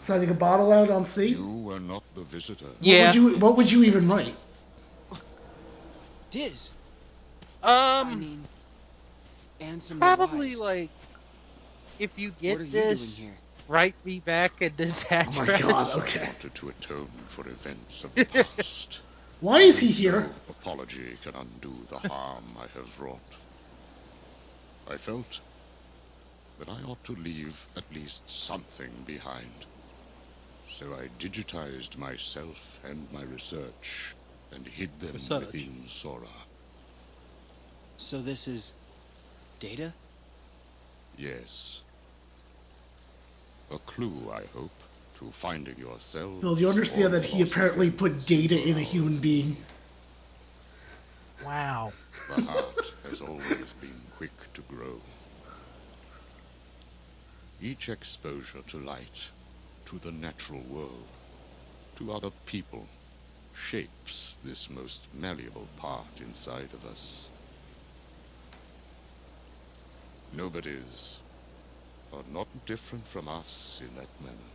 Finding 0.00 0.30
a 0.30 0.34
bottle 0.34 0.72
out 0.72 0.90
on 0.90 1.06
sea. 1.06 1.28
You 1.28 1.46
were 1.46 1.78
not 1.78 2.02
the 2.16 2.24
visitor. 2.24 2.64
What 2.64 2.76
Yeah. 2.80 3.06
would 3.06 3.14
you 3.14 3.38
What 3.38 3.56
would 3.56 3.70
you 3.70 3.84
even 3.84 4.08
write? 4.08 4.34
Diz. 6.32 6.70
I 8.00 8.14
Um, 8.14 8.16
mean, 8.16 8.48
answer 9.60 9.98
probably 9.98 10.56
wise. 10.56 10.56
like 10.56 10.92
if 11.98 12.18
you 12.18 12.32
get 12.32 12.60
you 12.64 12.66
this, 12.72 13.24
doing 13.24 13.38
write 13.68 13.96
me 14.04 14.20
back 14.20 14.62
at 14.62 14.76
this 14.76 15.06
Oh 15.26 15.30
address. 15.30 15.32
my 15.32 15.48
god, 15.48 15.90
I 16.00 16.10
wanted 16.20 16.54
to 16.56 16.70
atone 16.70 17.28
for 17.30 17.48
events 17.48 18.04
of 18.04 18.16
the 18.16 18.24
past. 18.26 19.02
Why 19.40 19.60
is 19.60 19.80
he 19.80 19.88
here? 19.88 20.30
No 20.30 20.42
apology 20.48 21.18
can 21.22 21.36
undo 21.36 21.86
the 21.88 21.98
harm 22.00 22.56
I 22.58 22.68
have 22.68 22.98
wrought. 22.98 23.34
I 24.86 24.98
felt 24.98 25.40
that 26.58 26.68
I 26.68 26.82
ought 26.82 27.04
to 27.04 27.14
leave 27.16 27.68
at 27.76 27.90
least 27.90 28.22
something 28.46 29.04
behind. 29.04 29.66
So 30.66 30.94
I 30.94 31.08
digitized 31.08 31.96
myself 31.96 32.58
and 32.82 33.10
my 33.12 33.22
research 33.22 34.16
and 34.52 34.66
hid 34.68 35.00
them 35.00 35.32
Research. 35.32 35.36
within 35.36 35.88
Sora. 35.88 36.46
So 37.98 38.20
this 38.20 38.46
is 38.46 38.72
data? 39.58 39.92
Yes. 41.16 41.80
A 43.70 43.78
clue, 43.78 44.30
I 44.30 44.42
hope, 44.54 44.70
to 45.18 45.32
finding 45.40 45.78
yourself. 45.78 46.40
Phil, 46.40 46.54
do 46.54 46.60
you 46.60 46.68
understand 46.68 47.14
that 47.14 47.24
he 47.24 47.42
apparently 47.42 47.90
put 47.90 48.26
data 48.26 48.56
in 48.56 48.76
a 48.76 48.82
human 48.82 49.18
being? 49.18 49.56
Wow. 51.44 51.92
The 52.28 52.42
heart 52.42 52.92
has 53.08 53.20
always 53.20 53.72
been 53.80 54.02
quick 54.16 54.32
to 54.54 54.62
grow. 54.62 55.00
Each 57.60 57.88
exposure 57.88 58.62
to 58.68 58.78
light, 58.78 59.30
to 59.86 59.98
the 59.98 60.12
natural 60.12 60.62
world, 60.62 61.08
to 61.96 62.12
other 62.12 62.30
people, 62.44 62.86
shapes 63.54 64.36
this 64.44 64.68
most 64.68 65.00
malleable 65.14 65.68
part 65.76 66.20
inside 66.20 66.72
of 66.74 66.84
us. 66.84 67.28
Nobody's 70.36 71.14
are 72.12 72.22
not 72.28 72.46
different 72.66 73.08
from 73.08 73.26
us 73.26 73.80
in 73.80 73.94
that 73.94 74.20
manner. 74.20 74.50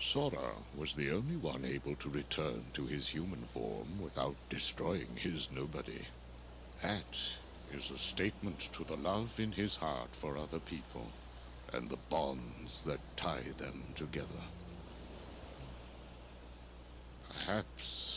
Sora 0.00 0.54
was 0.72 0.94
the 0.94 1.10
only 1.10 1.36
one 1.36 1.64
able 1.64 1.96
to 1.96 2.08
return 2.08 2.62
to 2.74 2.86
his 2.86 3.08
human 3.08 3.44
form 3.52 4.00
without 4.00 4.36
destroying 4.50 5.16
his 5.16 5.48
nobody. 5.50 6.06
That 6.80 7.04
is 7.72 7.90
a 7.90 7.98
statement 7.98 8.60
to 8.74 8.84
the 8.84 8.96
love 8.96 9.32
in 9.40 9.50
his 9.50 9.74
heart 9.74 10.10
for 10.20 10.38
other 10.38 10.60
people 10.60 11.10
and 11.72 11.88
the 11.88 11.98
bonds 12.08 12.84
that 12.84 13.00
tie 13.16 13.52
them 13.58 13.94
together. 13.96 14.44
Perhaps 17.28 18.15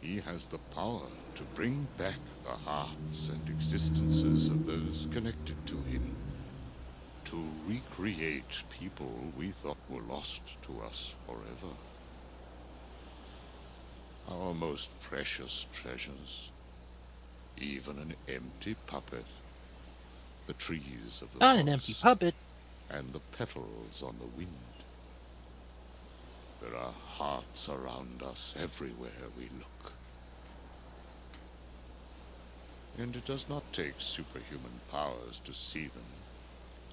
he 0.00 0.20
has 0.20 0.48
the 0.48 0.60
power 0.70 1.10
to 1.34 1.46
bring 1.46 1.86
back 1.96 2.20
the 2.44 2.56
hearts 2.56 3.28
and 3.28 3.48
existences 3.48 4.50
of 4.50 4.64
those 4.64 5.06
connected 5.10 5.58
to 5.66 5.82
him, 5.84 6.18
to 7.24 7.62
recreate 7.66 8.64
people 8.70 9.32
we 9.34 9.52
thought 9.52 9.78
were 9.88 10.02
lost 10.02 10.42
to 10.62 10.80
us 10.80 11.14
forever. 11.26 11.76
Our 14.26 14.54
most 14.54 14.98
precious 15.00 15.66
treasures, 15.72 16.52
even 17.56 17.98
an 17.98 18.16
empty 18.28 18.76
puppet, 18.86 19.28
the 20.46 20.54
trees 20.54 21.22
of 21.22 21.32
the 21.32 21.40
Not 21.40 21.58
an 21.58 21.68
empty 21.68 21.94
forest, 21.94 22.00
puppet. 22.00 22.36
and 22.90 23.14
the 23.14 23.20
petals 23.32 24.02
on 24.02 24.18
the 24.18 24.28
wind. 24.28 24.77
There 26.60 26.76
are 26.76 26.92
hearts 26.92 27.68
around 27.68 28.22
us 28.22 28.52
everywhere 28.56 29.28
we 29.36 29.48
look. 29.48 29.92
And 32.98 33.14
it 33.14 33.24
does 33.26 33.48
not 33.48 33.62
take 33.72 34.00
superhuman 34.00 34.80
powers 34.90 35.40
to 35.44 35.54
see 35.54 35.86
them. 35.86 36.04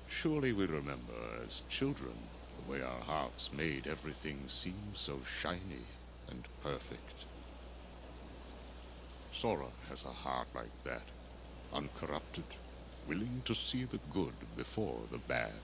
Surely 0.07 0.53
we 0.53 0.65
remember 0.65 1.41
as 1.43 1.61
children 1.67 2.13
the 2.55 2.71
way 2.71 2.81
our 2.81 3.01
hearts 3.01 3.49
made 3.51 3.87
everything 3.87 4.47
seem 4.49 4.93
so 4.95 5.19
shiny 5.41 5.85
and 6.29 6.45
perfect. 6.61 7.25
Sora 9.33 9.71
has 9.89 10.03
a 10.03 10.13
heart 10.13 10.47
like 10.53 10.83
that, 10.83 11.03
uncorrupted, 11.73 12.45
willing 13.07 13.41
to 13.45 13.55
see 13.55 13.83
the 13.83 13.99
good 14.13 14.33
before 14.55 15.01
the 15.11 15.17
bad. 15.17 15.59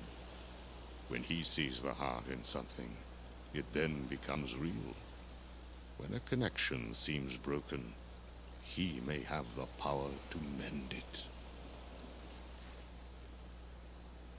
When 1.07 1.23
he 1.23 1.43
sees 1.43 1.81
the 1.81 1.93
heart 1.93 2.25
in 2.27 2.43
something, 2.43 2.97
it 3.53 3.73
then 3.73 4.07
becomes 4.07 4.55
real. 4.55 4.95
When 5.97 6.13
a 6.13 6.21
connection 6.21 6.93
seems 6.95 7.37
broken, 7.37 7.95
he 8.61 8.99
may 9.01 9.23
have 9.23 9.55
the 9.55 9.67
power 9.77 10.11
to 10.31 10.39
mend 10.39 10.93
it. 10.93 11.19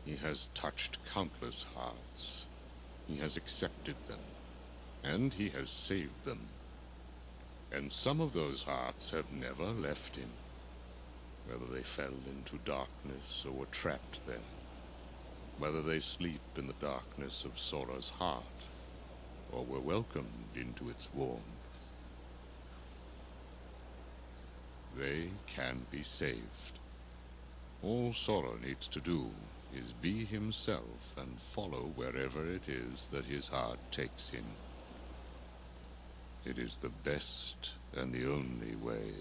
He 0.04 0.16
has 0.16 0.48
touched 0.54 0.98
countless 1.04 1.62
hearts. 1.62 2.46
He 3.06 3.18
has 3.18 3.36
accepted 3.36 3.96
them, 4.06 4.20
and 5.04 5.34
he 5.34 5.50
has 5.50 5.70
saved 5.70 6.24
them. 6.24 6.50
And 7.72 7.92
some 7.92 8.20
of 8.20 8.32
those 8.32 8.62
hearts 8.62 9.10
have 9.10 9.30
never 9.30 9.66
left 9.72 10.16
him, 10.16 10.38
whether 11.44 11.66
they 11.66 11.82
fell 11.84 12.14
into 12.26 12.58
darkness 12.58 13.44
or 13.46 13.52
were 13.52 13.66
trapped 13.66 14.20
there, 14.26 14.44
whether 15.58 15.82
they 15.82 16.00
sleep 16.00 16.42
in 16.56 16.66
the 16.66 16.74
darkness 16.74 17.44
of 17.44 17.58
Sora's 17.58 18.08
heart, 18.08 18.71
or 19.52 19.64
were 19.64 19.80
welcomed 19.80 20.56
into 20.56 20.88
its 20.90 21.08
warmth. 21.14 21.42
They 24.98 25.28
can 25.54 25.86
be 25.90 26.02
saved. 26.02 26.78
All 27.82 28.14
Sora 28.14 28.58
needs 28.60 28.88
to 28.88 29.00
do 29.00 29.26
is 29.74 29.92
be 30.02 30.24
himself 30.24 31.00
and 31.16 31.28
follow 31.54 31.82
wherever 31.96 32.46
it 32.46 32.68
is 32.68 33.06
that 33.10 33.24
his 33.24 33.48
heart 33.48 33.78
takes 33.90 34.30
him. 34.30 34.44
It 36.44 36.58
is 36.58 36.76
the 36.82 36.90
best 37.04 37.70
and 37.96 38.12
the 38.12 38.30
only 38.30 38.76
way. 38.76 39.12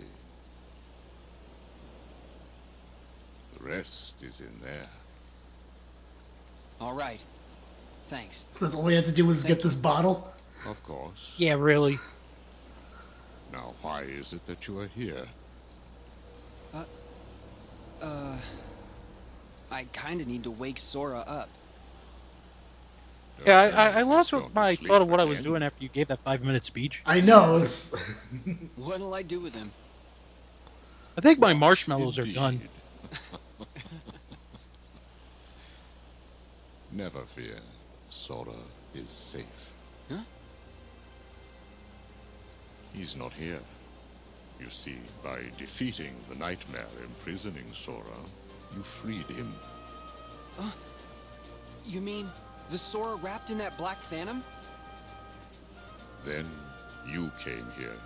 The 3.57 3.63
rest 3.65 4.13
is 4.21 4.39
in 4.39 4.59
there. 4.63 4.89
All 6.79 6.93
right. 6.93 7.21
Thanks. 8.11 8.43
So 8.51 8.65
that's 8.65 8.75
all 8.75 8.83
we 8.83 8.93
had 8.93 9.05
to 9.05 9.13
do 9.13 9.25
was 9.25 9.45
get 9.45 9.63
this 9.63 9.73
bottle? 9.73 10.29
Of 10.67 10.83
course. 10.83 11.33
Yeah, 11.37 11.53
really. 11.53 11.97
Now, 13.53 13.73
why 13.81 14.01
is 14.01 14.33
it 14.33 14.45
that 14.47 14.67
you 14.67 14.79
are 14.79 14.87
here? 14.87 15.25
Uh, 16.73 16.83
uh, 18.01 18.37
I 19.71 19.85
kind 19.93 20.19
of 20.19 20.27
need 20.27 20.43
to 20.43 20.51
wake 20.51 20.77
Sora 20.77 21.21
up. 21.21 21.49
Yeah, 23.45 23.57
I, 23.57 23.69
I, 23.69 23.99
I 23.99 24.01
lost 24.01 24.33
what 24.33 24.53
my 24.53 24.75
thought 24.75 25.01
of 25.01 25.07
what 25.07 25.21
I 25.21 25.23
was 25.23 25.39
doing 25.39 25.63
after 25.63 25.81
you 25.81 25.89
gave 25.89 26.09
that 26.09 26.21
five 26.21 26.41
minute 26.41 26.65
speech. 26.65 27.01
I 27.05 27.21
know. 27.21 27.63
What'll 28.75 29.13
I 29.13 29.21
do 29.21 29.39
with 29.39 29.55
him? 29.55 29.71
I 31.17 31.21
think 31.21 31.39
my 31.39 31.53
marshmallows 31.53 32.19
are 32.19 32.25
done. 32.25 32.67
Never 36.91 37.23
fear. 37.35 37.61
Sora 38.11 38.53
is 38.93 39.09
safe. 39.09 39.45
Huh? 40.09 40.21
He's 42.93 43.15
not 43.15 43.31
here. 43.33 43.61
You 44.59 44.69
see, 44.69 44.97
by 45.23 45.39
defeating 45.57 46.13
the 46.29 46.35
nightmare 46.35 46.87
imprisoning 47.03 47.73
Sora, 47.73 48.19
you 48.75 48.83
freed 49.01 49.25
him. 49.25 49.55
Uh, 50.59 50.71
you 51.85 52.01
mean 52.01 52.29
the 52.69 52.77
Sora 52.77 53.15
wrapped 53.15 53.49
in 53.49 53.57
that 53.57 53.77
black 53.77 53.97
phantom? 54.09 54.43
Then 56.25 56.51
you 57.07 57.31
came 57.43 57.65
here, 57.77 57.97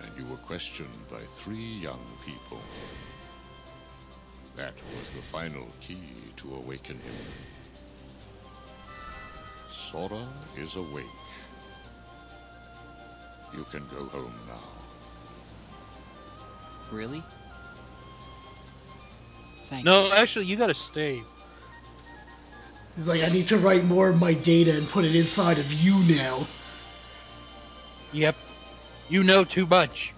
and 0.00 0.16
you 0.16 0.24
were 0.30 0.38
questioned 0.38 1.08
by 1.10 1.20
three 1.44 1.78
young 1.78 2.00
people. 2.24 2.60
That 4.56 4.74
was 4.74 5.06
the 5.14 5.22
final 5.30 5.66
key 5.80 6.32
to 6.38 6.54
awaken 6.54 6.96
him. 6.96 7.14
Sora 9.92 10.26
is 10.56 10.74
awake. 10.76 11.04
You 13.54 13.64
can 13.70 13.86
go 13.88 14.06
home 14.06 14.34
now. 14.48 14.60
Really? 16.90 17.22
Thank 19.68 19.84
No, 19.84 20.06
you. 20.06 20.12
actually, 20.12 20.46
you 20.46 20.56
gotta 20.56 20.74
stay. 20.74 21.22
He's 22.96 23.08
like, 23.08 23.22
I 23.22 23.28
need 23.28 23.46
to 23.46 23.58
write 23.58 23.84
more 23.84 24.08
of 24.08 24.20
my 24.20 24.34
data 24.34 24.76
and 24.76 24.88
put 24.88 25.04
it 25.04 25.14
inside 25.14 25.58
of 25.58 25.72
you 25.72 25.98
now. 26.14 26.46
Yep. 28.12 28.36
You 29.08 29.22
know 29.24 29.44
too 29.44 29.66
much. 29.66 30.14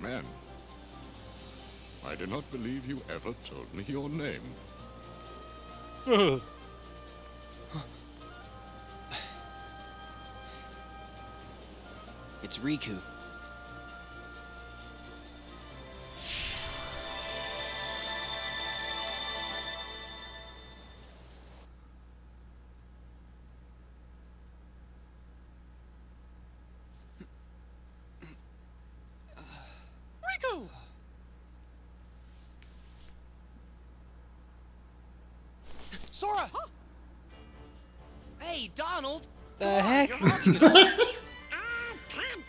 Man, 0.00 0.24
I 2.06 2.14
do 2.14 2.26
not 2.26 2.50
believe 2.50 2.86
you 2.86 3.02
ever 3.10 3.34
told 3.44 3.72
me 3.74 3.84
your 3.86 4.08
name. 4.08 4.54
It's 12.42 12.56
Riku. 12.56 12.98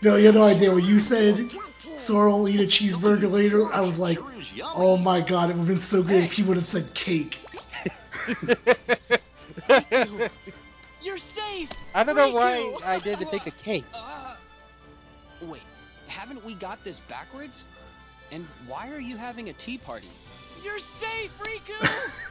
No, 0.04 0.16
you 0.16 0.26
have 0.28 0.36
no 0.36 0.44
idea 0.44 0.74
when 0.74 0.84
you 0.84 1.00
said 1.00 1.52
Sora 1.98 2.32
will 2.32 2.50
eat 2.50 2.60
a 2.60 2.64
cheeseburger 2.64 3.30
later. 3.30 3.72
I 3.72 3.82
was 3.82 4.00
like, 4.00 4.18
oh 4.64 4.98
my 4.98 5.22
god, 5.22 5.50
it 5.50 5.54
would 5.54 5.60
have 5.60 5.68
been 5.68 5.80
so 5.80 6.02
great 6.02 6.24
if 6.24 6.34
he 6.34 6.44
would 6.44 6.58
have 6.58 6.66
said 6.66 6.94
cake. 6.94 7.40
You're 11.04 11.18
safe! 11.18 11.70
I 11.94 12.04
don't 12.04 12.16
know 12.16 12.32
why 12.32 12.78
I 12.86 13.00
didn't 13.00 13.30
think 13.30 13.48
of 13.48 13.58
cake. 13.58 13.86
Uh, 13.94 15.48
wait, 15.48 15.62
haven't 16.08 16.46
we 16.46 16.54
got 16.56 16.84
this 16.84 17.00
backwards? 17.10 17.64
And 18.32 18.48
why 18.68 18.90
are 18.90 19.00
you 19.00 19.18
having 19.18 19.50
a 19.50 19.54
tea 19.54 19.78
party? 19.78 20.10
You're 20.64 20.80
safe, 21.00 21.32
Riku! 21.40 22.08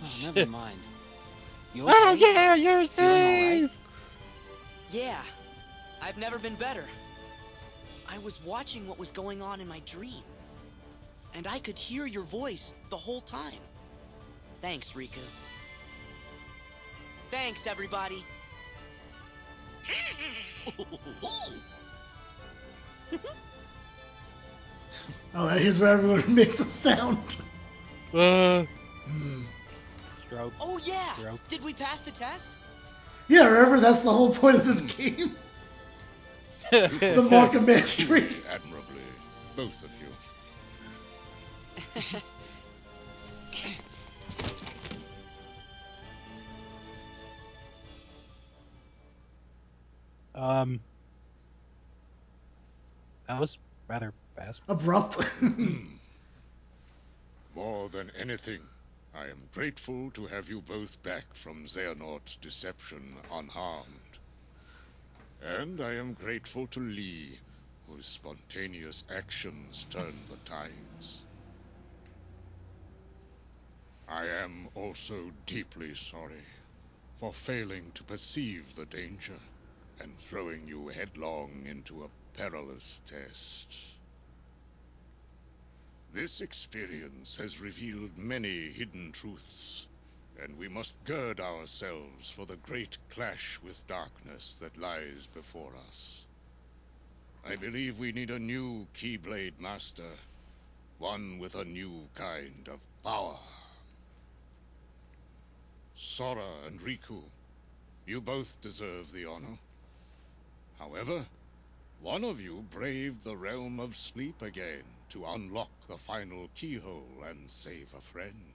Oh, 0.00 0.32
never 0.32 0.46
mind. 0.50 0.78
You 1.74 1.84
Oh 1.88 2.10
okay? 2.14 2.32
yeah, 2.34 2.54
you're 2.54 2.86
Feeling 2.86 3.68
safe. 3.68 3.76
yeah, 4.92 5.22
I've 6.00 6.16
never 6.16 6.38
been 6.38 6.56
better. 6.56 6.84
I 8.08 8.18
was 8.18 8.38
watching 8.44 8.86
what 8.88 8.98
was 8.98 9.10
going 9.10 9.42
on 9.42 9.60
in 9.60 9.68
my 9.68 9.80
dream, 9.86 10.22
and 11.34 11.46
I 11.46 11.58
could 11.58 11.78
hear 11.78 12.06
your 12.06 12.24
voice 12.24 12.72
the 12.90 12.96
whole 12.96 13.20
time. 13.20 13.60
Thanks, 14.62 14.92
Riku. 14.92 15.18
Thanks, 17.30 17.60
everybody. 17.66 18.24
Alright, 25.34 25.60
here's 25.60 25.80
where 25.80 25.92
everyone 25.92 26.34
makes 26.34 26.60
a 26.60 26.64
sound. 26.64 27.18
Uh, 28.14 28.64
Hmm. 29.06 29.42
stroke. 30.20 30.52
Oh 30.60 30.78
yeah! 30.78 31.14
Stroke. 31.14 31.40
Did 31.48 31.62
we 31.62 31.72
pass 31.74 32.00
the 32.00 32.10
test? 32.10 32.56
Yeah, 33.28 33.46
remember, 33.46 33.80
that's 33.80 34.02
the 34.02 34.10
whole 34.12 34.34
point 34.34 34.56
of 34.56 34.66
this 34.66 34.80
game. 34.96 35.36
The 36.70 37.26
mark 37.30 37.54
of 37.54 37.66
mastery. 37.66 38.28
Admirably, 38.50 39.02
both 39.56 39.74
of 39.82 39.90
you. 40.00 40.08
Um, 50.38 50.78
that 53.26 53.40
was 53.40 53.58
rather 53.88 54.12
fast. 54.36 54.62
Abrupt. 54.68 55.18
More 57.56 57.88
than 57.88 58.12
anything, 58.16 58.60
I 59.12 59.24
am 59.24 59.38
grateful 59.52 60.12
to 60.12 60.28
have 60.28 60.48
you 60.48 60.60
both 60.60 61.02
back 61.02 61.24
from 61.34 61.66
Xehanort's 61.66 62.36
deception 62.40 63.16
unharmed. 63.32 64.07
And 65.58 65.80
I 65.80 65.94
am 65.94 66.14
grateful 66.14 66.68
to 66.68 66.78
Lea, 66.78 67.40
whose 67.88 68.06
spontaneous 68.06 69.02
actions 69.10 69.84
turned 69.90 70.28
the 70.28 70.36
tides. 70.48 71.24
I 74.06 74.26
am 74.26 74.68
also 74.76 75.32
deeply 75.46 75.96
sorry 75.96 76.44
for 77.18 77.32
failing 77.32 77.90
to 77.96 78.04
perceive 78.04 78.76
the 78.76 78.86
danger 78.86 79.40
and 79.98 80.16
throwing 80.20 80.68
you 80.68 80.86
headlong 80.86 81.66
into 81.66 82.04
a 82.04 82.10
perilous 82.34 83.00
test. 83.08 83.66
This 86.14 86.40
experience 86.40 87.36
has 87.38 87.58
revealed 87.58 88.16
many 88.16 88.70
hidden 88.70 89.10
truths, 89.10 89.87
and 90.42 90.56
we 90.58 90.68
must 90.68 90.92
gird 91.04 91.40
ourselves 91.40 92.30
for 92.34 92.46
the 92.46 92.56
great 92.56 92.96
clash 93.10 93.58
with 93.64 93.86
darkness 93.86 94.54
that 94.60 94.78
lies 94.78 95.26
before 95.34 95.72
us. 95.88 96.22
I 97.44 97.56
believe 97.56 97.98
we 97.98 98.12
need 98.12 98.30
a 98.30 98.38
new 98.38 98.86
Keyblade 98.94 99.58
Master, 99.58 100.12
one 100.98 101.38
with 101.38 101.54
a 101.54 101.64
new 101.64 102.08
kind 102.14 102.68
of 102.68 102.78
power. 103.02 103.38
Sora 105.96 106.66
and 106.66 106.80
Riku, 106.80 107.22
you 108.06 108.20
both 108.20 108.60
deserve 108.62 109.10
the 109.12 109.24
honor. 109.24 109.58
However, 110.78 111.26
one 112.00 112.22
of 112.22 112.40
you 112.40 112.64
braved 112.70 113.24
the 113.24 113.36
realm 113.36 113.80
of 113.80 113.96
sleep 113.96 114.40
again 114.42 114.84
to 115.10 115.26
unlock 115.26 115.70
the 115.88 115.98
final 115.98 116.48
keyhole 116.54 117.24
and 117.28 117.50
save 117.50 117.88
a 117.96 118.12
friend. 118.12 118.52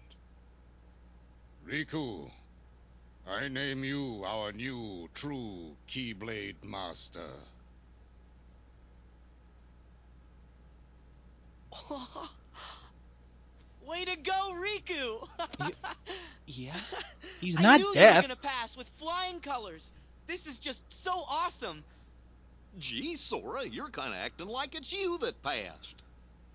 Riku, 1.68 2.32
I 3.28 3.47
name 3.47 3.84
you 3.84 4.24
our 4.26 4.51
new 4.51 5.09
true 5.14 5.78
Keyblade 5.88 6.64
Master. 6.64 7.30
Way 13.82 14.05
to 14.05 14.16
go, 14.18 14.53
Riku! 14.53 15.28
Yeah? 16.45 16.80
He's 17.39 17.59
not 17.59 17.66
I 17.76 17.78
not 17.78 17.82
knew 17.82 17.89
you 17.89 17.93
deaf. 17.93 18.16
were 18.16 18.22
gonna 18.22 18.36
pass 18.36 18.76
with 18.78 18.89
flying 18.99 19.39
colors. 19.41 19.91
This 20.28 20.45
is 20.47 20.59
just 20.59 20.82
so 20.89 21.11
awesome. 21.11 21.86
Gee, 22.80 23.18
Sora, 23.18 23.66
you're 23.68 23.89
kind 23.89 24.14
of 24.14 24.20
acting 24.20 24.47
like 24.47 24.76
it's 24.76 24.91
you 24.91 25.18
that 25.20 25.41
passed. 25.43 26.03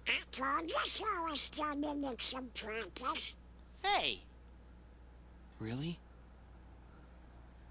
I 0.09 0.21
told 0.33 0.71
you 0.71 0.77
Sora 0.85 1.37
still 1.37 1.75
needed 1.75 2.21
some 2.21 2.51
practice. 2.55 3.35
Hey, 3.83 4.25
Really? 5.61 5.99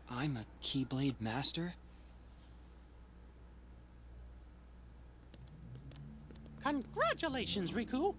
I'm 0.10 0.38
a 0.38 0.46
Keyblade 0.66 1.16
Master? 1.20 1.74
Congratulations, 6.64 7.72
Riku. 7.72 8.14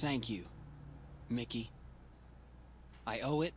Thank 0.00 0.30
you, 0.30 0.44
Mickey. 1.28 1.70
I 3.06 3.20
owe 3.20 3.42
it 3.42 3.52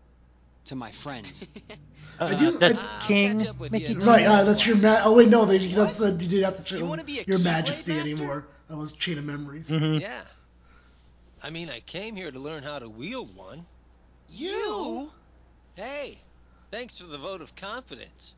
to 0.66 0.76
my 0.76 0.92
friends. 1.04 1.46
I 2.20 2.34
do- 2.36 2.52
that's 2.52 2.82
I- 2.82 3.00
King 3.08 3.40
catch 3.40 3.48
up 3.50 3.60
with 3.60 3.72
Mickey. 3.72 3.94
you. 3.94 4.00
right, 4.00 4.26
uh, 4.26 4.44
that's 4.44 4.66
your 4.68 4.76
ma- 4.78 5.02
Oh 5.04 5.14
wait, 5.14 5.30
no, 5.30 5.46
they 5.46 5.58
he 5.58 5.74
just 5.74 5.98
said 5.98 6.22
you 6.22 6.28
didn't 6.28 6.46
have 6.46 6.56
to 6.56 6.66
show 6.66 6.78
You 6.78 6.86
wanna 6.86 7.04
be 7.04 7.20
a 7.20 7.24
your 7.24 7.40
Majesty 7.40 7.94
Master? 7.94 8.10
anymore. 8.10 8.46
That 8.74 8.80
was 8.80 8.94
Chain 8.94 9.20
of 9.20 9.26
Memories. 9.26 9.70
Mhm. 9.70 10.02
Yeah. 10.02 10.26
I 11.44 11.52
mean, 11.52 11.70
I 11.70 11.80
came 11.82 12.16
here 12.16 12.32
to 12.32 12.40
learn 12.40 12.64
how 12.64 12.80
to 12.80 12.90
wield 12.90 13.36
one. 13.36 13.68
you? 14.28 15.12
Hey, 15.76 16.18
thanks 16.72 16.98
for 16.98 17.04
the 17.04 17.20
vote 17.20 17.42
of 17.42 17.56
confidence. 17.56 18.34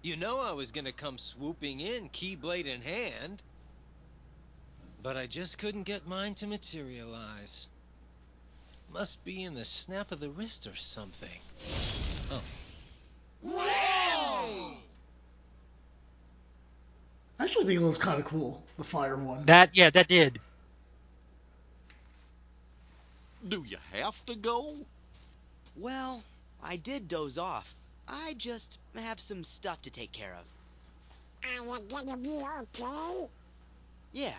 You 0.00 0.16
know 0.16 0.40
I 0.40 0.52
was 0.52 0.72
gonna 0.72 0.94
come 0.94 1.18
swooping 1.18 1.80
in, 1.80 2.08
keyblade 2.08 2.64
in 2.64 2.80
hand. 2.80 3.42
But 5.02 5.18
I 5.18 5.26
just 5.26 5.58
couldn't 5.58 5.82
get 5.82 6.06
mine 6.06 6.34
to 6.36 6.46
materialize. 6.46 7.66
Must 8.90 9.22
be 9.24 9.44
in 9.44 9.52
the 9.52 9.66
snap 9.66 10.10
of 10.10 10.20
the 10.20 10.30
wrist 10.30 10.66
or 10.66 10.74
something. 10.74 11.42
Oh. 12.30 12.42
I 13.58 14.78
actually 17.44 17.66
think 17.66 17.80
it 17.80 17.84
was 17.84 17.98
kind 17.98 18.20
of 18.20 18.26
cool, 18.26 18.62
the 18.76 18.84
fire 18.84 19.16
one. 19.16 19.44
That 19.46 19.76
yeah, 19.76 19.90
that 19.90 20.08
did. 20.08 20.40
Do 23.48 23.64
you 23.66 23.78
have 23.92 24.14
to 24.26 24.34
go? 24.34 24.76
Well, 25.76 26.22
I 26.62 26.76
did 26.76 27.08
doze 27.08 27.38
off. 27.38 27.74
I 28.06 28.34
just 28.36 28.78
have 28.94 29.20
some 29.20 29.44
stuff 29.44 29.80
to 29.82 29.90
take 29.90 30.12
care 30.12 30.34
of. 30.34 30.44
Are 31.42 31.78
you 31.78 31.80
gonna 31.88 32.16
be 32.16 32.42
okay? 32.78 33.28
Yeah, 34.12 34.34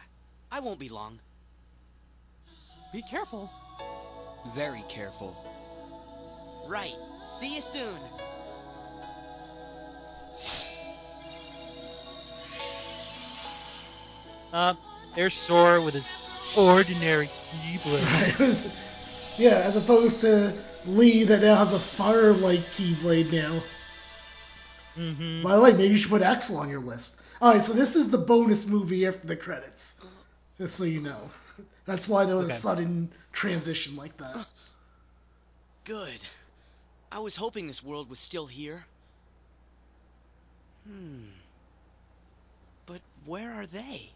I 0.51 0.59
won't 0.59 0.79
be 0.79 0.89
long. 0.89 1.19
Be 2.93 3.01
careful. 3.09 3.49
Very 4.53 4.83
careful. 4.89 5.35
Right. 6.67 6.95
See 7.39 7.55
you 7.55 7.61
soon. 7.73 7.97
Uh, 14.51 14.73
there's 15.15 15.33
Sora 15.33 15.81
with 15.81 15.93
his 15.93 16.07
ordinary 16.57 17.27
Keyblade. 17.27 18.39
It 18.39 18.39
was- 18.39 18.73
yeah, 19.37 19.51
as 19.65 19.77
opposed 19.77 20.21
to 20.21 20.53
Lea 20.85 21.23
that 21.23 21.41
now 21.41 21.55
has 21.55 21.73
a 21.73 21.79
fire-like 21.79 22.59
Keyblade 22.59 23.31
now. 23.31 23.61
Mm-hmm. 24.97 25.41
By 25.43 25.55
the 25.55 25.61
way, 25.61 25.71
maybe 25.71 25.87
you 25.93 25.97
should 25.97 26.11
put 26.11 26.21
Axel 26.21 26.57
on 26.57 26.69
your 26.69 26.81
list. 26.81 27.21
Alright, 27.41 27.63
so 27.63 27.73
this 27.73 27.95
is 27.95 28.11
the 28.11 28.17
bonus 28.17 28.67
movie 28.67 29.07
after 29.07 29.25
the 29.27 29.37
credits. 29.37 30.03
Just 30.57 30.75
so 30.75 30.83
you 30.83 30.99
know. 31.01 31.31
That's 31.85 32.07
why 32.09 32.25
there 32.25 32.35
was 32.35 32.45
Okay. 32.45 32.53
a 32.53 32.57
sudden 32.57 33.11
transition 33.31 33.95
like 33.95 34.15
that. 34.17 34.45
Good. 35.85 36.19
I 37.11 37.19
was 37.19 37.35
hoping 37.35 37.67
this 37.67 37.81
world 37.83 38.09
was 38.09 38.19
still 38.19 38.45
here. 38.47 38.85
Hmm. 40.87 41.23
But 42.85 43.01
where 43.25 43.53
are 43.53 43.65
they? 43.65 44.11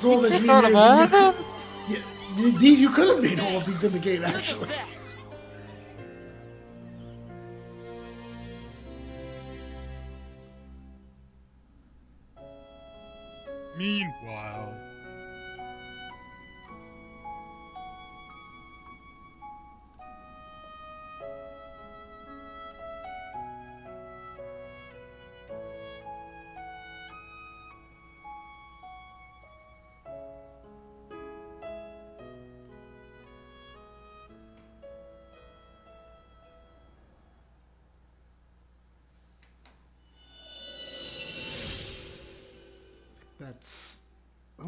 It's 0.00 0.06
all 0.06 0.22
the 0.22 0.30
You 0.30 0.38
dream 0.38 0.48
thought 0.48 0.64
of 0.64 0.72
mirrors 0.72 0.80
all 0.80 0.98
in 0.98 1.04
of 1.04 1.10
the- 1.10 1.18
them? 1.18 1.44
Yeah, 1.86 1.98
th- 2.34 2.54
these 2.54 2.80
you 2.80 2.88
could 2.88 3.08
have 3.08 3.22
made 3.22 3.38
all 3.38 3.58
of 3.58 3.66
these 3.66 3.84
in 3.84 3.92
the 3.92 3.98
game 3.98 4.24
actually. 4.24 4.70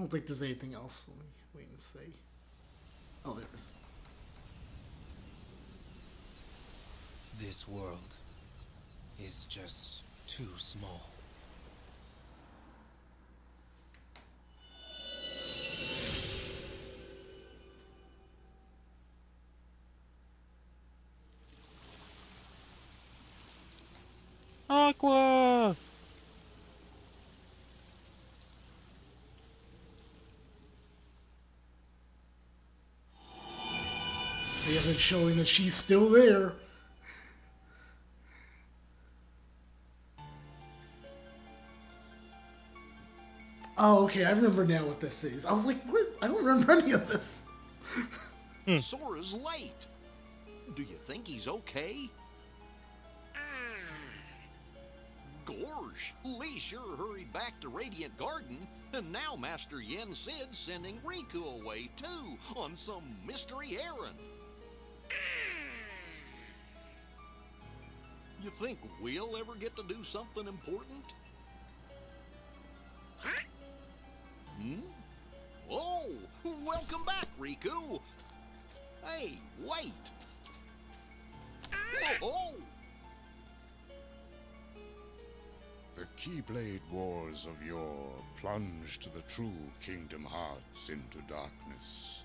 don't 0.03 0.11
think 0.11 0.26
there's 0.26 0.42
anything 0.42 0.74
else. 0.74 1.09
Let 1.09 1.18
me 1.18 1.24
wait 1.55 1.68
and 1.70 1.80
see. 1.80 2.12
Oh, 3.24 3.34
there 3.34 3.46
is. 3.55 3.72
This 7.40 7.68
world 7.68 8.16
is 9.24 9.46
just 9.48 10.00
too 10.26 10.48
small. 10.59 11.22
Showing 35.03 35.38
that 35.38 35.48
she's 35.48 35.74
still 35.74 36.11
there. 36.11 36.53
Oh, 43.76 44.05
okay. 44.05 44.24
I 44.24 44.30
remember 44.30 44.64
now 44.64 44.86
what 44.86 45.00
this 45.00 45.24
is. 45.24 45.44
I 45.44 45.53
was 45.53 45.66
like, 45.66 45.78
what? 45.90 46.07
I 46.22 46.28
don't 46.28 46.44
remember 46.44 46.70
any 46.74 46.92
of 46.92 47.09
this. 47.09 47.44
Hmm. 48.64 48.78
Sora's 48.78 49.32
late. 49.32 49.72
Do 50.76 50.82
you 50.82 50.96
think 51.09 51.26
he's 51.26 51.48
okay? 51.48 52.09
Ah. 53.34 53.38
Gorge, 55.46 56.14
Lea 56.24 56.61
sure 56.61 56.96
hurried 56.96 57.32
back 57.32 57.61
to 57.62 57.68
Radiant 57.68 58.16
Garden, 58.18 58.68
and 58.92 59.11
now 59.11 59.34
Master 59.34 59.80
Yen 59.80 60.14
Sid's 60.14 60.57
sending 60.59 61.00
Riku 61.05 61.61
away 61.61 61.90
too 61.96 62.38
on 62.55 62.76
some 62.76 63.03
mystery 63.26 63.80
errand. 63.82 64.16
You 68.43 68.51
think 68.61 68.78
we'll 69.01 69.36
ever 69.36 69.55
get 69.55 69.76
to 69.76 69.84
do 69.84 70.03
something 70.12 70.49
important? 70.49 71.05
Hmm? 74.61 74.80
Oh, 75.70 76.09
welcome 76.64 77.05
back, 77.05 77.28
Riku. 77.40 78.01
Hey, 79.05 79.38
wait. 79.64 79.93
Oh, 82.20 82.55
The 85.97 86.07
Keyblade 86.20 86.80
Wars 86.90 87.47
of 87.47 87.64
yore 87.64 88.11
plunged 88.40 89.09
the 89.14 89.22
true 89.32 89.53
Kingdom 89.84 90.24
Hearts 90.24 90.88
into 90.88 91.18
darkness, 91.28 92.22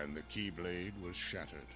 and 0.00 0.16
the 0.16 0.22
Keyblade 0.22 0.94
was 1.02 1.16
shattered. 1.16 1.68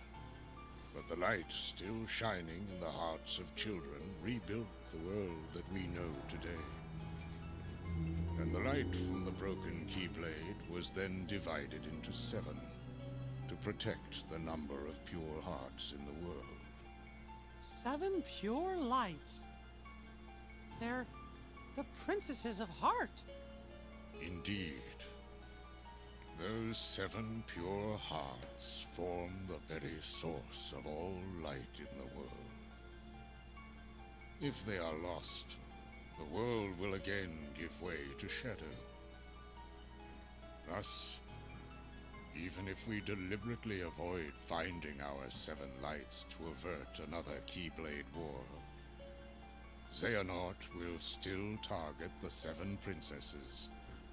But 0.95 1.09
the 1.09 1.21
light 1.21 1.47
still 1.51 2.07
shining 2.07 2.67
in 2.73 2.81
the 2.81 2.91
hearts 2.91 3.39
of 3.39 3.57
children 3.57 4.03
rebuilt 4.23 4.67
the 4.93 5.09
world 5.09 5.45
that 5.55 5.65
we 5.73 5.87
know 5.89 6.11
today. 6.29 6.63
And 8.39 8.55
the 8.55 8.61
light 8.61 8.91
from 9.09 9.25
the 9.25 9.31
broken 9.33 9.87
Keyblade 9.95 10.71
was 10.71 10.91
then 10.95 11.27
divided 11.29 11.83
into 11.85 12.13
seven 12.13 12.61
to 13.49 13.55
protect 13.57 14.29
the 14.31 14.39
number 14.39 14.87
of 14.87 15.05
pure 15.07 15.41
hearts 15.43 15.93
in 15.99 16.05
the 16.05 16.27
world. 16.27 16.45
Seven 17.83 18.23
pure 18.41 18.77
lights. 18.77 19.41
They're 20.81 21.07
the 21.77 21.85
princesses 22.05 22.61
of 22.61 22.69
heart. 22.69 23.23
Indeed. 24.21 25.02
Those 26.43 26.77
seven 26.77 27.45
pure 27.55 27.97
hearts 27.99 28.87
form 28.97 29.31
the 29.47 29.61
very 29.73 29.99
source 30.21 30.73
of 30.77 30.85
all 30.87 31.21
light 31.41 31.77
in 31.79 31.99
the 31.99 32.17
world. 32.17 32.31
If 34.41 34.55
they 34.67 34.79
are 34.79 34.99
lost, 35.05 35.55
the 36.19 36.37
world 36.37 36.77
will 36.81 36.95
again 36.95 37.31
give 37.57 37.71
way 37.81 37.99
to 38.19 38.29
shadow. 38.29 38.75
Thus, 40.69 41.19
even 42.35 42.67
if 42.67 42.79
we 42.89 43.03
deliberately 43.03 43.83
avoid 43.83 44.33
finding 44.49 45.01
our 45.01 45.31
seven 45.31 45.71
lights 45.81 46.25
to 46.31 46.49
avert 46.49 47.07
another 47.07 47.39
Keyblade 47.47 48.11
war, 48.17 48.43
Xehanort 49.97 50.63
will 50.77 50.99
still 50.99 51.57
target 51.69 52.11
the 52.21 52.31
seven 52.31 52.79
princesses 52.83 53.69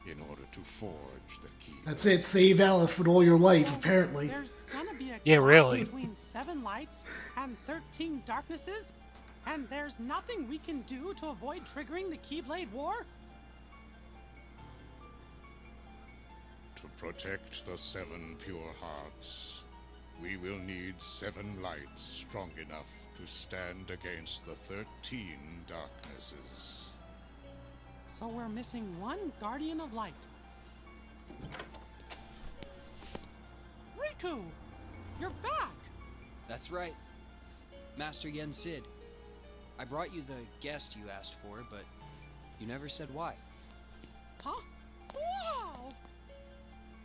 in 0.05 0.19
order 0.29 0.41
to 0.51 0.59
forge 0.79 1.41
the 1.41 1.49
key. 1.65 1.75
That's 1.85 2.05
it. 2.05 2.25
Save 2.25 2.59
Alice 2.61 2.97
with 2.97 3.07
all 3.07 3.23
your 3.23 3.37
life, 3.37 3.75
apparently. 3.75 4.27
There's 4.27 4.53
gonna 4.71 4.93
be 4.97 5.11
a 5.11 5.19
Yeah, 5.23 5.37
really. 5.37 5.83
between 5.83 6.15
seven 6.33 6.63
lights 6.63 7.03
and 7.37 7.57
thirteen 7.67 8.23
darknesses, 8.25 8.85
and 9.45 9.67
there's 9.69 9.93
nothing 9.99 10.47
we 10.49 10.57
can 10.59 10.81
do 10.81 11.13
to 11.15 11.27
avoid 11.27 11.61
triggering 11.75 12.09
the 12.09 12.17
Keyblade 12.17 12.71
War. 12.71 12.93
To 16.77 16.87
protect 16.97 17.65
the 17.65 17.77
seven 17.77 18.37
pure 18.45 18.73
hearts, 18.79 19.61
we 20.21 20.37
will 20.37 20.59
need 20.59 20.95
seven 21.19 21.61
lights 21.61 22.23
strong 22.27 22.51
enough 22.57 22.87
to 23.17 23.27
stand 23.27 23.89
against 23.89 24.45
the 24.45 24.55
thirteen 24.55 25.65
darknesses. 25.67 26.88
So 28.19 28.27
we're 28.27 28.49
missing 28.49 28.99
one 28.99 29.31
Guardian 29.39 29.79
of 29.79 29.93
Light. 29.93 30.11
Riku, 33.97 34.41
you're 35.21 35.31
back. 35.41 35.71
That's 36.49 36.69
right. 36.69 36.95
Master 37.97 38.27
Yen 38.27 38.51
Sid. 38.51 38.83
I 39.79 39.85
brought 39.85 40.13
you 40.13 40.21
the 40.21 40.43
guest 40.59 40.97
you 41.01 41.09
asked 41.09 41.35
for, 41.41 41.63
but 41.71 41.85
you 42.59 42.67
never 42.67 42.89
said 42.89 43.07
why. 43.13 43.35
Huh? 44.43 44.59
Wow! 45.15 45.93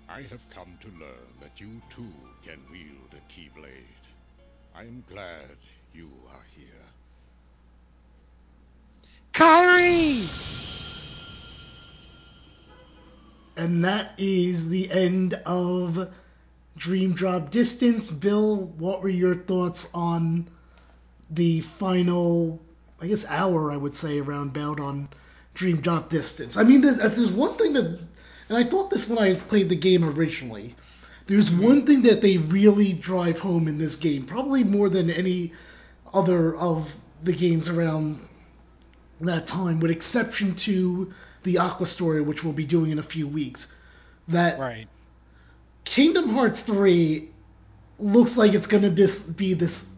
I 0.09 0.23
have 0.23 0.41
come 0.51 0.77
to 0.81 0.89
learn 0.99 1.31
that 1.41 1.61
you 1.61 1.81
too 1.91 2.12
can 2.45 2.59
wield 2.73 3.12
a 3.12 3.33
Keyblade. 3.33 3.71
I 4.75 4.83
am 4.83 5.05
glad 5.09 5.59
you 5.93 6.11
are 6.33 6.47
here. 6.57 6.67
Kairi! 9.33 10.29
And 13.57 13.85
that 13.85 14.13
is 14.19 14.69
the 14.69 14.91
end 14.91 15.35
of 15.47 16.13
Dream 16.77 17.13
Drop 17.15 17.51
Distance. 17.51 18.11
Bill, 18.11 18.57
what 18.79 19.03
were 19.03 19.09
your 19.09 19.35
thoughts 19.35 19.95
on 19.95 20.49
the 21.31 21.61
final, 21.61 22.61
I 23.01 23.07
guess, 23.07 23.31
hour, 23.31 23.71
I 23.71 23.77
would 23.77 23.97
say, 23.97 24.19
around 24.19 24.53
bout 24.53 24.81
on 24.81 25.09
Dream 25.55 25.81
Drop 25.81 26.11
Distance? 26.11 26.57
I 26.57 26.65
mean, 26.65 26.81
there's, 26.81 26.99
uh, 26.99 27.09
there's 27.09 27.33
one 27.33 27.55
thing 27.57 27.75
that, 27.75 27.99
and 28.49 28.59
I 28.59 28.65
thought 28.65 28.91
this 28.91 29.09
when 29.09 29.19
I 29.19 29.35
played 29.35 29.69
the 29.69 29.77
game 29.77 30.05
originally. 30.05 30.75
There's 31.27 31.51
mm-hmm. 31.51 31.65
one 31.65 31.87
thing 31.87 32.03
that 32.03 32.21
they 32.21 32.39
really 32.39 32.93
drive 32.93 33.39
home 33.39 33.69
in 33.69 33.79
this 33.79 33.97
game, 33.97 34.27
probably 34.27 34.65
more 34.65 34.89
than 34.89 35.11
any 35.11 35.53
other 36.13 36.55
of 36.57 36.95
the 37.23 37.33
games 37.33 37.69
around 37.69 38.21
that 39.21 39.47
time, 39.47 39.81
with 39.81 39.91
exception 39.91 40.55
to 40.57 41.12
the 41.43 41.59
Aqua 41.59 41.87
story, 41.87 42.21
which 42.23 42.43
we'll 42.43 42.53
be 42.53 42.67
doing 42.67 42.91
in 42.91 42.99
a 42.99 43.03
few 43.03 43.29
weeks. 43.29 43.79
That 44.29 44.59
right. 44.59 44.87
Kingdom 45.85 46.31
Hearts 46.31 46.62
3 46.62 47.29
looks 47.99 48.37
like 48.37 48.55
it's 48.55 48.67
going 48.67 48.83
to 48.83 48.91
be 48.91 49.55
this 49.55 49.95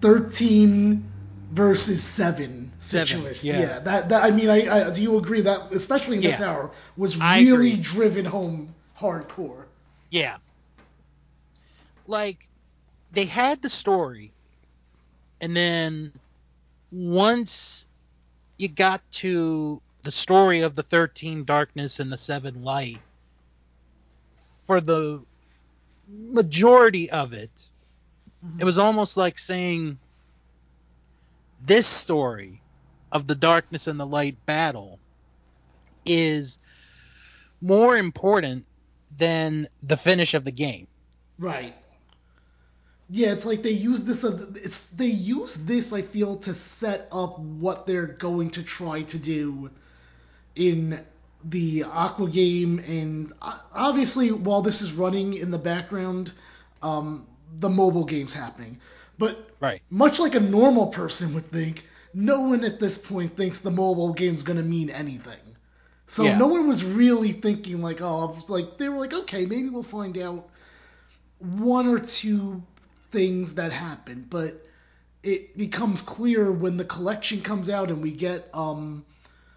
13 0.00 1.04
versus 1.50 2.02
7 2.02 2.72
situation. 2.78 3.34
Seven, 3.34 3.60
yeah. 3.60 3.80
that, 3.80 4.10
that 4.10 4.24
I 4.24 4.30
mean, 4.30 4.48
I, 4.48 4.86
I 4.86 4.90
do 4.90 5.02
you 5.02 5.18
agree 5.18 5.40
that 5.42 5.72
especially 5.72 6.18
in 6.18 6.22
this 6.22 6.40
Yeah. 6.40 6.50
hour 6.50 6.70
was 6.96 7.20
really 7.20 7.76
driven 7.76 8.24
home 8.24 8.74
hardcore. 8.96 9.64
Yeah. 10.10 10.36
Like 12.06 12.48
they 13.12 13.24
had 13.24 13.60
the 13.60 13.68
story 13.68 14.32
and 15.40 15.56
then 15.56 16.12
once 16.92 17.87
you 18.58 18.68
got 18.68 19.00
to 19.10 19.80
the 20.02 20.10
story 20.10 20.60
of 20.60 20.74
the 20.74 20.82
13 20.82 21.44
darkness 21.44 22.00
and 22.00 22.12
the 22.12 22.16
7 22.16 22.62
light 22.62 22.98
for 24.66 24.80
the 24.80 25.22
majority 26.08 27.10
of 27.10 27.32
it 27.32 27.70
mm-hmm. 28.44 28.60
it 28.60 28.64
was 28.64 28.78
almost 28.78 29.16
like 29.16 29.38
saying 29.38 29.98
this 31.60 31.86
story 31.86 32.60
of 33.10 33.26
the 33.26 33.34
darkness 33.34 33.86
and 33.86 33.98
the 33.98 34.06
light 34.06 34.36
battle 34.46 34.98
is 36.06 36.58
more 37.60 37.96
important 37.96 38.64
than 39.16 39.66
the 39.82 39.96
finish 39.96 40.34
of 40.34 40.44
the 40.44 40.52
game. 40.52 40.86
Right. 41.38 41.74
Yeah, 43.10 43.32
it's 43.32 43.46
like 43.46 43.62
they 43.62 43.70
use 43.70 44.04
this. 44.04 44.22
It's 44.24 44.86
they 44.88 45.06
use 45.06 45.54
this. 45.66 45.92
I 45.92 46.02
feel 46.02 46.36
to 46.40 46.54
set 46.54 47.08
up 47.10 47.38
what 47.38 47.86
they're 47.86 48.06
going 48.06 48.50
to 48.50 48.62
try 48.62 49.02
to 49.02 49.18
do 49.18 49.70
in 50.54 50.98
the 51.44 51.84
Aqua 51.84 52.28
game, 52.28 52.80
and 52.80 53.32
uh, 53.40 53.58
obviously 53.72 54.30
while 54.30 54.60
this 54.62 54.82
is 54.82 54.94
running 54.94 55.34
in 55.34 55.50
the 55.50 55.58
background, 55.58 56.32
um, 56.82 57.26
the 57.58 57.70
mobile 57.70 58.04
game's 58.04 58.34
happening. 58.34 58.78
But 59.18 59.38
Right. 59.60 59.82
much 59.90 60.20
like 60.20 60.34
a 60.34 60.40
normal 60.40 60.88
person 60.88 61.34
would 61.34 61.50
think, 61.50 61.84
no 62.14 62.40
one 62.42 62.64
at 62.64 62.78
this 62.78 62.98
point 62.98 63.36
thinks 63.36 63.60
the 63.60 63.70
mobile 63.70 64.12
game's 64.12 64.42
going 64.42 64.58
to 64.58 64.64
mean 64.64 64.90
anything. 64.90 65.38
So 66.06 66.24
Yeah. 66.24 66.38
no 66.38 66.46
one 66.46 66.68
was 66.68 66.84
really 66.84 67.32
thinking 67.32 67.80
like, 67.80 68.00
oh, 68.00 68.36
like 68.48 68.78
they 68.78 68.88
were 68.88 68.98
like, 68.98 69.12
okay, 69.14 69.46
maybe 69.46 69.68
we'll 69.68 69.82
find 69.82 70.16
out 70.18 70.48
one 71.38 71.86
or 71.88 71.98
two 71.98 72.62
things 73.10 73.54
that 73.56 73.72
happen, 73.72 74.26
but 74.28 74.54
it 75.22 75.56
becomes 75.58 76.02
clear 76.02 76.50
when 76.52 76.76
the 76.76 76.84
collection 76.84 77.40
comes 77.40 77.68
out 77.68 77.88
and 77.90 78.02
we 78.02 78.12
get 78.12 78.48
um 78.54 79.04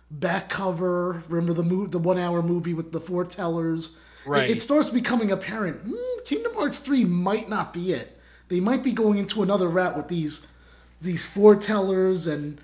back 0.09 0.49
cover. 0.49 1.21
Remember 1.29 1.53
the 1.53 1.63
mo- 1.63 1.85
the 1.87 1.99
one 1.99 2.17
hour 2.19 2.41
movie 2.41 2.73
with 2.73 2.91
the 2.91 2.99
foretellers. 2.99 3.95
It- 3.95 4.01
Right. 4.23 4.51
It, 4.51 4.61
starts 4.61 4.91
becoming 4.91 5.31
apparent. 5.31 5.81
Hmm, 5.81 6.23
Kingdom 6.25 6.53
Hearts 6.53 6.77
three 6.79 7.05
might 7.05 7.49
not 7.49 7.73
be 7.73 7.91
it. 7.93 8.07
They 8.49 8.59
might 8.59 8.83
be 8.83 8.91
going 8.91 9.17
into 9.17 9.41
another 9.41 9.67
route 9.67 9.97
with 9.97 10.07
these 10.07 10.51
these 11.01 11.25
foretellers, 11.25 12.31
and 12.31 12.59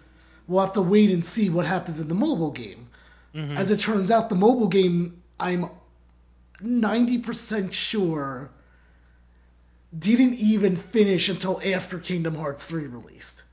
we'll 0.47 0.61
have 0.63 0.73
to 0.73 0.83
wait 0.83 1.09
and 1.09 1.25
see 1.25 1.49
what 1.49 1.65
happens 1.65 1.99
in 1.99 2.07
the 2.09 2.13
mobile 2.13 2.51
game. 2.51 2.87
Mhm. 3.33 3.57
As 3.57 3.71
it 3.71 3.79
turns 3.79 4.11
out, 4.11 4.29
the 4.29 4.35
mobile 4.35 4.67
game, 4.67 5.23
I'm 5.39 5.65
90% 6.61 7.73
sure, 7.73 8.49
didn't 9.97 10.35
even 10.35 10.75
finish 10.75 11.29
until 11.29 11.61
after 11.63 11.99
Kingdom 11.99 12.35
Hearts 12.35 12.65
3 12.65 12.87
released. 12.87 13.43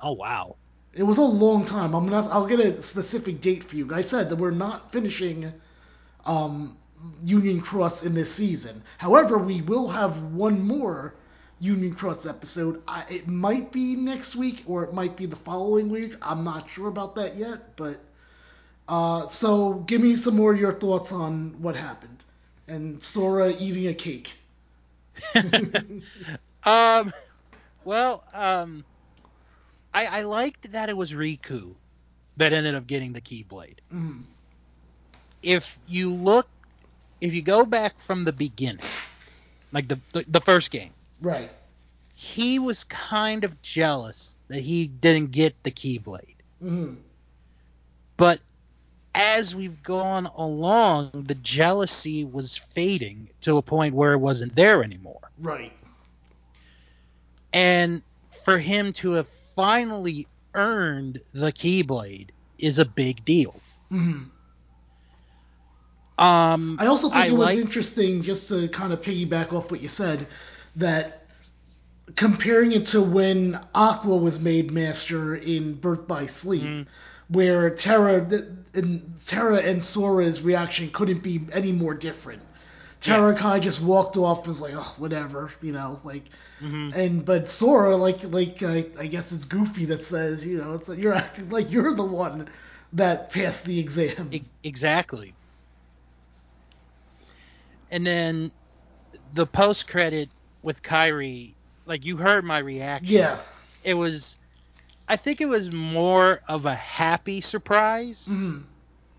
Oh 0.00 0.12
wow. 0.12 0.56
It 0.92 1.02
was 1.02 1.18
a 1.18 1.22
long 1.22 1.64
time. 1.64 1.94
I'm 1.94 2.08
gonna. 2.08 2.28
I'll 2.28 2.46
get 2.46 2.60
a 2.60 2.82
specific 2.82 3.40
date 3.40 3.64
for 3.64 3.76
you. 3.76 3.94
I 3.94 4.00
said 4.00 4.30
that 4.30 4.36
we're 4.36 4.50
not 4.50 4.92
finishing 4.92 5.52
um, 6.24 6.76
Union 7.22 7.60
Cross 7.60 8.04
in 8.04 8.14
this 8.14 8.34
season. 8.34 8.82
However, 8.96 9.36
we 9.36 9.60
will 9.60 9.88
have 9.88 10.22
one 10.22 10.66
more 10.66 11.14
Union 11.60 11.94
Cross 11.94 12.26
episode. 12.26 12.82
I, 12.88 13.04
it 13.10 13.28
might 13.28 13.72
be 13.72 13.96
next 13.96 14.36
week 14.36 14.64
or 14.66 14.84
it 14.84 14.94
might 14.94 15.16
be 15.16 15.26
the 15.26 15.36
following 15.36 15.90
week. 15.90 16.14
I'm 16.22 16.44
not 16.44 16.70
sure 16.70 16.88
about 16.88 17.16
that 17.16 17.36
yet. 17.36 17.76
But 17.76 18.00
uh, 18.88 19.26
so 19.26 19.74
give 19.74 20.00
me 20.00 20.16
some 20.16 20.36
more 20.36 20.52
of 20.52 20.60
your 20.60 20.72
thoughts 20.72 21.12
on 21.12 21.60
what 21.60 21.76
happened 21.76 22.22
and 22.68 23.02
Sora 23.02 23.52
eating 23.58 23.86
a 23.88 23.94
cake. 23.94 24.32
Um, 26.64 27.12
well, 27.84 28.24
um, 28.34 28.84
I, 29.94 30.06
I 30.06 30.22
liked 30.22 30.72
that 30.72 30.88
it 30.88 30.96
was 30.96 31.12
Riku 31.12 31.76
that 32.38 32.52
ended 32.52 32.74
up 32.74 32.88
getting 32.88 33.12
the 33.12 33.20
Keyblade. 33.20 33.78
Mm. 33.94 34.24
If 35.44 35.78
you 35.86 36.12
look, 36.12 36.48
if 37.20 37.34
you 37.34 37.42
go 37.42 37.64
back 37.64 38.00
from 38.00 38.24
the 38.24 38.32
beginning, 38.32 38.84
like 39.70 39.86
the 39.86 40.00
the, 40.12 40.24
the 40.26 40.40
first 40.40 40.72
game, 40.72 40.90
Right. 41.22 41.52
he 42.16 42.58
was 42.58 42.82
kind 42.82 43.44
of 43.44 43.62
jealous 43.62 44.40
that 44.48 44.58
he 44.60 44.88
didn't 44.88 45.30
get 45.30 45.54
the 45.62 45.70
Keyblade. 45.70 46.34
Mm. 46.60 46.96
But 48.16 48.40
as 49.16 49.56
we've 49.56 49.82
gone 49.82 50.26
along, 50.36 51.10
the 51.14 51.34
jealousy 51.36 52.24
was 52.24 52.56
fading 52.56 53.30
to 53.40 53.56
a 53.56 53.62
point 53.62 53.94
where 53.94 54.12
it 54.12 54.18
wasn't 54.18 54.54
there 54.54 54.84
anymore. 54.84 55.30
Right. 55.38 55.72
And 57.52 58.02
for 58.44 58.58
him 58.58 58.92
to 58.94 59.12
have 59.12 59.28
finally 59.28 60.26
earned 60.54 61.20
the 61.32 61.50
Keyblade 61.50 62.28
is 62.58 62.78
a 62.78 62.84
big 62.84 63.24
deal. 63.24 63.58
Mm. 63.90 64.28
Um, 66.18 66.78
I 66.80 66.86
also 66.86 67.08
think 67.08 67.16
I 67.20 67.26
it 67.26 67.32
was 67.32 67.48
like- 67.48 67.58
interesting, 67.58 68.22
just 68.22 68.48
to 68.50 68.68
kind 68.68 68.92
of 68.92 69.00
piggyback 69.02 69.52
off 69.52 69.70
what 69.70 69.80
you 69.82 69.88
said, 69.88 70.26
that 70.76 71.22
comparing 72.14 72.72
it 72.72 72.86
to 72.86 73.02
when 73.02 73.58
Aqua 73.74 74.16
was 74.16 74.40
made 74.40 74.70
master 74.70 75.34
in 75.34 75.74
Birth 75.74 76.06
by 76.06 76.26
Sleep, 76.26 76.62
Mm-hmm. 76.62 76.82
Where 77.28 77.70
Terra 77.70 78.28
and 78.74 79.14
Terra 79.24 79.58
and 79.58 79.82
Sora's 79.82 80.42
reaction 80.42 80.90
couldn't 80.90 81.22
be 81.22 81.40
any 81.52 81.72
more 81.72 81.94
different. 81.94 82.42
Terra 83.00 83.34
kind 83.34 83.58
of 83.58 83.62
just 83.62 83.82
walked 83.82 84.16
off 84.16 84.38
and 84.38 84.46
was 84.48 84.60
like, 84.62 84.72
oh, 84.74 84.94
whatever, 84.98 85.50
you 85.60 85.72
know, 85.72 86.00
like, 86.02 86.24
Mhm. 86.62 86.94
and 86.94 87.24
but 87.24 87.48
Sora, 87.48 87.94
like, 87.96 88.24
like 88.32 88.62
I, 88.62 88.86
I 88.98 89.06
guess 89.06 89.32
it's 89.32 89.44
Goofy 89.44 89.86
that 89.86 90.04
says, 90.04 90.46
you 90.46 90.58
know, 90.58 90.72
it's 90.72 90.88
like 90.88 90.98
you're 90.98 91.12
acting 91.12 91.50
like 91.50 91.70
you're 91.70 91.92
the 91.94 92.04
one 92.04 92.48
that 92.94 93.32
passed 93.32 93.64
the 93.66 93.78
exam. 93.78 94.30
Exactly. 94.64 95.34
And 97.90 98.06
then 98.06 98.50
the 99.34 99.46
post 99.46 99.88
credit 99.88 100.30
with 100.62 100.82
Kairi, 100.82 101.54
like 101.84 102.04
you 102.04 102.16
heard 102.16 102.44
my 102.44 102.58
reaction. 102.58 103.14
Yeah. 103.14 103.38
It 103.84 103.94
was 103.94 104.36
I 105.08 105.16
think 105.16 105.40
it 105.40 105.48
was 105.48 105.70
more 105.70 106.40
of 106.48 106.66
a 106.66 106.74
happy 106.74 107.40
surprise 107.40 108.26
Mhm. 108.30 108.64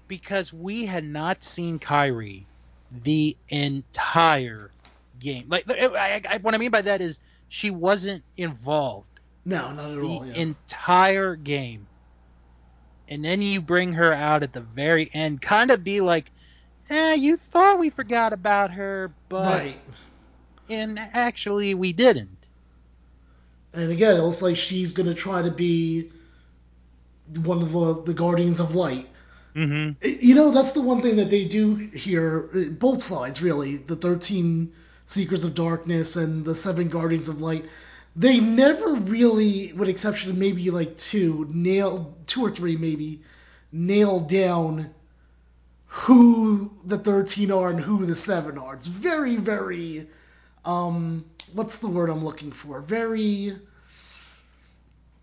because 0.07 0.51
we 0.53 0.85
had 0.85 1.03
not 1.05 1.43
seen 1.43 1.79
Kairi 1.79 2.43
the 3.03 3.35
entire 3.49 4.71
game. 5.19 5.45
Like 5.47 5.65
I, 5.69 6.21
I, 6.29 6.37
what 6.39 6.53
I 6.53 6.57
mean 6.57 6.71
by 6.71 6.81
that 6.81 7.01
is 7.01 7.19
she 7.49 7.71
wasn't 7.71 8.23
involved 8.35 9.09
No, 9.45 9.71
not 9.71 9.91
at 9.91 10.01
the 10.01 10.07
all. 10.07 10.25
Yeah. 10.25 10.33
entire 10.35 11.35
game. 11.35 11.87
And 13.09 13.23
then 13.23 13.41
you 13.41 13.61
bring 13.61 13.93
her 13.93 14.11
out 14.11 14.43
at 14.43 14.51
the 14.51 14.59
very 14.61 15.09
end, 15.13 15.41
kind 15.41 15.71
of 15.71 15.83
be 15.83 16.01
like, 16.01 16.29
eh, 16.89 17.13
you 17.13 17.37
thought 17.37 17.79
we 17.79 17.89
forgot 17.89 18.33
about 18.33 18.71
her, 18.71 19.13
but 19.29 19.63
right. 19.63 19.79
and 20.69 20.99
actually 21.13 21.73
we 21.73 21.93
didn't. 21.93 22.36
And 23.77 23.91
again, 23.91 24.17
it 24.17 24.23
looks 24.23 24.41
like 24.41 24.57
she's 24.57 24.93
gonna 24.93 25.13
try 25.13 25.43
to 25.43 25.51
be 25.51 26.09
one 27.43 27.61
of 27.61 27.71
the, 27.71 28.03
the 28.07 28.13
guardians 28.13 28.59
of 28.59 28.73
light. 28.73 29.07
Mm-hmm. 29.55 30.03
You 30.19 30.35
know, 30.35 30.51
that's 30.51 30.71
the 30.71 30.81
one 30.81 31.01
thing 31.01 31.17
that 31.17 31.29
they 31.29 31.45
do 31.45 31.75
here, 31.75 32.49
uh, 32.55 32.69
both 32.71 33.01
sides 33.01 33.41
really, 33.41 33.77
the 33.77 33.95
13 33.95 34.73
Seekers 35.05 35.45
of 35.45 35.55
Darkness 35.55 36.15
and 36.15 36.43
the 36.43 36.55
seven 36.55 36.89
Guardians 36.89 37.29
of 37.29 37.39
Light. 37.39 37.65
They 38.15 38.39
never 38.39 38.93
really, 38.95 39.73
with 39.73 39.89
exception 39.89 40.31
of 40.31 40.37
maybe 40.37 40.71
like 40.71 40.97
two, 40.97 41.47
nailed 41.51 42.27
two 42.27 42.43
or 42.45 42.51
three 42.51 42.77
maybe, 42.77 43.21
nailed 43.71 44.27
down 44.27 44.89
who 45.85 46.71
the 46.83 46.97
13 46.97 47.51
are 47.51 47.69
and 47.69 47.79
who 47.79 48.05
the 48.05 48.15
seven 48.15 48.57
are. 48.57 48.73
It's 48.73 48.87
very, 48.87 49.35
very, 49.35 50.07
um, 50.65 51.25
what's 51.53 51.79
the 51.79 51.89
word 51.89 52.09
I'm 52.09 52.25
looking 52.25 52.51
for? 52.51 52.81
Very, 52.81 53.53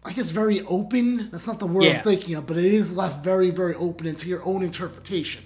I 0.05 0.13
guess 0.13 0.31
very 0.31 0.61
open. 0.63 1.31
That's 1.31 1.47
not 1.47 1.59
the 1.59 1.67
word 1.67 1.85
Yeah. 1.85 1.97
I'm 1.99 2.03
thinking 2.03 2.35
of, 2.35 2.47
but 2.47 2.59
it 2.59 2.65
is 2.67 2.95
left 2.97 3.25
very, 3.25 3.51
very 3.51 3.75
open 3.75 4.07
into 4.07 4.29
your 4.29 4.45
own 4.45 4.63
interpretation. 4.63 5.43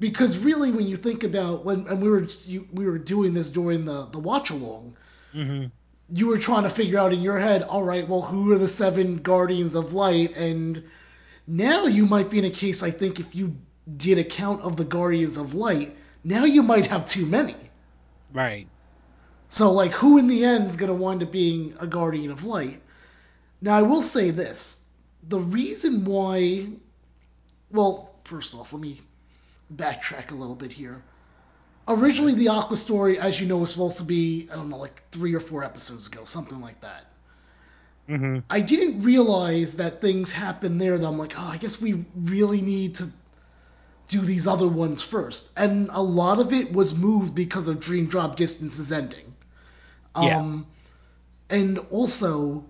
Because 0.00 0.38
really, 0.38 0.72
when 0.72 0.86
you 0.86 0.96
think 0.96 1.22
about 1.24 1.64
when 1.64 1.86
and 1.86 2.02
we 2.02 2.08
were 2.08 2.26
you, 2.46 2.66
we 2.72 2.86
were 2.86 2.98
doing 2.98 3.34
this 3.34 3.50
during 3.50 3.84
the 3.84 4.06
the 4.10 4.18
watch 4.18 4.50
along, 4.50 4.96
Mm-hmm. 5.34 5.66
you 6.14 6.26
were 6.28 6.38
trying 6.38 6.62
to 6.62 6.70
figure 6.70 6.98
out 6.98 7.12
in 7.12 7.20
your 7.20 7.38
head, 7.38 7.62
all 7.62 7.82
right, 7.82 8.08
well, 8.08 8.22
who 8.22 8.52
are 8.52 8.58
the 8.58 8.68
seven 8.68 9.16
Guardians 9.16 9.74
of 9.74 9.92
Light? 9.94 10.36
And 10.36 10.84
now 11.46 11.86
you 11.86 12.06
might 12.06 12.30
be 12.30 12.38
in 12.38 12.44
a 12.44 12.50
case, 12.50 12.82
I 12.84 12.90
think, 12.90 13.18
if 13.20 13.34
you 13.34 13.56
did 13.96 14.18
a 14.18 14.24
count 14.24 14.62
of 14.62 14.76
the 14.76 14.84
Guardians 14.84 15.36
of 15.36 15.54
Light, 15.54 15.96
now 16.22 16.44
you 16.44 16.62
might 16.62 16.86
have 16.86 17.04
too 17.06 17.26
many. 17.26 17.56
Right. 18.32 18.68
So, 19.48 19.72
like, 19.72 19.90
who 19.90 20.18
in 20.18 20.26
the 20.28 20.44
end 20.44 20.68
is 20.68 20.76
going 20.76 20.88
to 20.88 20.94
wind 20.94 21.22
up 21.22 21.32
being 21.32 21.74
a 21.80 21.86
Guardian 21.86 22.30
of 22.30 22.44
Light? 22.44 22.80
Now, 23.64 23.78
I 23.78 23.82
will 23.82 24.02
say 24.02 24.30
this. 24.30 24.86
The 25.26 25.40
reason 25.40 26.04
why. 26.04 26.66
Well, 27.72 28.14
first 28.24 28.54
off, 28.54 28.74
let 28.74 28.82
me 28.82 29.00
backtrack 29.74 30.32
a 30.32 30.34
little 30.34 30.54
bit 30.54 30.70
here. 30.70 31.02
Originally, 31.88 32.34
the 32.34 32.48
Aqua 32.48 32.76
story, 32.76 33.18
as 33.18 33.40
you 33.40 33.46
know, 33.46 33.56
was 33.56 33.70
supposed 33.70 33.98
to 33.98 34.04
be, 34.04 34.50
I 34.52 34.56
don't 34.56 34.68
know, 34.68 34.76
like 34.76 35.02
three 35.10 35.34
or 35.34 35.40
four 35.40 35.64
episodes 35.64 36.08
ago, 36.08 36.24
something 36.24 36.60
like 36.60 36.82
that. 36.82 37.06
Mm-hmm. 38.06 38.40
I 38.50 38.60
didn't 38.60 39.02
realize 39.02 39.78
that 39.78 40.02
things 40.02 40.30
happened 40.30 40.78
there 40.78 40.98
that 40.98 41.06
I'm 41.06 41.16
like, 41.16 41.32
oh, 41.38 41.50
I 41.50 41.56
guess 41.56 41.80
we 41.80 42.04
really 42.14 42.60
need 42.60 42.96
to 42.96 43.08
do 44.08 44.20
these 44.20 44.46
other 44.46 44.68
ones 44.68 45.00
first. 45.00 45.52
And 45.56 45.88
a 45.90 46.02
lot 46.02 46.38
of 46.38 46.52
it 46.52 46.70
was 46.70 46.98
moved 46.98 47.34
because 47.34 47.68
of 47.68 47.80
Dream 47.80 48.08
Drop 48.08 48.36
Distance's 48.36 48.92
ending. 48.92 49.34
Yeah. 50.20 50.40
Um, 50.40 50.66
and 51.48 51.78
also, 51.90 52.66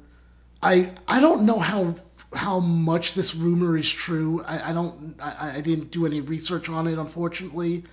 I 0.64 0.92
I 1.06 1.20
don't 1.20 1.44
know 1.46 1.58
how 1.58 1.94
how 2.32 2.58
much 2.60 3.14
this 3.14 3.34
rumor 3.36 3.76
is 3.76 3.88
true. 3.90 4.42
I, 4.44 4.70
I 4.70 4.72
don't 4.72 5.16
I, 5.20 5.56
I 5.58 5.60
didn't 5.60 5.90
do 5.92 6.06
any 6.06 6.20
research 6.20 6.68
on 6.68 6.86
it, 6.88 6.98
unfortunately. 6.98 7.84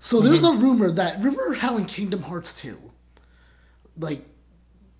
So 0.00 0.20
there's 0.20 0.44
a 0.44 0.52
rumor 0.54 0.90
that 0.92 1.18
remember 1.18 1.54
how 1.54 1.76
in 1.76 1.84
Kingdom 1.86 2.22
Hearts 2.22 2.60
2, 2.62 2.76
like 3.98 4.22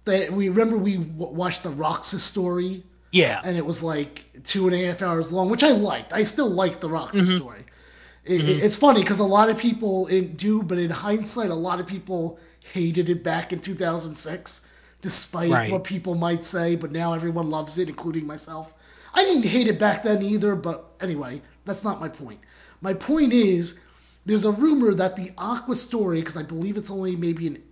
that 0.04 0.30
we 0.32 0.48
remember 0.48 0.76
we 0.76 0.96
w- 0.96 1.32
watched 1.34 1.62
the 1.62 1.70
Roxas 1.70 2.22
story 2.22 2.82
Yeah. 3.12 3.40
and 3.44 3.56
it 3.56 3.64
was 3.64 3.82
like 3.82 4.24
two 4.44 4.66
and 4.66 4.74
a 4.74 4.86
half 4.86 5.02
hours 5.02 5.30
long, 5.32 5.50
which 5.50 5.62
I 5.62 5.72
liked. 5.72 6.12
I 6.12 6.22
still 6.24 6.50
like 6.50 6.80
the 6.80 6.88
Roxas 6.88 7.32
Mhm. 7.32 7.38
story. 7.38 7.64
It, 8.24 8.40
Mhm. 8.42 8.62
It's 8.62 8.76
funny 8.76 9.00
because 9.00 9.20
a 9.20 9.24
lot 9.24 9.50
of 9.50 9.58
people 9.58 10.06
in, 10.08 10.34
do, 10.36 10.62
but 10.62 10.78
in 10.78 10.90
hindsight, 10.90 11.50
a 11.50 11.54
lot 11.54 11.78
of 11.80 11.86
people 11.86 12.38
hated 12.72 13.08
it 13.08 13.22
back 13.22 13.52
in 13.52 13.60
2006, 13.60 14.66
despite 15.00 15.50
Right. 15.50 15.70
what 15.72 15.84
people 15.84 16.14
might 16.14 16.44
say. 16.44 16.76
But 16.76 16.92
now 16.92 17.12
everyone 17.14 17.50
loves 17.50 17.78
it, 17.78 17.88
including 17.88 18.26
myself. 18.26 18.72
I 19.14 19.24
didn't 19.24 19.44
hate 19.44 19.68
it 19.68 19.78
back 19.78 20.02
then 20.02 20.22
either, 20.22 20.54
but 20.54 20.84
anyway, 21.00 21.40
that's 21.64 21.84
not 21.84 22.00
my 22.00 22.08
point. 22.08 22.40
My 22.80 22.94
point 22.94 23.32
is, 23.32 23.80
there's 24.26 24.44
a 24.44 24.50
rumor 24.52 24.92
that 24.94 25.16
the 25.16 25.30
Aqua 25.38 25.74
story, 25.74 26.20
because 26.20 26.36
I 26.36 26.42
believe 26.42 26.76
it's 26.76 26.90
only 26.90 27.16
maybe 27.16 27.46
an, 27.46 27.62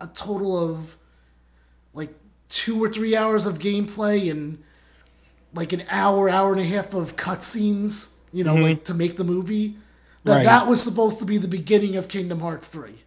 a 0.00 0.06
total 0.08 0.72
of 0.74 0.96
like 1.94 2.12
two 2.48 2.82
or 2.82 2.88
three 2.90 3.16
hours 3.16 3.46
of 3.46 3.58
gameplay 3.58 4.30
and 4.30 4.62
like 5.54 5.72
an 5.72 5.84
hour, 5.88 6.28
hour 6.28 6.50
and 6.52 6.60
a 6.60 6.64
half 6.64 6.94
of 6.94 7.14
cutscenes, 7.16 8.16
you 8.32 8.42
know, 8.42 8.54
Mhm. 8.56 8.62
like 8.62 8.84
to 8.86 8.94
make 8.94 9.16
the 9.16 9.24
movie. 9.24 9.76
That 10.24 10.36
Right. 10.36 10.44
that 10.44 10.66
was 10.68 10.82
supposed 10.82 11.20
to 11.20 11.26
be 11.26 11.38
the 11.38 11.48
beginning 11.48 11.96
of 11.96 12.08
Kingdom 12.08 12.40
Hearts 12.40 12.66
3. 12.66 12.98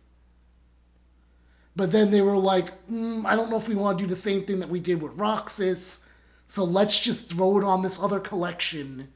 But 1.77 1.91
then 1.91 2.11
they 2.11 2.21
were 2.21 2.35
like, 2.37 2.87
mm, 2.89 3.23
I 3.25 3.35
don't 3.35 3.49
know 3.51 3.57
if 3.57 3.69
we 3.69 3.75
want 3.75 3.97
to 3.99 4.03
do 4.03 4.09
the 4.09 4.15
same 4.15 4.43
thing 4.43 4.59
that 4.59 4.69
we 4.69 4.79
did 4.79 5.01
with 5.01 5.13
Roxas, 5.17 6.09
so 6.47 6.63
let's 6.63 6.99
just 6.99 7.29
throw 7.31 7.59
it 7.59 7.63
on 7.63 7.81
this 7.83 8.01
other 8.01 8.19
collection. 8.19 9.07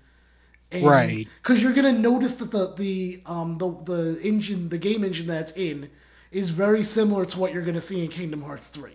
And, 0.71 0.85
Right. 0.85 1.27
Because 1.41 1.61
you're 1.61 1.73
gonna 1.73 1.91
notice 1.91 2.35
that 2.35 2.51
the 2.51 2.73
the 2.77 3.21
um 3.25 3.57
the 3.57 3.69
the 3.83 4.19
engine 4.23 4.69
the 4.69 4.77
game 4.77 5.03
engine 5.03 5.27
that's 5.27 5.57
in 5.57 5.89
is 6.31 6.51
very 6.51 6.83
similar 6.83 7.25
to 7.25 7.39
what 7.39 7.51
you're 7.53 7.63
gonna 7.63 7.81
see 7.81 8.05
in 8.05 8.09
Kingdom 8.09 8.41
Hearts 8.41 8.69
3 8.69 8.91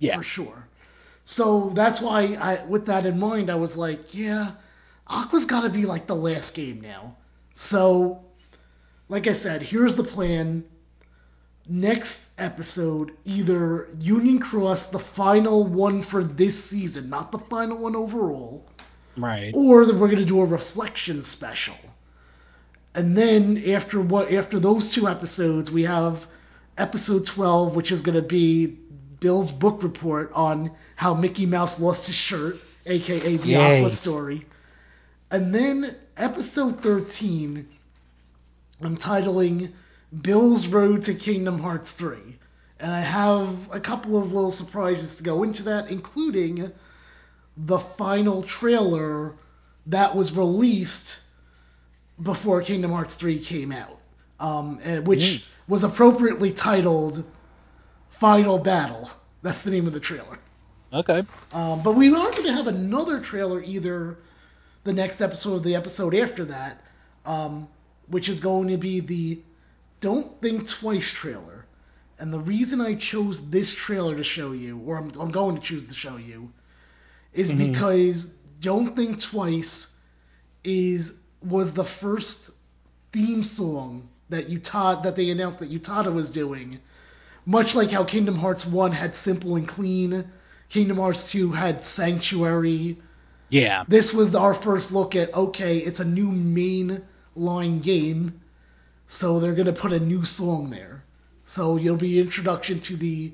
Yeah. 0.00 0.16
for 0.16 0.22
sure. 0.24 0.66
So 1.24 1.68
that's 1.70 2.00
why 2.00 2.36
I, 2.40 2.64
with 2.64 2.86
that 2.86 3.06
in 3.06 3.18
mind, 3.20 3.50
I 3.50 3.54
was 3.54 3.76
like, 3.76 4.14
yeah, 4.14 4.50
Aqua's 5.06 5.44
got 5.44 5.62
to 5.62 5.70
be 5.70 5.86
like 5.86 6.06
the 6.08 6.16
last 6.16 6.56
game 6.56 6.80
now. 6.80 7.16
So, 7.52 8.24
like 9.08 9.28
I 9.28 9.32
said, 9.32 9.62
here's 9.62 9.94
the 9.94 10.02
plan. 10.02 10.64
Next 11.68 12.32
episode, 12.40 13.12
either 13.24 13.88
Union 14.00 14.40
Cross, 14.40 14.90
the 14.90 14.98
final 14.98 15.64
one 15.64 16.02
for 16.02 16.24
this 16.24 16.62
season, 16.62 17.08
not 17.08 17.30
the 17.30 17.38
final 17.38 17.78
one 17.78 17.94
overall, 17.94 18.66
Right. 19.16 19.52
or 19.54 19.86
that 19.86 19.94
we're 19.94 20.08
gonna 20.08 20.24
do 20.24 20.40
a 20.40 20.44
reflection 20.44 21.22
special. 21.22 21.76
And 22.94 23.16
then 23.16 23.62
after 23.70 24.00
what 24.00 24.32
after 24.32 24.58
those 24.58 24.92
two 24.92 25.06
episodes, 25.06 25.70
we 25.70 25.84
have 25.84 26.26
episode 26.76 27.26
12, 27.26 27.76
which 27.76 27.92
is 27.92 28.02
gonna 28.02 28.22
be 28.22 28.78
Bill's 29.20 29.52
book 29.52 29.84
report 29.84 30.32
on 30.34 30.72
how 30.96 31.14
Mickey 31.14 31.46
Mouse 31.46 31.80
lost 31.80 32.08
his 32.08 32.16
shirt, 32.16 32.56
aka 32.86 33.36
the 33.36 33.48
Yay. 33.50 33.78
Aqua 33.78 33.90
story. 33.90 34.46
And 35.30 35.54
then 35.54 35.94
episode 36.16 36.80
13, 36.82 37.68
I'm 38.82 38.96
titling 38.96 39.70
Bill's 40.20 40.66
Road 40.66 41.04
to 41.04 41.14
Kingdom 41.14 41.58
Hearts 41.58 41.92
3. 41.92 42.18
And 42.80 42.90
I 42.90 43.00
have 43.00 43.72
a 43.72 43.80
couple 43.80 44.20
of 44.20 44.32
little 44.32 44.50
surprises 44.50 45.16
to 45.16 45.22
go 45.22 45.42
into 45.42 45.64
that, 45.64 45.90
including 45.90 46.72
the 47.56 47.78
final 47.78 48.42
trailer 48.42 49.34
that 49.86 50.14
was 50.14 50.36
released 50.36 51.22
before 52.20 52.60
Kingdom 52.62 52.90
Hearts 52.90 53.14
3 53.14 53.38
came 53.38 53.72
out, 53.72 53.98
um, 54.40 54.78
eh, 54.82 54.98
which 54.98 55.46
was 55.68 55.84
appropriately 55.84 56.52
titled 56.52 57.24
Final 58.10 58.58
Battle. 58.58 59.08
That's 59.42 59.62
the 59.62 59.70
name 59.70 59.86
of 59.86 59.92
the 59.92 60.00
trailer. 60.00 60.38
Okay. 60.92 61.22
Um, 61.52 61.82
but 61.82 61.94
we 61.94 62.08
are 62.08 62.30
going 62.30 62.44
to 62.44 62.52
have 62.52 62.66
another 62.66 63.20
trailer 63.20 63.62
either 63.62 64.18
the 64.84 64.92
next 64.92 65.20
episode 65.20 65.54
or 65.54 65.60
the 65.60 65.76
episode 65.76 66.14
after 66.14 66.44
that, 66.46 66.82
um, 67.24 67.68
which 68.08 68.28
is 68.28 68.40
going 68.40 68.68
to 68.68 68.76
be 68.76 69.00
the 69.00 69.40
Don't 70.02 70.40
Think 70.42 70.68
Twice 70.68 71.10
trailer. 71.10 71.64
And 72.18 72.32
the 72.32 72.38
reason 72.40 72.80
I 72.80 72.94
chose 72.96 73.48
this 73.50 73.74
trailer 73.74 74.14
to 74.16 74.22
show 74.24 74.52
you, 74.52 74.78
or 74.84 74.98
I'm, 74.98 75.10
I'm 75.18 75.30
going 75.30 75.56
to 75.56 75.62
choose 75.62 75.88
to 75.88 75.94
show 75.94 76.16
you, 76.18 76.52
is 77.32 77.52
Mhm. 77.52 77.72
because 77.72 78.36
Don't 78.60 78.94
Think 78.94 79.18
Twice 79.20 79.96
is 80.64 81.20
was 81.42 81.72
the 81.72 81.84
first 81.84 82.50
theme 83.12 83.42
song 83.42 84.08
that 84.28 84.48
Utada 84.48 85.02
that 85.04 85.16
they 85.16 85.30
announced 85.30 85.58
that 85.60 85.70
Utada 85.70 86.12
was 86.12 86.30
doing. 86.30 86.78
Much 87.44 87.74
like 87.74 87.90
how 87.90 88.04
Kingdom 88.04 88.36
Hearts 88.36 88.64
1 88.64 88.92
had 88.92 89.14
Simple 89.14 89.56
and 89.56 89.66
Clean, 89.66 90.24
Kingdom 90.68 90.98
Hearts 90.98 91.32
2 91.32 91.50
had 91.50 91.84
Sanctuary. 91.84 92.98
Yeah. 93.50 93.84
This 93.88 94.14
was 94.14 94.34
our 94.36 94.54
first 94.54 94.92
look 94.92 95.16
at 95.16 95.34
okay, 95.34 95.78
it's 95.78 96.00
a 96.00 96.04
new 96.04 96.30
main 96.30 97.02
line 97.34 97.80
game, 97.80 98.40
so 99.12 99.40
they're 99.40 99.52
gonna 99.52 99.74
put 99.74 99.92
a 99.92 100.00
new 100.00 100.24
song 100.24 100.70
there. 100.70 101.04
So 101.44 101.76
you'll 101.76 101.98
be 101.98 102.18
introduction 102.18 102.80
to 102.80 102.96
the 102.96 103.32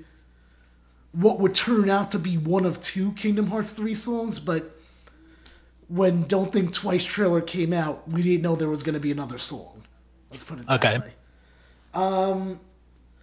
what 1.13 1.39
would 1.39 1.55
turn 1.55 1.89
out 1.89 2.11
to 2.11 2.19
be 2.19 2.37
one 2.37 2.67
of 2.67 2.81
two 2.81 3.13
Kingdom 3.13 3.47
Hearts 3.47 3.71
3 3.71 3.95
songs, 3.95 4.41
but 4.41 4.65
when 5.87 6.25
Don't 6.27 6.53
Think 6.53 6.73
Twice 6.73 7.05
trailer 7.05 7.41
came 7.41 7.73
out, 7.73 8.09
we 8.11 8.23
didn't 8.23 8.43
know 8.43 8.57
there 8.57 8.69
was 8.69 8.83
gonna 8.83 8.99
be 8.99 9.13
another 9.13 9.39
song. 9.39 9.81
Let's 10.33 10.43
put 10.43 10.59
it 10.59 10.67
that 10.67 10.85
Okay. 10.85 10.99
way. 10.99 11.13
Um, 11.95 12.61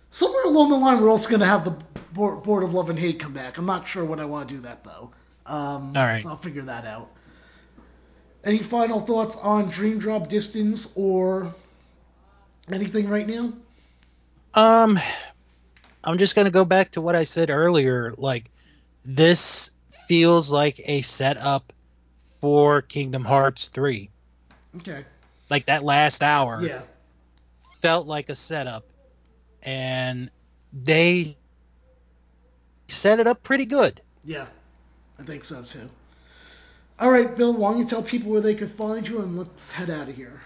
somewhere 0.10 0.46
along 0.46 0.70
the 0.70 0.78
line, 0.78 1.02
we're 1.02 1.10
also 1.10 1.30
gonna 1.30 1.46
have 1.46 1.66
the 1.66 1.76
Board, 2.14 2.44
Board 2.44 2.64
of 2.64 2.74
Love 2.74 2.90
and 2.90 2.98
Hate 2.98 3.20
come 3.20 3.34
back. 3.34 3.58
I'm 3.58 3.66
not 3.66 3.86
sure 3.86 4.06
when 4.06 4.22
I 4.22 4.26
want 4.26 4.48
to 4.48 4.56
do 4.56 4.62
that 4.62 4.86
though. 4.86 5.12
Um, 5.46 5.92
All 5.94 6.04
right. 6.04 6.22
So 6.24 6.30
I'll 6.30 6.38
figure 6.38 6.62
that 6.64 6.86
out. 6.86 7.10
Any 8.46 8.60
final 8.60 9.02
thoughts 9.02 9.36
on 9.36 9.70
Dream 9.70 10.00
Drop 10.00 10.30
Distance 10.30 10.94
or 10.96 11.54
anything 12.72 13.10
right 13.10 13.28
now? 13.28 13.54
Um, 14.54 15.00
I'm 16.04 16.18
just 16.18 16.36
gonna 16.36 16.52
go 16.52 16.66
back 16.66 16.92
to 16.92 17.02
what 17.02 17.16
I 17.16 17.24
said 17.24 17.50
earlier. 17.50 18.14
Like, 18.18 18.50
this 19.04 19.72
feels 20.08 20.52
like 20.52 20.80
a 20.86 21.02
setup 21.02 21.74
for 22.42 22.82
Kingdom 22.82 23.24
Hearts 23.26 23.68
3. 23.70 24.10
Okay. 24.78 25.04
Like 25.50 25.66
that 25.66 25.84
last 25.84 26.24
hour 26.24 26.62
Yeah. 26.64 26.82
felt 27.82 28.08
like 28.08 28.30
a 28.30 28.36
setup, 28.36 28.86
and 29.64 30.30
they 30.74 31.38
set 32.88 33.20
it 33.20 33.28
up 33.28 33.42
pretty 33.44 33.66
good. 33.66 34.02
Yeah. 34.24 34.48
I 35.20 35.24
think 35.24 35.44
so 35.44 35.62
too. 35.64 35.90
All 37.00 37.10
right, 37.10 37.36
Bill. 37.36 37.54
Why 37.54 37.72
don't 37.72 37.80
you 37.80 37.86
tell 37.86 38.02
people 38.04 38.32
where 38.32 38.42
they 38.42 38.56
could 38.56 38.72
find 38.72 39.08
you, 39.08 39.20
and 39.22 39.38
let's 39.38 39.72
head 39.72 39.90
out 39.90 40.10
of 40.10 40.16
here. 40.16 40.42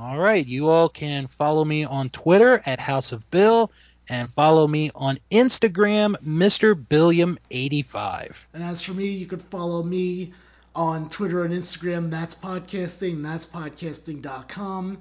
All 0.00 0.16
right, 0.16 0.46
you 0.46 0.68
all 0.68 0.88
can 0.88 1.26
follow 1.26 1.64
me 1.64 1.82
on 1.82 2.08
Twitter 2.10 2.62
at 2.64 2.78
House 2.78 3.10
of 3.10 3.28
Bill 3.32 3.72
and 4.08 4.30
follow 4.30 4.68
me 4.68 4.92
on 4.94 5.18
Instagram, 5.28 6.14
Mr. 6.24 6.76
Billiam85. 6.76 8.46
And 8.54 8.62
as 8.62 8.80
for 8.80 8.92
me, 8.92 9.08
you 9.08 9.26
could 9.26 9.42
follow 9.42 9.82
me 9.82 10.32
on 10.72 11.08
Twitter 11.08 11.42
and 11.42 11.52
Instagram, 11.52 12.10
that's 12.10 12.36
podcasting, 12.36 13.24
that's 13.24 13.44
podcasting.com. 13.44 14.98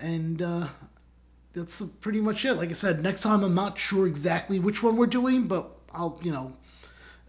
And 0.00 0.42
uh, 0.42 0.66
that's 1.52 1.80
pretty 1.80 2.20
much 2.20 2.44
it. 2.44 2.54
Like 2.54 2.70
I 2.70 2.72
said, 2.72 3.00
next 3.00 3.22
time 3.22 3.44
I'm 3.44 3.54
not 3.54 3.78
sure 3.78 4.08
exactly 4.08 4.58
which 4.58 4.82
one 4.82 4.96
we're 4.96 5.06
doing, 5.06 5.46
but 5.46 5.70
I'll, 5.94 6.18
you 6.20 6.32
know, 6.32 6.52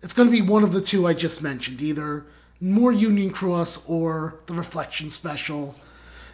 it's 0.02 0.14
going 0.14 0.30
to 0.30 0.31
be 0.31 0.41
one 0.41 0.64
of 0.64 0.72
the 0.72 0.81
two 0.81 1.06
I 1.06 1.14
just 1.14 1.44
mentioned 1.44 1.84
either 1.84 2.26
more 2.60 2.91
Union 2.91 3.30
Cross 3.30 3.88
or 3.88 4.40
the 4.48 4.56
Reflection 4.56 5.11
Special. 5.11 5.76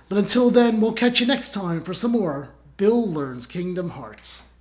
But 0.09 0.17
until 0.17 0.49
then, 0.49 0.81
we'll 0.81 0.93
catch 0.93 1.21
you 1.21 1.27
next 1.27 1.53
time 1.53 1.83
for 1.83 1.93
some 1.93 2.11
more 2.11 2.49
Bill 2.77 3.07
Learns 3.07 3.45
Kingdom 3.45 3.89
Hearts. 3.89 4.51